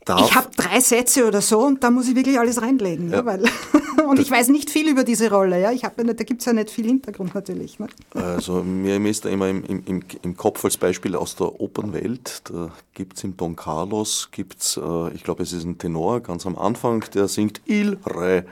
darf. 0.04 0.28
Ich 0.28 0.34
habe 0.34 0.48
drei 0.56 0.80
Sätze 0.80 1.26
oder 1.26 1.40
so 1.40 1.60
und 1.60 1.82
da 1.82 1.90
muss 1.90 2.08
ich 2.08 2.14
wirklich 2.14 2.38
alles 2.38 2.60
reinlegen. 2.60 3.10
Ja. 3.10 3.18
Ja, 3.18 3.26
weil 3.26 3.44
und 4.08 4.18
ich 4.18 4.30
weiß 4.30 4.48
nicht 4.48 4.70
viel 4.70 4.88
über 4.88 5.04
diese 5.04 5.30
Rolle. 5.30 5.60
Ja? 5.60 5.72
Ich 5.72 5.84
hab, 5.84 5.96
da 5.96 6.12
gibt 6.12 6.40
es 6.40 6.46
ja 6.46 6.52
nicht 6.52 6.70
viel 6.70 6.86
Hintergrund 6.86 7.34
natürlich. 7.34 7.78
Ne? 7.78 7.88
Also 8.14 8.62
mir, 8.62 9.00
ist 9.06 9.24
da 9.24 9.28
immer 9.28 9.48
im, 9.48 9.64
im, 9.64 10.02
im 10.22 10.36
Kopf 10.36 10.64
als 10.64 10.76
Beispiel 10.76 11.14
aus 11.14 11.36
der 11.36 11.60
Opernwelt, 11.60 12.42
da 12.50 12.70
gibt 12.94 13.16
es 13.16 13.24
im 13.24 13.36
Don 13.36 13.56
Carlos, 13.56 14.28
gibt's, 14.32 14.76
äh, 14.76 15.14
ich 15.14 15.24
glaube 15.24 15.42
es 15.42 15.52
ist 15.52 15.64
ein 15.64 15.78
Tenor 15.78 16.20
ganz 16.20 16.46
am 16.46 16.56
Anfang, 16.56 17.04
der 17.14 17.28
singt 17.28 17.60
Il 17.66 17.98
Re. 18.06 18.44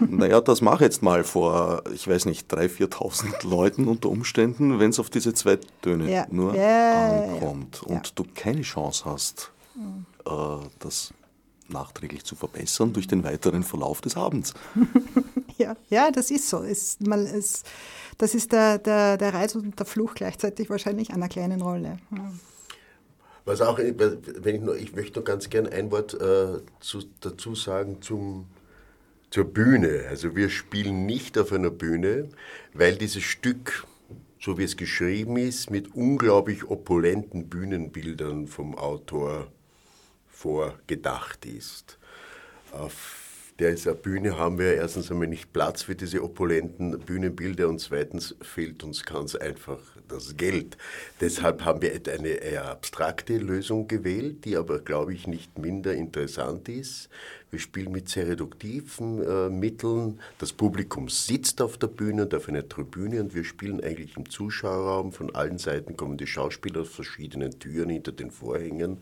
naja, 0.00 0.40
das 0.40 0.60
mache 0.60 0.76
ich 0.76 0.80
jetzt 0.82 1.02
mal 1.02 1.24
vor, 1.24 1.82
ich 1.94 2.06
weiß 2.08 2.26
nicht, 2.26 2.52
3.000, 2.52 2.88
4.000 2.88 3.48
Leuten 3.48 3.88
unter 3.88 4.08
Umständen, 4.08 4.78
wenn 4.78 4.90
es 4.90 4.98
auf 4.98 5.10
diese 5.10 5.34
zwei 5.34 5.58
Töne 5.82 6.10
ja. 6.10 6.26
nur 6.30 6.54
ankommt 6.54 7.82
und 7.82 8.18
du 8.18 8.24
keine 8.34 8.62
Chance 8.62 9.04
hast. 9.06 9.50
Mhm 9.74 10.06
das 10.78 11.12
nachträglich 11.68 12.24
zu 12.24 12.34
verbessern 12.34 12.92
durch 12.92 13.06
den 13.06 13.24
weiteren 13.24 13.62
Verlauf 13.62 14.00
des 14.00 14.16
Abends. 14.16 14.54
ja, 15.58 15.76
ja, 15.90 16.10
das 16.10 16.30
ist 16.30 16.48
so. 16.48 16.62
Es, 16.62 16.98
man, 17.00 17.26
es, 17.26 17.62
das 18.16 18.34
ist 18.34 18.52
der, 18.52 18.78
der, 18.78 19.16
der 19.16 19.34
Reiz 19.34 19.54
und 19.54 19.78
der 19.78 19.86
Fluch 19.86 20.14
gleichzeitig 20.14 20.70
wahrscheinlich 20.70 21.10
einer 21.12 21.28
kleinen 21.28 21.60
Rolle. 21.60 21.98
Ja. 22.10 22.32
Was 23.44 23.60
auch, 23.62 23.78
wenn 23.78 24.54
ich, 24.54 24.60
noch, 24.60 24.74
ich 24.74 24.94
möchte 24.94 25.20
noch 25.20 25.24
ganz 25.24 25.48
gerne 25.48 25.72
ein 25.72 25.90
Wort 25.90 26.14
äh, 26.14 26.60
zu, 26.80 27.02
dazu 27.20 27.54
sagen 27.54 28.02
zum, 28.02 28.46
zur 29.30 29.44
Bühne. 29.44 30.04
Also 30.08 30.36
wir 30.36 30.50
spielen 30.50 31.06
nicht 31.06 31.38
auf 31.38 31.52
einer 31.52 31.70
Bühne, 31.70 32.28
weil 32.74 32.96
dieses 32.96 33.22
Stück, 33.22 33.86
so 34.38 34.58
wie 34.58 34.64
es 34.64 34.76
geschrieben 34.76 35.38
ist, 35.38 35.70
mit 35.70 35.94
unglaublich 35.94 36.68
opulenten 36.68 37.48
Bühnenbildern 37.48 38.48
vom 38.48 38.74
Autor 38.76 39.48
vorgedacht 40.38 41.46
ist. 41.46 41.98
Auf 42.70 43.28
dieser 43.58 43.94
Bühne 43.94 44.38
haben 44.38 44.56
wir 44.56 44.74
erstens 44.74 45.10
einmal 45.10 45.26
nicht 45.26 45.52
Platz 45.52 45.82
für 45.82 45.96
diese 45.96 46.22
opulenten 46.22 46.96
Bühnenbilder 47.00 47.68
und 47.68 47.80
zweitens 47.80 48.36
fehlt 48.40 48.84
uns 48.84 49.04
ganz 49.04 49.34
einfach 49.34 49.80
das 50.06 50.36
Geld. 50.36 50.78
Deshalb 51.20 51.64
haben 51.64 51.82
wir 51.82 51.92
eine 51.92 52.28
eher 52.28 52.66
abstrakte 52.70 53.36
Lösung 53.36 53.88
gewählt, 53.88 54.44
die 54.44 54.56
aber, 54.56 54.78
glaube 54.78 55.12
ich, 55.12 55.26
nicht 55.26 55.58
minder 55.58 55.92
interessant 55.94 56.68
ist. 56.68 57.08
Wir 57.50 57.58
spielen 57.58 57.90
mit 57.90 58.08
sehr 58.08 58.28
reduktiven 58.28 59.22
äh, 59.26 59.48
Mitteln. 59.48 60.20
Das 60.38 60.52
Publikum 60.52 61.08
sitzt 61.08 61.60
auf 61.60 61.78
der 61.78 61.88
Bühne 61.88 62.22
und 62.22 62.34
auf 62.34 62.48
einer 62.48 62.68
Tribüne 62.68 63.20
und 63.20 63.34
wir 63.34 63.42
spielen 63.42 63.82
eigentlich 63.82 64.16
im 64.16 64.30
Zuschauerraum. 64.30 65.10
Von 65.10 65.34
allen 65.34 65.58
Seiten 65.58 65.96
kommen 65.96 66.16
die 66.16 66.28
Schauspieler 66.28 66.82
aus 66.82 66.90
verschiedenen 66.90 67.58
Türen 67.58 67.90
hinter 67.90 68.12
den 68.12 68.30
Vorhängen. 68.30 68.98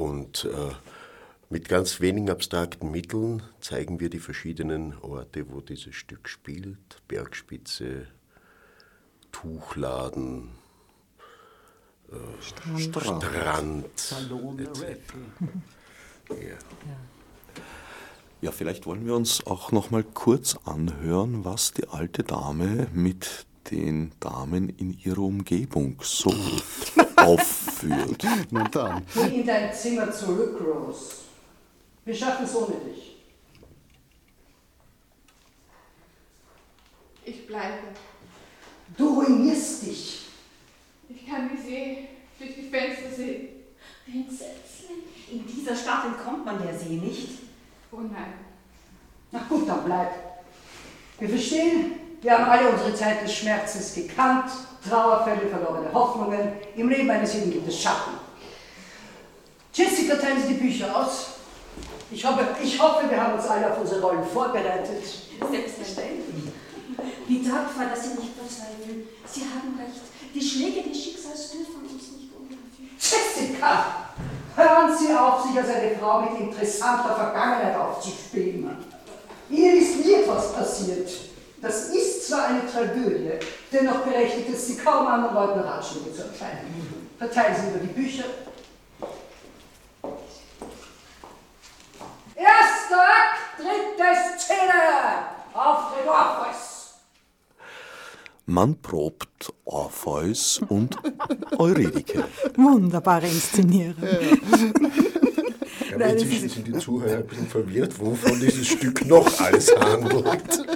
Und 0.00 0.46
äh, 0.46 0.72
mit 1.50 1.68
ganz 1.68 2.00
wenigen 2.00 2.30
abstrakten 2.30 2.90
Mitteln 2.90 3.42
zeigen 3.60 4.00
wir 4.00 4.08
die 4.08 4.18
verschiedenen 4.18 4.96
Orte, 5.02 5.50
wo 5.50 5.60
dieses 5.60 5.94
Stück 5.94 6.26
spielt. 6.26 7.06
Bergspitze, 7.06 8.06
Tuchladen, 9.30 10.52
äh, 12.10 12.14
Strand, 12.40 12.80
Strand, 12.80 13.24
Strand 13.94 14.30
ja. 16.30 16.56
ja, 18.40 18.52
vielleicht 18.52 18.86
wollen 18.86 19.04
wir 19.04 19.14
uns 19.14 19.46
auch 19.46 19.70
noch 19.70 19.90
mal 19.90 20.02
kurz 20.02 20.56
anhören, 20.64 21.44
was 21.44 21.74
die 21.74 21.86
alte 21.88 22.22
Dame 22.22 22.86
mit 22.94 23.44
den 23.70 24.12
Damen 24.20 24.70
in 24.78 24.98
ihrer 24.98 25.20
Umgebung 25.20 25.96
so 26.02 26.30
aufführt. 27.16 28.24
Na 28.50 28.64
dann. 28.68 29.04
Geh 29.14 29.40
in 29.40 29.46
dein 29.46 29.72
Zimmer 29.72 30.10
zurück, 30.10 30.60
Rose. 30.60 31.16
Wir 32.04 32.14
schaffen 32.14 32.44
es 32.44 32.54
ohne 32.54 32.74
dich. 32.76 33.16
Ich 37.24 37.46
bleibe. 37.46 37.88
Du 38.96 39.20
ruinierst 39.20 39.86
dich. 39.86 40.26
Ich 41.08 41.26
kann 41.26 41.50
die 41.50 41.62
See 41.62 42.08
durch 42.38 42.54
die 42.54 42.68
Fenster 42.68 43.10
sehen. 43.14 43.48
Entsetzlich. 44.06 45.30
In 45.30 45.46
dieser 45.46 45.76
Stadt 45.76 46.06
entkommt 46.06 46.44
man 46.44 46.60
der 46.60 46.76
See 46.76 46.96
nicht. 46.96 47.28
Oh 47.92 48.00
nein. 48.00 48.34
Na 49.30 49.44
gut, 49.48 49.68
dann 49.68 49.84
bleib. 49.84 50.12
Wir 51.20 51.28
verstehen, 51.28 51.99
wir 52.22 52.32
haben 52.32 52.50
alle 52.50 52.68
unsere 52.68 52.94
Zeit 52.94 53.22
des 53.22 53.34
Schmerzes 53.34 53.94
gekannt, 53.94 54.50
Trauerfälle, 54.88 55.48
verlorene 55.48 55.92
Hoffnungen. 55.92 56.52
Im 56.76 56.88
Leben 56.88 57.10
eines 57.10 57.34
jeden 57.34 57.50
gibt 57.50 57.68
es 57.68 57.80
Schatten. 57.80 58.12
Jessica, 59.72 60.16
teilen 60.16 60.42
Sie 60.42 60.54
die 60.54 60.60
Bücher 60.60 60.94
aus. 60.94 61.26
Ich 62.10 62.24
hoffe, 62.24 62.46
ich 62.62 62.80
hoffe, 62.80 63.08
wir 63.08 63.22
haben 63.22 63.34
uns 63.34 63.46
alle 63.46 63.70
auf 63.70 63.80
unsere 63.80 64.00
Rollen 64.00 64.24
vorbereitet. 64.24 65.04
Selbstverständlich. 65.50 66.52
Wie 67.26 67.42
tapfer, 67.42 67.86
dass 67.88 68.02
Sie 68.02 68.20
nicht 68.20 68.34
verzweifeln. 68.36 69.08
Sie 69.26 69.42
haben 69.42 69.78
recht. 69.78 70.00
Die 70.34 70.42
Schläge 70.42 70.88
des 70.88 71.02
Schicksals 71.02 71.52
dürfen 71.52 71.82
uns 71.82 71.92
nicht 71.92 72.32
unerfüllen. 72.34 72.90
Jessica! 72.98 74.10
Hören 74.56 74.98
Sie 74.98 75.14
auf, 75.14 75.42
sich 75.42 75.56
als 75.56 75.68
eine 75.68 75.96
Frau 75.96 76.20
mit 76.22 76.40
interessanter 76.40 77.14
Vergangenheit 77.14 77.76
aufzuspielen. 77.76 78.76
Ihnen 79.48 79.78
ist 79.78 80.04
nie 80.04 80.14
etwas 80.14 80.52
passiert. 80.52 81.08
Das 81.62 81.90
ist 81.90 82.28
zwar 82.28 82.48
eine 82.48 82.66
Tragödie, 82.66 83.32
dennoch 83.70 83.98
berechtigt 84.00 84.48
es 84.52 84.66
Sie 84.66 84.76
kaum 84.76 85.06
anderen 85.06 85.34
Leuten 85.34 85.60
Ratschläge 85.60 86.12
zu 86.12 86.22
erteilen. 86.22 86.58
Verteilen 87.18 87.54
Sie 87.54 87.68
über 87.68 87.78
die 87.80 87.92
Bücher. 87.92 88.24
Erster 92.34 93.02
Akt, 93.02 93.58
dritte 93.58 94.38
Szene. 94.38 94.72
Auftritt 95.52 96.08
Orpheus. 96.08 96.94
Man 98.46 98.80
probt 98.80 99.52
Orpheus 99.66 100.60
und 100.68 100.96
Eurydike. 101.58 102.24
Wunderbare 102.56 103.26
Inszenierung. 103.26 104.08
Ja, 105.98 106.06
inzwischen 106.06 106.48
sind 106.48 106.66
die 106.66 106.78
Zuhörer 106.78 107.18
ein 107.18 107.26
bisschen 107.26 107.46
verwirrt, 107.46 107.98
wovon 108.00 108.40
dieses 108.40 108.66
Stück 108.66 109.04
noch 109.06 109.40
alles 109.40 109.70
handelt. 109.76 110.66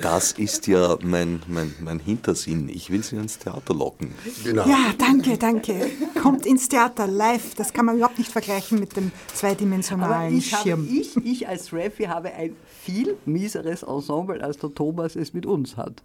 Das 0.00 0.32
ist 0.32 0.66
ja 0.68 0.96
mein, 1.02 1.42
mein, 1.48 1.74
mein 1.80 1.98
Hintersinn. 1.98 2.68
Ich 2.68 2.88
will 2.90 3.02
sie 3.02 3.16
ins 3.16 3.38
Theater 3.38 3.74
locken. 3.74 4.12
Genau. 4.44 4.66
Ja, 4.68 4.94
danke, 4.96 5.36
danke. 5.36 5.90
Kommt 6.22 6.46
ins 6.46 6.68
Theater 6.68 7.06
live. 7.08 7.54
Das 7.56 7.72
kann 7.72 7.84
man 7.86 7.96
überhaupt 7.96 8.18
nicht 8.18 8.30
vergleichen 8.30 8.78
mit 8.78 8.96
dem 8.96 9.10
Aber 9.26 9.34
zweidimensionalen 9.34 10.38
ich, 10.38 10.52
habe, 10.54 10.62
Schirm. 10.62 10.88
ich, 10.90 11.16
ich 11.16 11.48
als 11.48 11.72
Raffi 11.72 12.04
habe 12.04 12.32
ein 12.32 12.54
viel 12.84 13.16
mieseres 13.26 13.82
Ensemble, 13.82 14.40
als 14.42 14.58
der 14.58 14.72
Thomas 14.72 15.16
es 15.16 15.34
mit 15.34 15.46
uns 15.46 15.76
hat. 15.76 16.00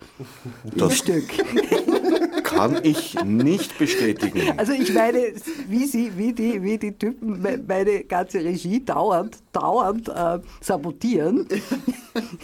Im 0.71 0.77
Das- 0.77 0.97
Stück. 0.97 1.25
Kann 2.55 2.79
ich 2.83 3.15
nicht 3.23 3.77
bestätigen. 3.77 4.53
Also 4.57 4.73
ich 4.73 4.93
meine, 4.93 5.33
wie, 5.67 5.85
sie, 5.85 6.11
wie, 6.17 6.33
die, 6.33 6.61
wie 6.63 6.77
die 6.77 6.91
Typen 6.93 7.41
me- 7.41 7.63
meine 7.67 8.03
ganze 8.03 8.39
Regie 8.39 8.83
dauernd, 8.83 9.37
dauernd 9.51 10.09
äh, 10.09 10.39
sabotieren. 10.61 11.47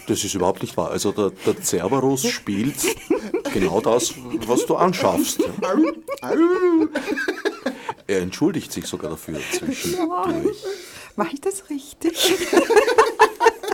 Das 0.07 0.24
ist 0.24 0.34
überhaupt 0.34 0.62
nicht 0.62 0.76
wahr. 0.78 0.91
Also 0.91 1.12
der, 1.12 1.32
der 1.45 1.62
Cerberus 1.62 2.28
spielt 2.28 2.76
genau 3.53 3.82
das, 3.82 4.14
was 4.47 4.66
du 4.66 4.76
anschaffst. 4.76 5.41
Er 8.07 8.22
entschuldigt 8.22 8.72
sich 8.72 8.86
sogar 8.86 9.12
dafür 9.12 9.39
zwischendurch. 9.51 10.57
Mache 11.16 11.34
ich 11.34 11.41
das 11.41 11.70
richtig? 11.70 12.34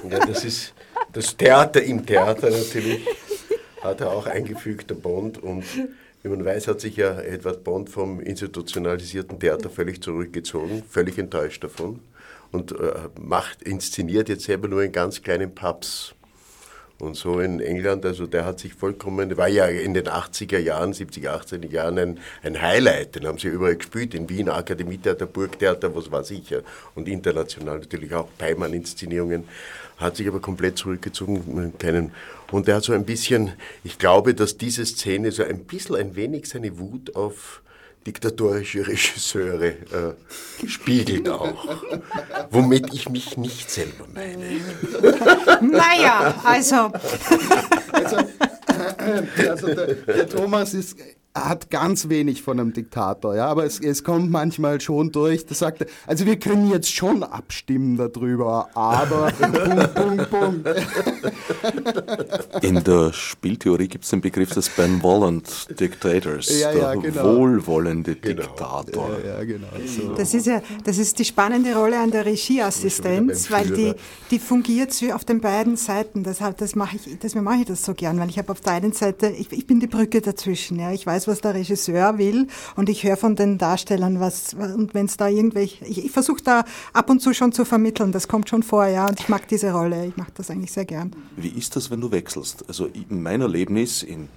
Ja, 0.09 0.19
das 0.19 0.43
ist 0.43 0.73
das 1.13 1.37
Theater 1.37 1.81
im 1.81 2.05
Theater 2.05 2.49
natürlich. 2.49 3.07
Hat 3.81 4.01
er 4.01 4.11
auch 4.11 4.25
eingefügt, 4.25 4.89
der 4.89 4.95
Bond. 4.95 5.37
Und 5.41 5.63
wie 6.25 6.29
man 6.29 6.43
weiß, 6.43 6.67
hat 6.67 6.81
sich 6.81 6.97
ja 6.97 7.19
Edward 7.19 7.63
Bond 7.63 7.91
vom 7.91 8.19
institutionalisierten 8.19 9.39
Theater 9.39 9.69
völlig 9.69 10.01
zurückgezogen, 10.01 10.81
völlig 10.89 11.19
enttäuscht 11.19 11.63
davon. 11.63 11.99
Und 12.51 12.71
äh, 12.71 13.09
macht, 13.21 13.61
inszeniert 13.61 14.27
jetzt 14.27 14.45
selber 14.45 14.67
nur 14.67 14.81
in 14.81 14.91
ganz 14.91 15.21
kleinen 15.21 15.53
Pubs. 15.53 16.15
Und 16.97 17.15
so 17.15 17.39
in 17.39 17.59
England, 17.59 18.05
also 18.05 18.25
der 18.25 18.45
hat 18.45 18.59
sich 18.59 18.73
vollkommen, 18.73 19.37
war 19.37 19.49
ja 19.49 19.67
in 19.67 19.93
den 19.93 20.05
80er 20.05 20.57
Jahren, 20.57 20.93
70er, 20.93 21.29
80er 21.29 21.69
Jahren 21.69 21.99
ein, 21.99 22.19
ein 22.41 22.59
Highlight, 22.59 23.15
den 23.15 23.27
haben 23.27 23.37
sie 23.37 23.49
überall 23.49 23.75
gespielt, 23.75 24.15
in 24.15 24.27
Wien, 24.27 24.49
Akademietheater, 24.49 25.27
Burgtheater, 25.27 25.91
was 25.93 26.31
ich 26.31 26.49
ja, 26.49 26.59
und 26.95 27.07
international 27.07 27.79
natürlich 27.79 28.15
auch 28.15 28.29
Peimann-Inszenierungen, 28.39 29.43
hat 29.97 30.17
sich 30.17 30.27
aber 30.27 30.39
komplett 30.39 30.77
zurückgezogen, 30.77 31.73
kleinen, 31.77 32.11
und 32.51 32.67
der 32.67 32.75
hat 32.75 32.83
so 32.83 32.93
ein 32.93 33.05
bisschen, 33.05 33.53
ich 33.83 33.97
glaube, 33.97 34.33
dass 34.33 34.57
diese 34.57 34.85
Szene 34.85 35.31
so 35.31 35.43
ein 35.43 35.65
bisschen, 35.65 35.95
ein 35.95 36.15
wenig 36.15 36.47
seine 36.47 36.77
Wut 36.77 37.15
auf 37.15 37.61
diktatorische 38.05 38.87
Regisseure 38.87 39.67
äh, 39.67 40.67
spiegelt 40.67 41.27
auch, 41.27 41.77
womit 42.51 42.93
ich 42.93 43.09
mich 43.09 43.35
nicht 43.37 43.71
selber 43.71 44.05
meine. 44.13 44.61
Naja, 45.61 46.35
also. 46.43 46.91
Also 47.91 48.17
der, 49.67 49.95
der 49.95 50.29
Thomas 50.29 50.73
ist, 50.73 50.97
hat 51.35 51.69
ganz 51.69 52.07
wenig 52.07 52.41
von 52.41 52.59
einem 52.59 52.71
Diktator, 52.71 53.35
ja, 53.35 53.47
aber 53.47 53.65
es, 53.65 53.79
es 53.79 54.03
kommt 54.03 54.31
manchmal 54.31 54.79
schon 54.79 55.11
durch, 55.11 55.45
da 55.45 55.53
sagt 55.53 55.81
er, 55.81 55.87
also 56.07 56.25
wir 56.25 56.39
können 56.39 56.69
jetzt 56.69 56.91
schon 56.93 57.23
abstimmen 57.23 57.97
darüber, 57.97 58.69
aber 58.73 59.31
Punkt, 59.41 59.95
Punkt, 59.95 60.29
Punkt. 60.29 60.67
In 62.63 62.81
der 62.83 63.11
Spieltheorie 63.11 63.87
gibt 63.87 64.05
es 64.05 64.11
den 64.11 64.21
Begriff 64.21 64.51
des 64.51 64.69
Benevolent 64.69 65.67
Dictators, 65.79 66.57
Ja, 66.57 66.71
ja, 66.71 66.93
der 66.93 67.11
genau. 67.11 67.37
wohlwollende 67.37 68.15
Diktator. 68.15 69.09
Ja, 69.25 69.43
genau. 69.43 69.67
So. 69.85 70.13
Das 70.13 70.33
ist 70.33 70.47
ja, 70.47 70.61
das 70.85 70.97
ist 70.97 71.19
die 71.19 71.25
spannende 71.25 71.75
Rolle 71.75 71.99
an 71.99 72.11
der 72.11 72.25
Regieassistenz, 72.25 73.51
weil 73.51 73.69
die, 73.71 73.93
die 74.31 74.39
fungiert 74.39 74.93
so 74.93 75.11
auf 75.11 75.25
den 75.25 75.41
beiden 75.41 75.75
Seiten. 75.75 76.23
Deshalb, 76.23 76.57
das 76.57 76.75
mache 76.75 76.95
ich, 76.95 77.19
deswegen 77.19 77.43
mache 77.43 77.59
ich 77.59 77.65
das 77.65 77.83
so 77.83 77.93
gern, 77.93 78.19
weil 78.19 78.29
ich 78.29 78.37
habe 78.37 78.51
auf 78.51 78.61
der 78.61 78.73
einen 78.73 78.93
Seite, 78.93 79.27
ich, 79.27 79.51
ich 79.51 79.67
bin 79.67 79.79
die 79.79 79.87
Brücke 79.87 80.21
dazwischen. 80.21 80.79
Ja, 80.79 80.91
ich 80.91 81.05
weiß, 81.05 81.24
was 81.27 81.41
der 81.41 81.53
Regisseur 81.53 82.17
will 82.17 82.47
und 82.75 82.89
ich 82.89 83.03
höre 83.03 83.17
von 83.17 83.35
den 83.35 83.57
Darstellern 83.57 84.19
was. 84.19 84.53
Und 84.53 84.93
wenn 84.93 85.05
es 85.05 85.17
da 85.17 85.27
irgendwelche, 85.27 85.85
ich, 85.85 86.05
ich 86.05 86.11
versuche 86.11 86.43
da 86.43 86.65
ab 86.93 87.09
und 87.09 87.21
zu 87.21 87.33
schon 87.33 87.51
zu 87.51 87.65
vermitteln. 87.65 88.11
Das 88.11 88.27
kommt 88.27 88.49
schon 88.49 88.63
vor, 88.63 88.85
ja. 88.85 89.07
Und 89.07 89.19
ich 89.19 89.29
mag 89.29 89.47
diese 89.47 89.71
Rolle. 89.71 90.07
Ich 90.07 90.17
mache 90.17 90.31
das 90.35 90.49
eigentlich 90.49 90.71
sehr 90.71 90.85
gern. 90.85 91.11
Wie 91.35 91.49
ist 91.49 91.75
das, 91.75 91.91
wenn 91.91 92.01
du 92.01 92.11
wechselst? 92.11 92.65
Also 92.67 92.85
in 92.85 93.21
mein 93.21 93.41
Erlebnis 93.41 94.03
in 94.03 94.29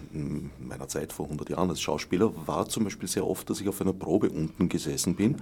meiner 0.59 0.89
Zeit 0.89 1.12
vor 1.12 1.26
100 1.26 1.51
Jahren 1.51 1.70
als 1.70 1.80
Schauspieler 1.80 2.32
war 2.47 2.68
zum 2.68 2.84
Beispiel 2.84 3.09
sehr 3.09 3.26
oft, 3.26 3.49
dass 3.51 3.61
ich 3.61 3.68
auf 3.68 3.80
einer 3.80 3.93
Probe 3.93 4.30
unten 4.30 4.68
gesessen 4.68 5.14
bin 5.14 5.36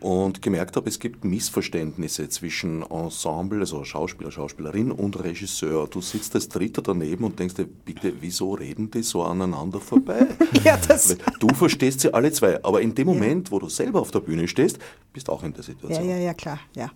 und 0.00 0.42
gemerkt 0.42 0.76
habe, 0.76 0.88
es 0.88 0.98
gibt 0.98 1.24
Missverständnisse 1.24 2.28
zwischen 2.28 2.82
Ensemble, 2.82 3.60
also 3.60 3.82
Schauspieler, 3.84 4.30
Schauspielerin 4.30 4.92
und 4.92 5.22
Regisseur. 5.22 5.88
Du 5.88 6.00
sitzt 6.00 6.34
als 6.34 6.48
Dritter 6.48 6.82
daneben 6.82 7.24
und 7.24 7.38
denkst 7.38 7.54
dir, 7.54 7.66
bitte, 7.66 8.12
wieso 8.20 8.54
reden 8.54 8.90
die 8.90 9.02
so 9.02 9.22
aneinander 9.22 9.80
vorbei? 9.80 10.26
Ja, 10.64 10.75
das. 10.76 11.16
Du 11.40 11.48
verstehst 11.54 12.00
sie 12.00 12.12
alle 12.12 12.30
zwei, 12.32 12.62
aber 12.64 12.80
in 12.80 12.94
dem 12.94 13.06
Moment, 13.06 13.50
wo 13.50 13.58
du 13.58 13.68
selber 13.68 14.00
auf 14.00 14.10
der 14.10 14.20
Bühne 14.20 14.46
stehst, 14.48 14.78
bist 15.12 15.28
auch 15.30 15.42
in 15.42 15.52
der 15.52 15.60
Ja, 15.60 15.66
Situation. 15.66 16.08
ja, 16.08 16.16
ja, 16.16 16.34
klar, 16.34 16.58
ja. 16.74 16.90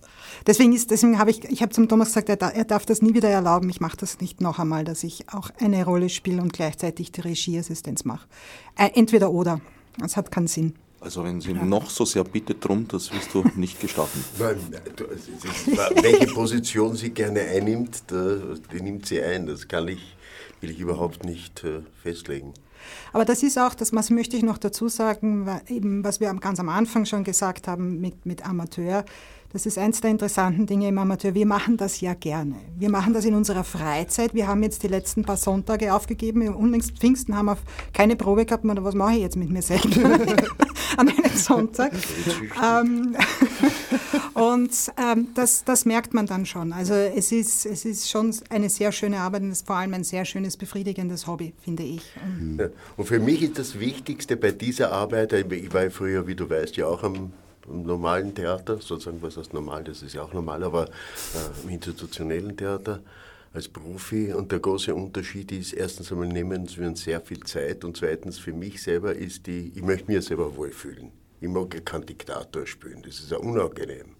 Deswegen 0.45 0.73
ist, 0.73 0.91
deswegen 0.91 1.17
habe 1.19 1.31
ich, 1.31 1.43
ich 1.45 1.61
habe 1.61 1.71
zum 1.71 1.87
Thomas 1.89 2.09
gesagt, 2.09 2.29
er, 2.29 2.35
da- 2.37 2.49
er 2.49 2.65
darf 2.65 2.85
das 2.85 3.01
nie 3.01 3.13
wieder 3.13 3.29
erlauben. 3.29 3.69
Ich 3.69 3.81
mache 3.81 3.97
das 3.97 4.19
nicht 4.19 4.41
noch 4.41 4.59
einmal, 4.59 4.83
dass 4.83 5.03
ich 5.03 5.25
auch 5.33 5.49
eine 5.59 5.83
Rolle 5.85 6.09
spiele 6.09 6.41
und 6.41 6.53
gleichzeitig 6.53 7.11
die 7.11 7.21
Regieassistenz 7.21 8.05
mache. 8.05 8.27
Äh, 8.77 8.89
entweder 8.95 9.31
oder. 9.31 9.61
Das 9.97 10.15
hat 10.17 10.31
keinen 10.31 10.47
Sinn. 10.47 10.73
Also 10.99 11.23
wenn 11.23 11.41
sie 11.41 11.53
noch 11.53 11.89
so 11.89 12.05
sehr 12.05 12.23
bittet 12.23 12.63
drum, 12.63 12.87
das 12.87 13.11
wirst 13.11 13.33
du 13.33 13.43
nicht 13.55 13.79
gestatten. 13.81 14.23
Nein, 14.37 14.55
du, 14.95 15.05
es 15.05 15.27
ist- 15.27 15.67
welche 16.03 16.27
Position 16.27 16.95
sie 16.95 17.09
gerne 17.09 17.41
einnimmt, 17.41 18.03
die 18.11 18.81
nimmt 18.81 19.07
sie 19.07 19.19
ein. 19.21 19.47
Das 19.47 19.67
kann 19.67 19.87
ich, 19.87 20.15
will 20.61 20.69
ich 20.69 20.79
überhaupt 20.79 21.25
nicht 21.25 21.63
äh, 21.63 21.81
festlegen. 22.03 22.53
Aber 23.13 23.25
das 23.25 23.43
ist 23.43 23.57
auch, 23.57 23.73
das 23.73 23.91
möchte 23.91 24.37
ich 24.37 24.43
noch 24.43 24.57
dazu 24.57 24.87
sagen, 24.87 25.47
eben, 25.67 26.03
was 26.03 26.19
wir 26.19 26.33
ganz 26.35 26.59
am 26.59 26.69
Anfang 26.69 27.05
schon 27.05 27.23
gesagt 27.23 27.67
haben 27.67 27.99
mit, 27.99 28.25
mit 28.25 28.45
Amateur. 28.45 29.05
Das 29.53 29.65
ist 29.65 29.77
eins 29.77 29.99
der 29.99 30.11
interessanten 30.11 30.65
Dinge 30.65 30.87
im 30.87 30.97
Amateur. 30.97 31.33
Wir 31.33 31.45
machen 31.45 31.75
das 31.75 31.99
ja 31.99 32.13
gerne. 32.13 32.55
Wir 32.77 32.89
machen 32.89 33.13
das 33.13 33.25
in 33.25 33.35
unserer 33.35 33.65
Freizeit. 33.65 34.33
Wir 34.33 34.47
haben 34.47 34.63
jetzt 34.63 34.81
die 34.83 34.87
letzten 34.87 35.23
paar 35.23 35.35
Sonntage 35.35 35.93
aufgegeben. 35.93 36.47
Unlängst 36.55 36.97
Pfingsten 36.97 37.35
haben 37.35 37.47
wir 37.47 37.57
keine 37.91 38.15
Probe 38.15 38.45
gehabt. 38.45 38.63
Oder 38.63 38.83
was 38.83 38.95
mache 38.95 39.15
ich 39.15 39.21
jetzt 39.21 39.35
mit 39.35 39.49
mir 39.49 39.61
selber 39.61 40.05
an 40.97 41.09
einem 41.09 41.35
Sonntag? 41.35 41.91
ähm, 42.63 43.17
und 44.35 44.71
ähm, 44.97 45.27
das, 45.35 45.65
das 45.65 45.85
merkt 45.85 46.13
man 46.13 46.27
dann 46.27 46.45
schon. 46.45 46.71
Also 46.71 46.93
es 46.93 47.33
ist, 47.33 47.65
es 47.65 47.83
ist 47.83 48.09
schon 48.09 48.33
eine 48.49 48.69
sehr 48.69 48.93
schöne 48.93 49.19
Arbeit 49.19 49.41
und 49.41 49.51
es 49.51 49.59
ist 49.59 49.67
vor 49.67 49.75
allem 49.75 49.93
ein 49.93 50.05
sehr 50.05 50.23
schönes, 50.23 50.55
befriedigendes 50.55 51.27
Hobby, 51.27 51.53
finde 51.61 51.83
ich. 51.83 52.03
Und 52.23 52.57
Ja. 52.57 52.69
Und 52.95 53.05
für 53.05 53.19
mich 53.19 53.41
ist 53.41 53.59
das 53.59 53.79
Wichtigste 53.79 54.37
bei 54.37 54.51
dieser 54.51 54.93
Arbeit, 54.93 55.33
ich 55.33 55.73
war 55.73 55.89
früher, 55.89 56.25
wie 56.27 56.35
du 56.35 56.49
weißt, 56.49 56.77
ja 56.77 56.87
auch 56.87 57.03
am, 57.03 57.33
am 57.67 57.83
normalen 57.83 58.33
Theater, 58.33 58.77
sozusagen 58.79 59.21
was 59.21 59.37
heißt 59.37 59.53
normal, 59.53 59.83
das 59.83 60.01
ist 60.01 60.13
ja 60.13 60.23
auch 60.23 60.33
normal, 60.33 60.63
aber 60.63 60.87
äh, 60.87 61.63
im 61.63 61.69
institutionellen 61.69 62.55
Theater 62.55 63.01
als 63.53 63.67
Profi. 63.67 64.33
Und 64.33 64.51
der 64.51 64.59
große 64.59 64.93
Unterschied 64.93 65.51
ist, 65.51 65.73
erstens 65.73 66.11
einmal 66.11 66.27
nehmen 66.27 66.67
wir 66.75 66.87
uns 66.87 67.03
sehr 67.03 67.21
viel 67.21 67.41
Zeit 67.41 67.83
und 67.83 67.97
zweitens 67.97 68.39
für 68.39 68.53
mich 68.53 68.81
selber 68.81 69.15
ist 69.15 69.47
die, 69.47 69.71
ich 69.75 69.81
möchte 69.81 70.11
mir 70.11 70.21
selber 70.21 70.55
wohlfühlen. 70.55 71.11
Ich 71.39 71.49
mag 71.49 71.85
keinen 71.85 72.05
Diktator 72.05 72.65
spielen, 72.67 73.01
das 73.01 73.19
ist 73.19 73.31
ja 73.31 73.37
unangenehm. 73.37 74.15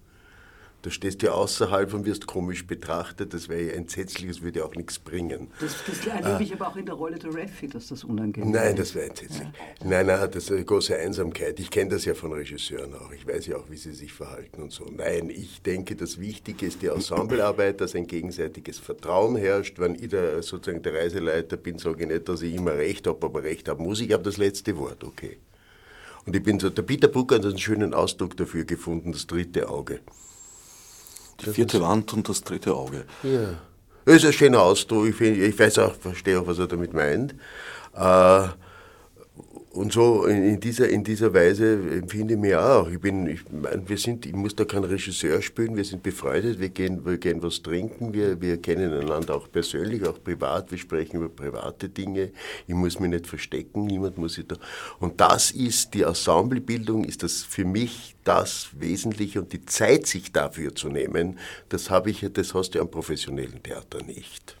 Da 0.82 0.90
stehst 0.90 1.22
du 1.22 1.26
ja 1.26 1.32
außerhalb 1.32 1.94
und 1.94 2.04
wirst 2.06 2.26
komisch 2.26 2.66
betrachtet, 2.66 3.32
das 3.32 3.48
wäre 3.48 3.62
ja 3.62 3.72
entsetzlich, 3.74 4.28
das 4.28 4.42
würde 4.42 4.58
ja 4.58 4.64
auch 4.64 4.74
nichts 4.74 4.98
bringen. 4.98 5.48
Das, 5.60 5.76
das 5.86 6.04
erlebe 6.04 6.42
ich 6.42 6.52
aber 6.52 6.66
auch 6.66 6.76
in 6.76 6.86
der 6.86 6.96
Rolle 6.96 7.20
der 7.20 7.32
Raffi, 7.32 7.68
dass 7.68 7.86
das 7.86 8.02
unangenehm 8.02 8.50
Nein, 8.50 8.72
ist. 8.72 8.78
das 8.80 8.94
wäre 8.96 9.06
entsetzlich. 9.06 9.48
Nein, 9.84 10.06
nein, 10.06 10.28
das 10.32 10.42
ist 10.42 10.50
eine 10.50 10.64
große 10.64 10.96
Einsamkeit. 10.96 11.60
Ich 11.60 11.70
kenne 11.70 11.90
das 11.90 12.04
ja 12.04 12.14
von 12.14 12.32
Regisseuren 12.32 12.94
auch. 12.94 13.12
Ich 13.12 13.24
weiß 13.24 13.46
ja 13.46 13.58
auch, 13.58 13.70
wie 13.70 13.76
sie 13.76 13.92
sich 13.92 14.12
verhalten 14.12 14.60
und 14.60 14.72
so. 14.72 14.84
Nein, 14.84 15.30
ich 15.30 15.62
denke, 15.62 15.94
das 15.94 16.18
Wichtige 16.18 16.66
ist 16.66 16.82
die 16.82 16.88
Ensemblearbeit, 16.88 17.80
dass 17.80 17.94
ein 17.94 18.08
gegenseitiges 18.08 18.80
Vertrauen 18.80 19.36
herrscht. 19.36 19.78
Wenn 19.78 19.94
ich 19.94 20.08
der, 20.08 20.42
sozusagen 20.42 20.82
der 20.82 20.94
Reiseleiter 20.94 21.58
bin, 21.58 21.78
sage 21.78 22.02
ich 22.02 22.08
nicht, 22.08 22.28
dass 22.28 22.42
ich 22.42 22.56
immer 22.56 22.72
recht 22.72 23.06
habe, 23.06 23.24
aber 23.24 23.44
recht 23.44 23.68
haben 23.68 23.84
muss. 23.84 24.00
Ich 24.00 24.12
habe 24.12 24.24
das 24.24 24.36
letzte 24.36 24.76
Wort, 24.78 25.04
okay. 25.04 25.38
Und 26.26 26.34
ich 26.34 26.42
bin 26.42 26.58
so, 26.58 26.70
der 26.70 26.82
Peter 26.82 27.06
Bucker 27.06 27.36
hat 27.36 27.44
einen 27.44 27.58
schönen 27.58 27.94
Ausdruck 27.94 28.36
dafür 28.36 28.64
gefunden, 28.64 29.12
das 29.12 29.28
dritte 29.28 29.68
Auge. 29.68 30.00
Die 31.46 31.50
vierte 31.50 31.80
Wand 31.80 32.12
und 32.12 32.28
das 32.28 32.42
dritte 32.42 32.74
Auge. 32.74 33.04
Ja. 33.22 33.58
Das 34.04 34.16
ist 34.16 34.24
ein 34.24 34.32
schöner 34.32 34.60
Ausdruck. 34.60 35.06
Ich, 35.06 35.20
ich 35.20 35.58
weiß 35.58 35.78
auch, 35.78 35.94
verstehe 35.94 36.40
auch, 36.40 36.46
was 36.46 36.58
er 36.58 36.66
damit 36.66 36.92
meint. 36.92 37.34
Äh, 37.94 38.48
und 39.72 39.90
so 39.92 40.26
in 40.26 40.60
dieser, 40.60 40.88
in 40.90 41.02
dieser 41.02 41.32
Weise 41.32 41.72
empfinde 41.72 42.34
ich 42.34 42.40
mich 42.40 42.54
auch. 42.54 42.90
Ich 42.90 43.00
bin, 43.00 43.26
ich 43.26 43.40
mein, 43.50 43.88
wir 43.88 43.96
sind, 43.96 44.26
ich 44.26 44.34
muss 44.34 44.54
da 44.54 44.66
kein 44.66 44.84
Regisseur 44.84 45.40
spielen, 45.40 45.76
wir 45.76 45.84
sind 45.84 46.02
befreundet, 46.02 46.60
wir 46.60 46.68
gehen, 46.68 47.04
wir 47.06 47.16
gehen 47.16 47.42
was 47.42 47.62
trinken, 47.62 48.12
wir, 48.12 48.38
wir 48.40 48.60
kennen 48.60 48.92
einander 48.92 49.34
auch 49.34 49.50
persönlich, 49.50 50.06
auch 50.06 50.22
privat, 50.22 50.70
wir 50.70 50.76
sprechen 50.76 51.16
über 51.16 51.30
private 51.30 51.88
Dinge. 51.88 52.32
Ich 52.66 52.74
muss 52.74 53.00
mich 53.00 53.10
nicht 53.10 53.26
verstecken, 53.26 53.86
niemand 53.86 54.18
muss 54.18 54.34
sich 54.34 54.46
da. 54.46 54.56
Und 55.00 55.20
das 55.20 55.50
ist, 55.50 55.94
die 55.94 56.02
Ensemblebildung 56.02 57.04
ist 57.04 57.22
das 57.22 57.42
für 57.42 57.64
mich 57.64 58.14
das 58.24 58.68
Wesentliche 58.78 59.40
und 59.40 59.54
die 59.54 59.64
Zeit, 59.64 60.06
sich 60.06 60.32
dafür 60.32 60.74
zu 60.74 60.88
nehmen, 60.88 61.38
das 61.70 61.88
habe 61.88 62.10
ich, 62.10 62.26
das 62.32 62.52
hast 62.52 62.74
du 62.74 62.80
am 62.80 62.90
professionellen 62.90 63.62
Theater 63.62 64.02
nicht. 64.04 64.56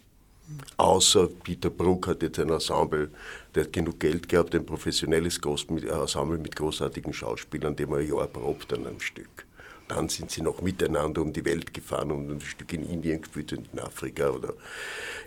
Außer 0.76 1.28
Peter 1.44 1.70
Brook 1.70 2.08
hat 2.08 2.22
jetzt 2.22 2.38
ein 2.38 2.50
Ensemble, 2.50 3.10
der 3.54 3.64
hat 3.64 3.72
genug 3.72 4.00
Geld 4.00 4.28
gehabt, 4.28 4.54
ein 4.54 4.64
professionelles 4.64 5.38
Ensemble 5.38 6.38
mit 6.38 6.56
großartigen 6.56 7.12
Schauspielern, 7.12 7.76
die 7.76 7.86
man 7.86 8.00
ein 8.00 8.08
Jahr 8.08 8.26
probt 8.26 8.72
an 8.72 8.86
einem 8.86 9.00
Stück. 9.00 9.46
Dann 9.88 10.08
sind 10.08 10.30
sie 10.30 10.42
noch 10.42 10.62
miteinander 10.62 11.20
um 11.20 11.32
die 11.32 11.44
Welt 11.44 11.74
gefahren 11.74 12.12
und 12.12 12.30
ein 12.30 12.40
Stück 12.40 12.72
in 12.72 12.88
Indien 12.88 13.20
gespielt 13.20 13.52
und 13.52 13.68
in 13.72 13.78
Afrika. 13.78 14.30
Oder 14.30 14.54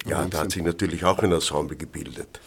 ja, 0.06 0.26
da 0.26 0.40
hat 0.40 0.52
sich 0.52 0.64
natürlich 0.64 1.04
auch 1.04 1.20
ein 1.20 1.32
Ensemble 1.32 1.76
gebildet. 1.76 2.40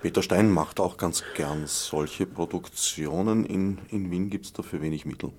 Peter 0.00 0.22
Stein 0.22 0.50
macht 0.50 0.80
auch 0.80 0.96
ganz 0.96 1.22
gern 1.36 1.66
solche 1.66 2.24
Produktionen. 2.24 3.44
In, 3.44 3.78
in 3.90 4.10
Wien 4.10 4.30
gibt 4.30 4.46
es 4.46 4.52
dafür 4.54 4.80
wenig 4.80 5.04
Mittel. 5.04 5.32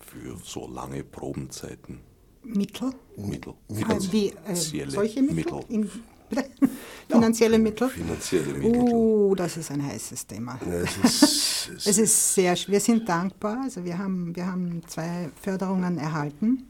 Für 0.00 0.38
so 0.42 0.66
lange 0.66 1.04
Probenzeiten. 1.04 2.00
Mittel? 2.42 2.92
Mittel. 3.16 3.54
Also 3.88 4.12
wie, 4.12 4.32
äh, 4.46 4.54
solche 4.88 5.20
Mittel? 5.20 5.56
Mittel. 5.56 5.64
In, 5.68 5.90
finanzielle 7.08 7.58
Mittel? 7.58 7.88
Finanzielle 7.88 8.54
Mittel. 8.54 8.82
Oh, 8.92 9.34
das 9.34 9.56
ist 9.56 9.70
ein 9.70 9.84
heißes 9.84 10.26
Thema. 10.26 10.58
Ja, 10.66 10.74
es, 10.74 10.96
ist, 10.96 11.86
es 11.86 11.98
ist 11.98 12.34
sehr, 12.34 12.56
wir 12.66 12.80
sind 12.80 13.08
dankbar. 13.08 13.60
Also 13.62 13.84
wir 13.84 13.98
haben, 13.98 14.34
wir 14.34 14.46
haben 14.46 14.82
zwei 14.86 15.30
Förderungen 15.40 15.98
erhalten. 15.98 16.68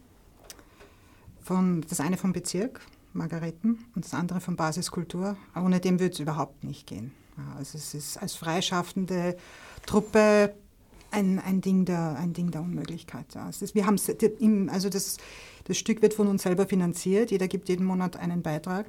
Von, 1.43 1.85
das 1.89 2.01
eine 2.01 2.17
vom 2.17 2.33
Bezirk, 2.33 2.81
Margareten, 3.13 3.85
und 3.95 4.05
das 4.05 4.15
andere 4.15 4.41
von 4.41 4.57
Basiskultur. 4.57 5.37
Ohne 5.55 5.81
dem 5.81 6.01
würde 6.01 6.15
es 6.15 6.21
überhaupt 6.21 6.65
nicht 6.65 6.87
gehen. 6.87 7.13
Also 7.59 7.79
es 7.79 7.95
ist 7.95 8.17
als 8.17 8.35
freischaffende 8.35 9.37
Truppe 9.87 10.55
ein, 11.11 11.39
ein, 11.39 11.61
Ding, 11.61 11.85
der, 11.85 12.17
ein 12.19 12.33
Ding 12.33 12.51
der 12.51 12.61
Unmöglichkeit. 12.61 13.27
Ist, 13.49 13.75
wir 13.75 13.87
haben, 13.87 13.99
also 14.69 14.89
das, 14.89 15.17
das 15.65 15.77
Stück 15.77 16.03
wird 16.03 16.15
von 16.15 16.27
uns 16.29 16.43
selber 16.43 16.67
finanziert, 16.67 17.31
jeder 17.31 17.49
gibt 17.49 17.69
jeden 17.69 17.87
Monat 17.87 18.17
einen 18.17 18.43
Beitrag. 18.43 18.87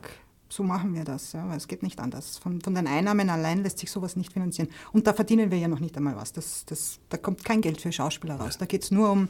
So 0.47 0.63
machen 0.63 0.93
wir 0.93 1.03
das, 1.03 1.33
ja, 1.33 1.47
weil 1.49 1.57
es 1.57 1.67
geht 1.67 1.81
nicht 1.81 1.99
anders. 1.99 2.37
Von, 2.37 2.61
von 2.61 2.75
den 2.75 2.87
Einnahmen 2.87 3.29
allein 3.29 3.63
lässt 3.63 3.79
sich 3.79 3.89
sowas 3.89 4.15
nicht 4.15 4.31
finanzieren. 4.31 4.69
Und 4.93 5.07
da 5.07 5.13
verdienen 5.13 5.49
wir 5.49 5.57
ja 5.57 5.67
noch 5.67 5.79
nicht 5.79 5.97
einmal 5.97 6.15
was. 6.15 6.33
Das, 6.33 6.65
das, 6.65 6.99
da 7.09 7.17
kommt 7.17 7.43
kein 7.43 7.61
Geld 7.61 7.81
für 7.81 7.91
Schauspieler 7.91 8.35
raus. 8.35 8.57
Da 8.57 8.65
geht 8.65 8.83
es 8.83 8.91
nur 8.91 9.11
um, 9.11 9.27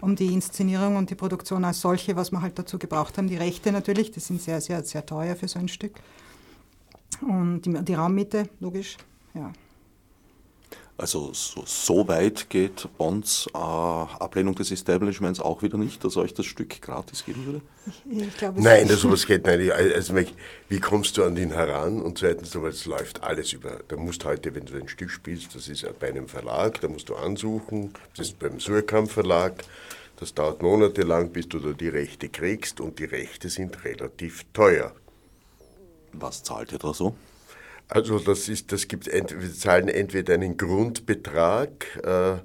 um 0.00 0.14
die 0.14 0.32
Inszenierung 0.32 0.96
und 0.96 1.10
die 1.10 1.16
Produktion 1.16 1.64
als 1.64 1.80
solche, 1.80 2.14
was 2.14 2.30
wir 2.30 2.42
halt 2.42 2.58
dazu 2.58 2.78
gebraucht 2.78 3.18
haben. 3.18 3.28
Die 3.28 3.36
Rechte 3.36 3.72
natürlich, 3.72 4.12
die 4.12 4.20
sind 4.20 4.40
sehr, 4.40 4.60
sehr, 4.60 4.84
sehr 4.84 5.04
teuer 5.04 5.34
für 5.34 5.48
so 5.48 5.58
ein 5.58 5.68
Stück. 5.68 5.94
Und 7.20 7.62
die, 7.62 7.84
die 7.84 7.94
Raummiete, 7.94 8.48
logisch, 8.60 8.96
ja. 9.34 9.52
Also 11.02 11.32
so, 11.32 11.64
so, 11.66 12.06
weit 12.06 12.48
geht 12.48 12.86
Bonds 12.96 13.48
äh, 13.52 13.58
Ablehnung 13.58 14.54
des 14.54 14.70
Establishments 14.70 15.40
auch 15.40 15.60
wieder 15.60 15.76
nicht, 15.76 16.04
dass 16.04 16.16
euch 16.16 16.32
das 16.32 16.46
Stück 16.46 16.80
gratis 16.80 17.24
geben 17.24 17.44
würde? 17.44 17.60
Ich, 18.08 18.36
glaube, 18.36 18.62
nein, 18.62 18.86
das 18.86 19.00
sowas 19.00 19.26
geht 19.26 19.44
nicht. 19.44 19.72
Also, 19.72 20.14
wie 20.68 20.78
kommst 20.78 21.16
du 21.16 21.24
an 21.24 21.34
den 21.34 21.50
heran? 21.50 22.00
Und 22.00 22.18
zweitens, 22.18 22.54
es 22.54 22.86
läuft 22.86 23.24
alles 23.24 23.52
über. 23.52 23.80
Da 23.88 23.96
musst 23.96 24.24
heute, 24.24 24.54
wenn 24.54 24.64
du 24.64 24.76
ein 24.76 24.86
Stück 24.86 25.10
spielst, 25.10 25.56
das 25.56 25.66
ist 25.66 25.84
bei 25.98 26.08
einem 26.10 26.28
Verlag, 26.28 26.80
da 26.80 26.86
musst 26.86 27.08
du 27.08 27.16
ansuchen, 27.16 27.92
das 28.16 28.28
ist 28.28 28.38
beim 28.38 28.60
Surkamp 28.60 29.10
Verlag. 29.10 29.64
Das 30.20 30.32
dauert 30.34 30.62
monatelang, 30.62 31.30
bis 31.30 31.48
du 31.48 31.58
da 31.58 31.72
die 31.72 31.88
Rechte 31.88 32.28
kriegst 32.28 32.80
und 32.80 33.00
die 33.00 33.06
Rechte 33.06 33.48
sind 33.48 33.84
relativ 33.84 34.44
teuer. 34.52 34.94
Was 36.12 36.44
zahlt 36.44 36.70
ihr 36.70 36.78
da 36.78 36.94
so? 36.94 37.16
Also 37.94 38.18
das 38.18 38.48
ist, 38.48 38.72
das 38.72 38.88
gibt, 38.88 39.06
wir 39.06 39.54
zahlen 39.54 39.88
entweder 39.88 40.32
einen 40.32 40.56
Grundbetrag, 40.56 41.68
äh, 42.02 42.36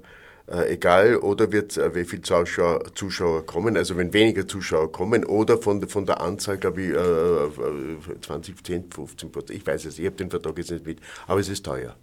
äh, 0.46 0.74
egal, 0.74 1.16
oder 1.16 1.50
wird, 1.50 1.78
äh, 1.78 1.94
wie 1.94 2.04
viele 2.04 2.20
Zuschauer, 2.20 2.94
Zuschauer, 2.94 3.46
kommen, 3.46 3.78
also 3.78 3.96
wenn 3.96 4.12
weniger 4.12 4.46
Zuschauer 4.46 4.92
kommen, 4.92 5.24
oder 5.24 5.56
von, 5.56 5.88
von 5.88 6.04
der 6.04 6.20
Anzahl, 6.20 6.58
glaube 6.58 6.82
ich, 6.82 6.90
äh, 6.90 8.20
20, 8.20 8.62
10, 8.62 8.92
15 8.92 9.32
Prozent, 9.32 9.58
ich 9.58 9.66
weiß 9.66 9.86
es, 9.86 9.98
ich 9.98 10.04
habe 10.04 10.16
den 10.16 10.28
Vertrag 10.28 10.58
jetzt 10.58 10.70
nicht 10.70 10.84
mit, 10.84 11.00
aber 11.26 11.40
es 11.40 11.48
ist 11.48 11.64
teuer. 11.64 11.96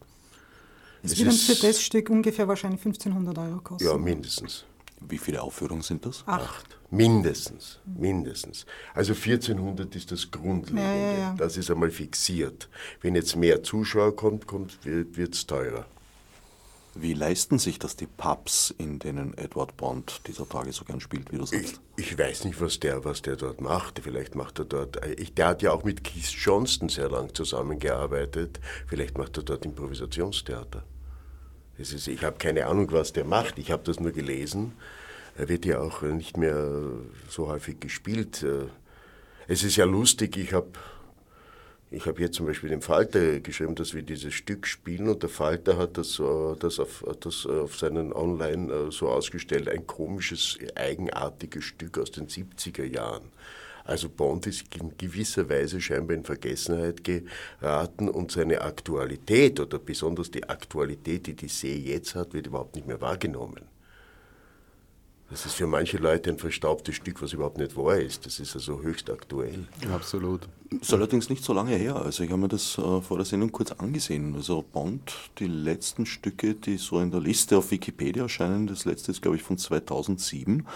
Es, 1.04 1.12
es 1.12 1.20
wird 1.20 1.28
uns 1.28 1.44
für 1.44 1.68
das 1.68 1.80
Stück 1.80 2.10
ungefähr 2.10 2.48
wahrscheinlich 2.48 2.84
1500 2.84 3.38
Euro 3.38 3.62
kosten. 3.62 3.88
Ja, 3.88 3.96
mindestens. 3.96 4.66
Wie 5.10 5.18
viele 5.18 5.42
Aufführungen 5.42 5.82
sind 5.82 6.06
das? 6.06 6.24
Acht. 6.26 6.78
Mindestens, 6.90 7.80
mindestens. 7.86 8.66
Also 8.94 9.14
1400 9.14 9.96
ist 9.96 10.12
das 10.12 10.32
Grundlegende. 10.32 10.82
Ja, 10.82 10.96
ja, 10.96 11.18
ja. 11.18 11.36
Das 11.38 11.58
ist 11.58 11.70
einmal 11.72 11.92
fixiert. 11.92 12.70
Wenn 13.02 13.16
jetzt 13.16 13.36
mehr 13.36 13.64
Zuschauer 13.64 14.16
kommt, 14.16 14.48
kommt 14.48 14.80
wird 14.84 15.34
es 15.34 15.46
teurer. 15.46 15.86
Wie 16.98 17.14
leisten 17.14 17.60
sich 17.60 17.78
das 17.78 17.98
die 17.98 18.08
Pubs, 18.08 18.74
in 18.78 19.00
denen 19.00 19.38
Edward 19.38 19.76
Bond 19.76 20.22
dieser 20.28 20.48
Tage 20.48 20.72
so 20.72 20.86
gern 20.86 21.02
spielt, 21.02 21.30
wie 21.34 21.38
du 21.38 21.46
sagst? 21.46 21.82
Ich, 21.98 22.12
ich 22.12 22.18
weiß 22.18 22.46
nicht, 22.46 22.62
was 22.62 22.80
der, 22.80 23.04
was 23.04 23.22
der 23.22 23.36
dort 23.36 23.60
macht. 23.60 24.00
Vielleicht 24.00 24.36
macht 24.36 24.60
er 24.60 24.66
dort. 24.66 25.04
Äh, 25.04 25.14
ich, 25.16 25.34
der 25.34 25.48
hat 25.48 25.62
ja 25.62 25.74
auch 25.74 25.84
mit 25.84 26.06
Keith 26.06 26.30
Johnston 26.30 26.88
sehr 26.88 27.10
lang 27.10 27.36
zusammengearbeitet. 27.36 28.62
Vielleicht 28.88 29.18
macht 29.18 29.36
er 29.36 29.44
dort 29.44 29.66
Improvisationstheater. 29.66 30.86
Ist, 31.78 32.08
ich 32.08 32.24
habe 32.24 32.38
keine 32.38 32.68
Ahnung, 32.68 32.92
was 32.92 33.14
der 33.14 33.26
macht. 33.26 33.60
Ich 33.60 33.72
habe 33.72 33.84
das 33.84 34.00
nur 34.00 34.12
gelesen. 34.12 34.74
Er 35.38 35.50
wird 35.50 35.66
ja 35.66 35.80
auch 35.80 36.02
nicht 36.02 36.38
mehr 36.38 36.82
so 37.30 37.48
häufig 37.48 37.80
gespielt. 37.80 38.44
Äh, 38.44 38.68
es 39.48 39.64
ist 39.64 39.76
ja 39.76 39.86
lustig, 39.86 40.38
ich 40.38 40.54
habe 40.54 40.70
ich 41.92 42.06
hab 42.08 42.20
jetzt 42.20 42.36
zum 42.36 42.48
Beispiel 42.48 42.70
dem 42.70 42.82
Falter 42.82 43.40
geschrieben, 43.40 43.76
dass 43.76 43.94
wir 43.94 44.02
dieses 44.02 44.34
Stück 44.34 44.66
spielen 44.68 45.08
und 45.08 45.22
der 45.22 45.30
Falter 45.30 45.78
hat 45.78 45.98
das, 45.98 46.20
äh, 46.20 46.56
das, 46.60 46.80
auf, 46.80 47.06
das 47.20 47.46
auf 47.46 47.78
seinen 47.78 48.12
Online 48.12 48.74
äh, 48.74 48.92
so 48.92 49.10
ausgestellt, 49.10 49.70
ein 49.70 49.86
komisches, 49.86 50.58
eigenartiges 50.76 51.64
Stück 51.64 51.98
aus 51.98 52.12
den 52.12 52.28
70er 52.28 52.84
Jahren. 52.86 53.24
Also 53.86 54.10
Bond 54.10 54.48
ist 54.48 54.66
in 54.76 54.98
gewisser 54.98 55.48
Weise 55.48 55.80
scheinbar 55.80 56.18
in 56.18 56.24
Vergessenheit 56.24 57.04
geraten 57.04 58.10
und 58.10 58.32
seine 58.32 58.62
Aktualität 58.62 59.60
oder 59.60 59.78
besonders 59.78 60.32
die 60.32 60.50
Aktualität, 60.50 61.28
die 61.28 61.36
die 61.36 61.48
See 61.48 61.78
jetzt 61.78 62.16
hat, 62.16 62.34
wird 62.34 62.48
überhaupt 62.48 62.76
nicht 62.76 62.88
mehr 62.88 63.00
wahrgenommen. 63.00 63.62
Das 65.30 65.46
ist 65.46 65.56
für 65.56 65.68
manche 65.68 65.98
Leute 65.98 66.32
ein 66.32 66.38
verstaubtes 66.38 66.96
Stück, 66.96 67.22
was 67.22 67.34
überhaupt 67.34 67.58
nicht 67.58 67.76
wahr 67.76 67.98
ist. 67.98 68.26
Das 68.26 68.40
ist 68.40 68.56
also 68.56 68.82
höchst 68.82 69.10
aktuell. 69.10 69.68
Absolut. 69.92 70.48
Ist 70.70 70.94
allerdings 70.94 71.30
nicht 71.30 71.44
so 71.44 71.52
lange 71.54 71.76
her. 71.76 71.96
Also 71.96 72.24
ich 72.24 72.32
habe 72.32 72.42
mir 72.42 72.48
das 72.48 72.78
äh, 72.78 73.02
vor 73.02 73.18
der 73.18 73.26
Sendung 73.26 73.52
kurz 73.52 73.72
angesehen. 73.72 74.36
Also 74.36 74.64
Bond, 74.64 75.14
die 75.40 75.48
letzten 75.48 76.06
Stücke, 76.06 76.54
die 76.54 76.78
so 76.78 77.00
in 77.00 77.10
der 77.10 77.22
Liste 77.22 77.58
auf 77.58 77.72
Wikipedia 77.72 78.24
erscheinen, 78.24 78.68
das 78.68 78.86
letzte 78.86 79.12
ist 79.12 79.22
glaube 79.22 79.38
ich 79.38 79.44
von 79.44 79.58
2007. 79.58 80.68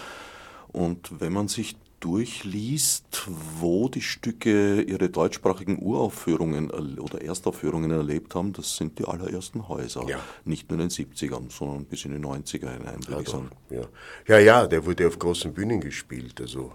Und 0.72 1.20
wenn 1.20 1.34
man 1.34 1.47
sich 1.47 1.76
durchliest, 2.00 3.28
wo 3.60 3.89
die 3.89 4.02
Stücke 4.02 4.82
ihre 4.82 5.10
deutschsprachigen 5.10 5.80
Uraufführungen 5.80 6.70
oder 6.72 7.22
Erstaufführungen 7.22 7.91
erlebt 7.91 8.36
haben, 8.36 8.54
das 8.54 8.78
sind 8.78 9.00
die 9.00 9.06
allerersten 9.06 9.68
Häuser. 9.68 10.08
Ja. 10.08 10.20
Nicht 10.45 10.70
nur 10.70 10.80
in 10.80 10.88
den 10.88 10.91
70ern, 10.91 11.52
sondern 11.52 11.86
bis 11.86 12.06
in 12.06 12.12
die 12.12 12.26
90er 12.26 12.72
hinein, 12.72 13.00
würde 13.08 13.12
ja, 13.12 13.20
ich 13.20 13.30
sagen. 13.30 13.50
Ja. 13.70 13.82
ja, 14.28 14.39
ja, 14.39 14.68
der 14.68 14.86
wurde 14.86 15.08
auf 15.08 15.20
großen 15.20 15.54
Bühnen 15.54 15.82
gespielt. 15.82 16.39
Also, 16.39 16.74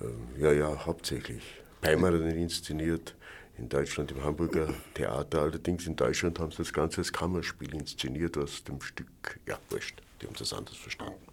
äh, 0.00 0.42
ja, 0.42 0.52
ja, 0.52 0.86
hauptsächlich. 0.86 1.42
Peimer 1.80 2.08
hat 2.08 2.20
ihn 2.20 2.30
inszeniert. 2.30 3.14
In 3.58 3.68
Deutschland 3.68 4.10
im 4.10 4.24
Hamburger 4.24 4.72
Theater, 4.94 5.42
allerdings 5.42 5.86
in 5.86 5.94
Deutschland 5.94 6.38
haben 6.38 6.50
sie 6.50 6.58
das 6.58 6.72
Ganze 6.72 6.98
als 6.98 7.12
Kammerspiel 7.12 7.74
inszeniert 7.74 8.38
aus 8.38 8.64
dem 8.64 8.80
Stück, 8.80 9.38
ja, 9.46 9.58
wurscht, 9.68 10.00
die 10.20 10.26
haben 10.26 10.34
das 10.38 10.52
anders 10.54 10.76
verstanden. 10.76 11.31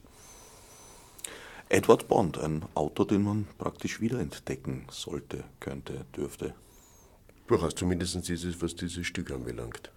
Edward 1.72 2.08
Bond, 2.08 2.40
ein 2.40 2.66
Autor, 2.74 3.06
den 3.06 3.22
man 3.22 3.48
praktisch 3.60 4.02
wiederentdecken 4.02 4.88
sollte, 4.90 5.44
könnte, 5.60 6.04
dürfte. 6.18 6.56
Durchaus, 7.46 7.76
zumindest 7.76 8.28
dieses, 8.28 8.60
was 8.60 8.76
dieses 8.76 9.06
Stück 9.06 9.30
anbelangt. 9.30 9.92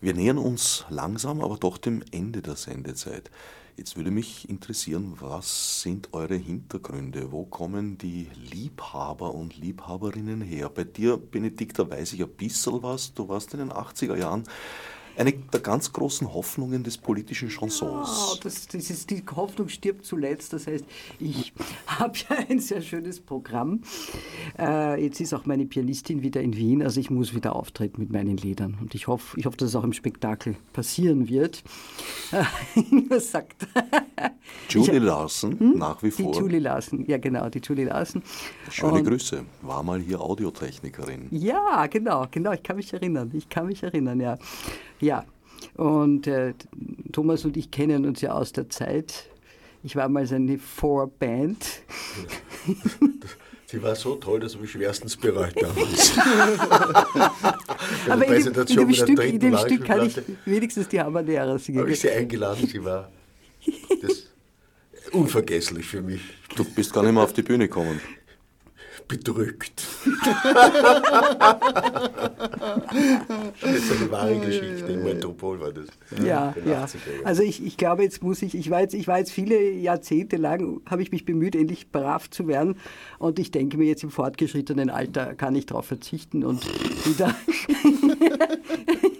Wir 0.00 0.14
nähern 0.14 0.38
uns 0.38 0.84
langsam, 0.90 1.40
aber 1.40 1.56
doch 1.56 1.76
dem 1.76 2.04
Ende 2.12 2.40
der 2.40 2.54
Sendezeit. 2.54 3.32
Jetzt 3.76 3.96
würde 3.96 4.12
mich 4.12 4.48
interessieren, 4.48 5.16
was 5.18 5.82
sind 5.82 6.10
eure 6.12 6.36
Hintergründe? 6.36 7.32
Wo 7.32 7.44
kommen 7.44 7.98
die 7.98 8.28
Liebhaber 8.36 9.34
und 9.34 9.56
Liebhaberinnen 9.56 10.40
her? 10.40 10.70
Bei 10.70 10.84
dir, 10.84 11.16
Benedikta, 11.16 11.90
weiß 11.90 12.12
ich 12.12 12.22
ein 12.22 12.30
bisschen 12.30 12.80
was. 12.84 13.12
Du 13.12 13.28
warst 13.28 13.54
in 13.54 13.58
den 13.58 13.72
80er 13.72 14.16
Jahren 14.16 14.44
Eine 15.16 15.32
der 15.32 15.60
ganz 15.60 15.92
großen 15.92 16.32
Hoffnungen 16.32 16.82
des 16.82 16.98
politischen 16.98 17.50
Chansons. 17.50 18.08
Ja, 18.08 18.40
das, 18.42 18.66
das 18.68 18.90
ist, 18.90 19.10
die 19.10 19.22
Hoffnung 19.34 19.68
stirbt 19.68 20.04
zuletzt. 20.04 20.52
Das 20.52 20.66
heißt, 20.66 20.84
ich 21.18 21.52
habe 21.86 22.14
ja 22.28 22.36
ein 22.48 22.60
sehr 22.60 22.82
schönes 22.82 23.20
Programm. 23.20 23.82
Äh, 24.58 25.02
jetzt 25.04 25.20
ist 25.20 25.34
auch 25.34 25.46
meine 25.46 25.66
Pianistin 25.66 26.22
wieder 26.22 26.40
in 26.40 26.56
Wien, 26.56 26.82
also 26.82 27.00
ich 27.00 27.10
muss 27.10 27.34
wieder 27.34 27.54
auftreten 27.54 28.00
mit 28.00 28.10
meinen 28.10 28.36
Liedern. 28.36 28.78
Und 28.80 28.94
ich 28.94 29.06
hoffe, 29.06 29.38
ich 29.38 29.46
hoffe 29.46 29.56
dass 29.56 29.70
es 29.70 29.76
auch 29.76 29.84
im 29.84 29.92
Spektakel 29.92 30.56
passieren 30.72 31.28
wird. 31.28 31.62
Was 33.08 33.30
sagt 33.30 33.66
Julie 34.68 34.98
Larsen, 34.98 35.58
hm? 35.58 35.78
nach 35.78 36.02
wie 36.02 36.10
vor. 36.10 36.32
Die 36.32 36.38
Julie 36.38 36.60
Larsen, 36.60 37.04
ja 37.06 37.18
genau, 37.18 37.48
die 37.48 37.60
Julie 37.60 37.84
Larsen. 37.86 38.22
Schöne 38.70 38.94
Und, 38.94 39.04
Grüße, 39.04 39.44
war 39.62 39.82
mal 39.82 40.00
hier 40.00 40.20
Audiotechnikerin. 40.20 41.28
Ja, 41.30 41.86
genau, 41.86 42.26
genau, 42.30 42.52
ich 42.52 42.62
kann 42.62 42.76
mich 42.76 42.92
erinnern, 42.92 43.30
ich 43.34 43.48
kann 43.48 43.66
mich 43.66 43.82
erinnern, 43.82 44.20
ja. 44.20 44.38
Ja, 45.00 45.24
und 45.74 46.26
äh, 46.26 46.54
Thomas 47.12 47.44
und 47.44 47.56
ich 47.56 47.70
kennen 47.70 48.04
uns 48.06 48.20
ja 48.20 48.32
aus 48.32 48.52
der 48.52 48.68
Zeit. 48.68 49.26
Ich 49.82 49.96
war 49.96 50.08
mal 50.08 50.26
seine 50.26 50.58
Vorband. 50.58 51.64
Sie 53.66 53.82
war 53.82 53.94
so 53.94 54.16
toll, 54.16 54.40
dass 54.40 54.56
ich 54.56 54.70
schwerstens 54.70 55.16
bereut 55.16 55.54
damals. 55.60 56.18
Aber 58.08 58.26
in 58.26 58.44
dem, 58.44 58.54
in 58.54 58.76
dem 58.76 58.92
Stück, 58.92 59.24
in 59.24 59.40
dem 59.40 59.56
Stück 59.56 59.84
kann 59.84 60.06
ich 60.06 60.20
wenigstens 60.44 60.88
die 60.88 61.00
Habanera 61.00 61.56
singen. 61.58 61.80
Habe 61.80 61.92
ich 61.92 62.00
sie 62.00 62.10
eingeladen, 62.10 62.66
sie 62.66 62.84
war 62.84 63.10
das 64.02 64.26
unvergesslich 65.12 65.86
für 65.86 66.02
mich. 66.02 66.20
Du 66.56 66.64
bist 66.64 66.92
gar 66.92 67.02
nicht 67.04 67.14
mehr 67.14 67.22
auf 67.22 67.32
die 67.32 67.42
Bühne 67.42 67.68
gekommen 67.68 68.00
bedrückt. 69.10 69.82
das 73.60 73.72
ist 73.74 74.00
eine 74.00 74.10
wahre 74.12 74.38
Geschichte. 74.38 74.92
In 74.92 75.02
Metropol 75.02 75.58
war 75.60 75.72
das. 75.72 75.86
Ja, 76.24 76.54
ja. 76.64 76.86
Also 77.24 77.42
ich, 77.42 77.66
ich 77.66 77.76
glaube, 77.76 78.04
jetzt 78.04 78.22
muss 78.22 78.40
ich, 78.42 78.54
ich 78.54 78.70
war 78.70 78.80
jetzt, 78.80 78.94
ich 78.94 79.08
war 79.08 79.18
jetzt 79.18 79.32
viele 79.32 79.60
Jahrzehnte 79.72 80.36
lang, 80.36 80.80
habe 80.88 81.02
ich 81.02 81.10
mich 81.10 81.24
bemüht, 81.24 81.56
endlich 81.56 81.90
brav 81.90 82.30
zu 82.30 82.46
werden. 82.46 82.76
Und 83.18 83.40
ich 83.40 83.50
denke 83.50 83.78
mir 83.78 83.86
jetzt 83.86 84.04
im 84.04 84.10
fortgeschrittenen 84.10 84.90
Alter 84.90 85.34
kann 85.34 85.56
ich 85.56 85.66
darauf 85.66 85.86
verzichten 85.86 86.44
und 86.44 86.64
wieder. 87.04 87.34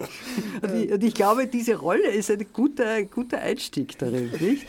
und, 0.61 0.75
ich, 0.75 0.91
und, 0.91 1.03
ich, 1.03 1.13
glaube, 1.13 1.47
diese 1.47 1.75
Rolle 1.75 2.09
ist 2.09 2.31
ein 2.31 2.45
guter, 2.51 3.03
guter 3.03 3.39
Einstieg 3.39 3.97
darin. 3.97 4.31
Nicht? 4.39 4.67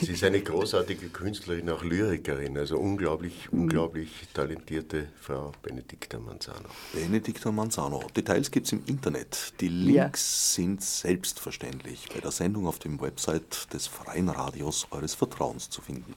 Sie 0.00 0.12
ist 0.12 0.24
eine 0.24 0.40
großartige 0.40 1.08
Künstlerin, 1.08 1.68
auch 1.70 1.84
Lyrikerin, 1.84 2.56
also 2.58 2.78
unglaublich, 2.78 3.48
mhm. 3.50 3.62
unglaublich 3.62 4.10
talentiert 4.34 4.62
talentierte 4.62 5.08
Frau 5.20 5.52
Benedikta 5.62 6.18
Manzano. 6.18 6.68
Benedikta 6.92 7.50
Manzano. 7.50 8.02
Details 8.16 8.50
gibt 8.50 8.66
es 8.66 8.72
im 8.72 8.82
Internet. 8.86 9.54
Die 9.60 9.68
Links 9.68 10.56
ja. 10.56 10.62
sind 10.62 10.82
selbstverständlich 10.82 12.08
bei 12.12 12.20
der 12.20 12.30
Sendung 12.30 12.66
auf 12.66 12.78
dem 12.78 13.00
Website 13.00 13.72
des 13.72 13.86
Freien 13.86 14.28
Radios 14.28 14.86
eures 14.90 15.14
Vertrauens 15.14 15.70
zu 15.70 15.80
finden. 15.80 16.14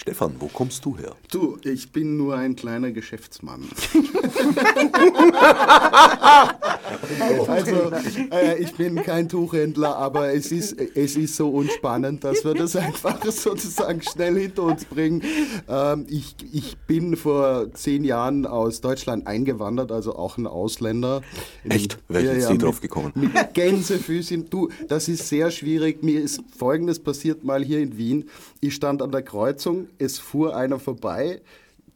Stefan, 0.00 0.34
wo 0.38 0.46
kommst 0.46 0.82
du 0.86 0.96
her? 0.96 1.14
Du, 1.30 1.58
ich 1.62 1.92
bin 1.92 2.16
nur 2.16 2.34
ein 2.34 2.56
kleiner 2.56 2.90
Geschäftsmann. 2.90 3.68
also, 7.46 7.92
äh, 8.32 8.62
ich 8.62 8.74
bin 8.76 9.02
kein 9.02 9.28
Tuchhändler, 9.28 9.96
aber 9.96 10.32
es 10.32 10.52
ist, 10.52 10.80
es 10.80 11.16
ist 11.16 11.36
so 11.36 11.50
unspannend, 11.50 12.24
dass 12.24 12.46
wir 12.46 12.54
das 12.54 12.76
einfach 12.76 13.22
sozusagen 13.26 14.00
schnell 14.00 14.40
hinter 14.40 14.62
uns 14.62 14.86
bringen. 14.86 15.22
Ähm, 15.68 16.06
ich, 16.08 16.34
ich 16.50 16.78
bin 16.78 17.14
vor 17.14 17.70
zehn 17.74 18.02
Jahren 18.02 18.46
aus 18.46 18.80
Deutschland 18.80 19.26
eingewandert, 19.26 19.92
also 19.92 20.16
auch 20.16 20.38
ein 20.38 20.46
Ausländer. 20.46 21.20
Echt? 21.68 21.98
Wäre 22.08 22.22
ich 22.22 22.32
jetzt 22.36 22.44
ja, 22.44 22.52
nie 22.52 22.58
drauf 22.58 22.80
gekommen? 22.80 23.12
Mit 23.14 23.52
Gänsefüßchen. 23.52 24.48
Du, 24.48 24.70
das 24.88 25.08
ist 25.08 25.28
sehr 25.28 25.50
schwierig. 25.50 26.02
Mir 26.02 26.22
ist 26.22 26.42
Folgendes 26.56 27.00
passiert 27.00 27.44
mal 27.44 27.62
hier 27.62 27.80
in 27.80 27.98
Wien. 27.98 28.30
Ich 28.62 28.74
stand 28.74 29.02
an 29.02 29.12
der 29.12 29.20
Kreuzung 29.20 29.89
es 29.98 30.18
fuhr 30.18 30.56
einer 30.56 30.78
vorbei, 30.78 31.40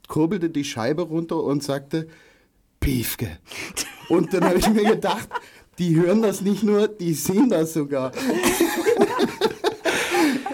kurbelte 0.08 0.50
die 0.50 0.64
Scheibe 0.64 1.02
runter 1.02 1.42
und 1.42 1.62
sagte, 1.62 2.08
Piefke. 2.80 3.38
Und 4.08 4.34
dann 4.34 4.44
habe 4.44 4.58
ich 4.58 4.68
mir 4.68 4.84
gedacht, 4.84 5.28
die 5.78 5.96
hören 5.96 6.22
das 6.22 6.40
nicht 6.40 6.62
nur, 6.62 6.88
die 6.88 7.14
sehen 7.14 7.48
das 7.48 7.72
sogar. 7.72 8.12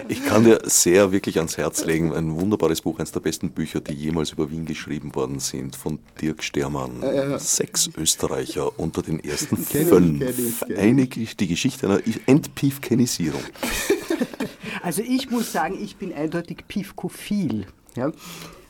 Ich 0.07 0.25
kann 0.25 0.43
dir 0.43 0.59
sehr 0.63 1.11
wirklich 1.11 1.37
ans 1.37 1.57
Herz 1.57 1.85
legen, 1.85 2.13
ein 2.13 2.39
wunderbares 2.39 2.81
Buch, 2.81 2.99
eines 2.99 3.11
der 3.13 3.21
besten 3.21 3.51
Bücher, 3.51 3.79
die 3.79 3.93
jemals 3.93 4.31
über 4.31 4.49
Wien 4.51 4.65
geschrieben 4.65 5.15
worden 5.15 5.39
sind, 5.39 5.75
von 5.75 5.99
Dirk 6.21 6.43
Stermann. 6.43 7.01
Äh, 7.01 7.39
Sechs 7.39 7.89
Österreicher 7.97 8.77
unter 8.79 9.01
den 9.01 9.23
ersten 9.23 9.57
fünf. 9.57 10.21
Ich, 10.21 10.75
kenn 10.75 10.97
ich, 10.97 11.09
kenn 11.09 11.23
ich. 11.23 11.37
die 11.37 11.47
Geschichte 11.47 11.87
einer 11.87 12.01
Entpiefkenisierung. 12.25 13.41
Also 14.83 15.01
ich 15.01 15.29
muss 15.29 15.51
sagen, 15.51 15.77
ich 15.81 15.97
bin 15.97 16.13
eindeutig 16.13 16.67
Pifkophil. 16.67 17.67
Ja? 17.95 18.11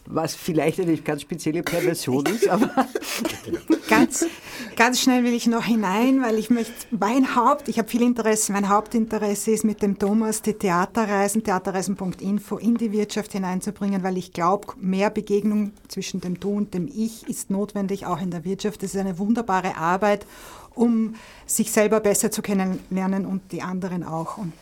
was 0.06 0.36
vielleicht 0.36 0.80
eine 0.80 0.98
ganz 0.98 1.22
spezielle 1.22 1.64
Perversion 1.64 2.26
ist, 2.26 2.48
aber 2.48 2.70
ganz, 3.90 4.26
ganz 4.76 5.00
schnell 5.00 5.24
will 5.24 5.34
ich 5.34 5.48
noch 5.48 5.66
hinein, 5.66 6.22
weil 6.22 6.38
ich 6.38 6.50
möchte 6.50 6.74
mein 6.92 7.36
Haupt, 7.36 7.70
ich 7.70 7.78
habe 7.78 7.88
viel 7.88 8.02
Interesse, 8.02 8.52
mein 8.52 8.70
Hauptinteresse 8.70 9.52
ist 9.52 9.64
mit 9.64 9.82
dem 9.82 9.98
Thomas 10.00 10.42
die 10.42 10.54
Theaterreisen, 10.54 11.44
theaterreisen.info 11.44 12.58
in 12.58 12.76
die 12.76 12.92
Wirtschaft 12.92 13.32
hineinzubringen, 13.32 14.04
weil 14.04 14.18
ich 14.18 14.34
glaube, 14.34 14.74
mehr 14.80 15.10
Begegnung 15.10 15.72
zwischen 15.88 16.20
dem 16.20 16.40
Du 16.40 16.52
und 16.52 16.74
dem 16.74 16.88
Ich 16.88 17.28
ist 17.28 17.50
notwendig, 17.50 18.06
auch 18.06 18.22
in 18.22 18.32
der 18.32 18.44
Wirtschaft. 18.44 18.84
Das 18.84 18.94
ist 18.94 19.00
eine 19.00 19.18
wunderbare 19.18 19.78
Arbeit, 19.78 20.26
um 20.74 21.16
sich 21.46 21.72
selber 21.72 22.00
besser 22.00 22.32
zu 22.32 22.42
kennenlernen 22.42 23.26
und 23.26 23.52
die 23.52 23.62
anderen 23.62 24.04
auch. 24.04 24.38
Und 24.38 24.54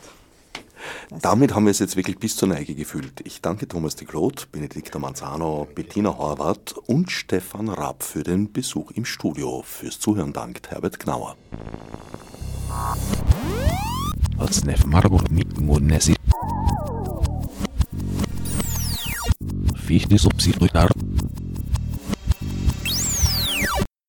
damit 1.21 1.53
haben 1.53 1.65
wir 1.65 1.71
es 1.71 1.79
jetzt 1.79 1.95
wirklich 1.95 2.19
bis 2.19 2.35
zur 2.35 2.47
Neige 2.49 2.75
gefühlt. 2.75 3.21
Ich 3.23 3.41
danke 3.41 3.67
Thomas 3.67 3.95
de 3.95 4.07
Groot, 4.07 4.51
Benedikta 4.51 4.99
Manzano, 4.99 5.67
Bettina 5.73 6.17
Horvath 6.17 6.75
und 6.87 7.11
Stefan 7.11 7.69
Rapp 7.69 8.03
für 8.03 8.23
den 8.23 8.51
Besuch 8.51 8.91
im 8.91 9.05
Studio. 9.05 9.63
Fürs 9.65 9.99
Zuhören 9.99 10.33
dankt 10.33 10.71
Herbert 10.71 10.99
Gnauer. 10.99 11.35
Mit 15.29 15.59
Murnesi. 15.59 16.15
Fichte 19.75 20.17
subsidiar 20.17 20.89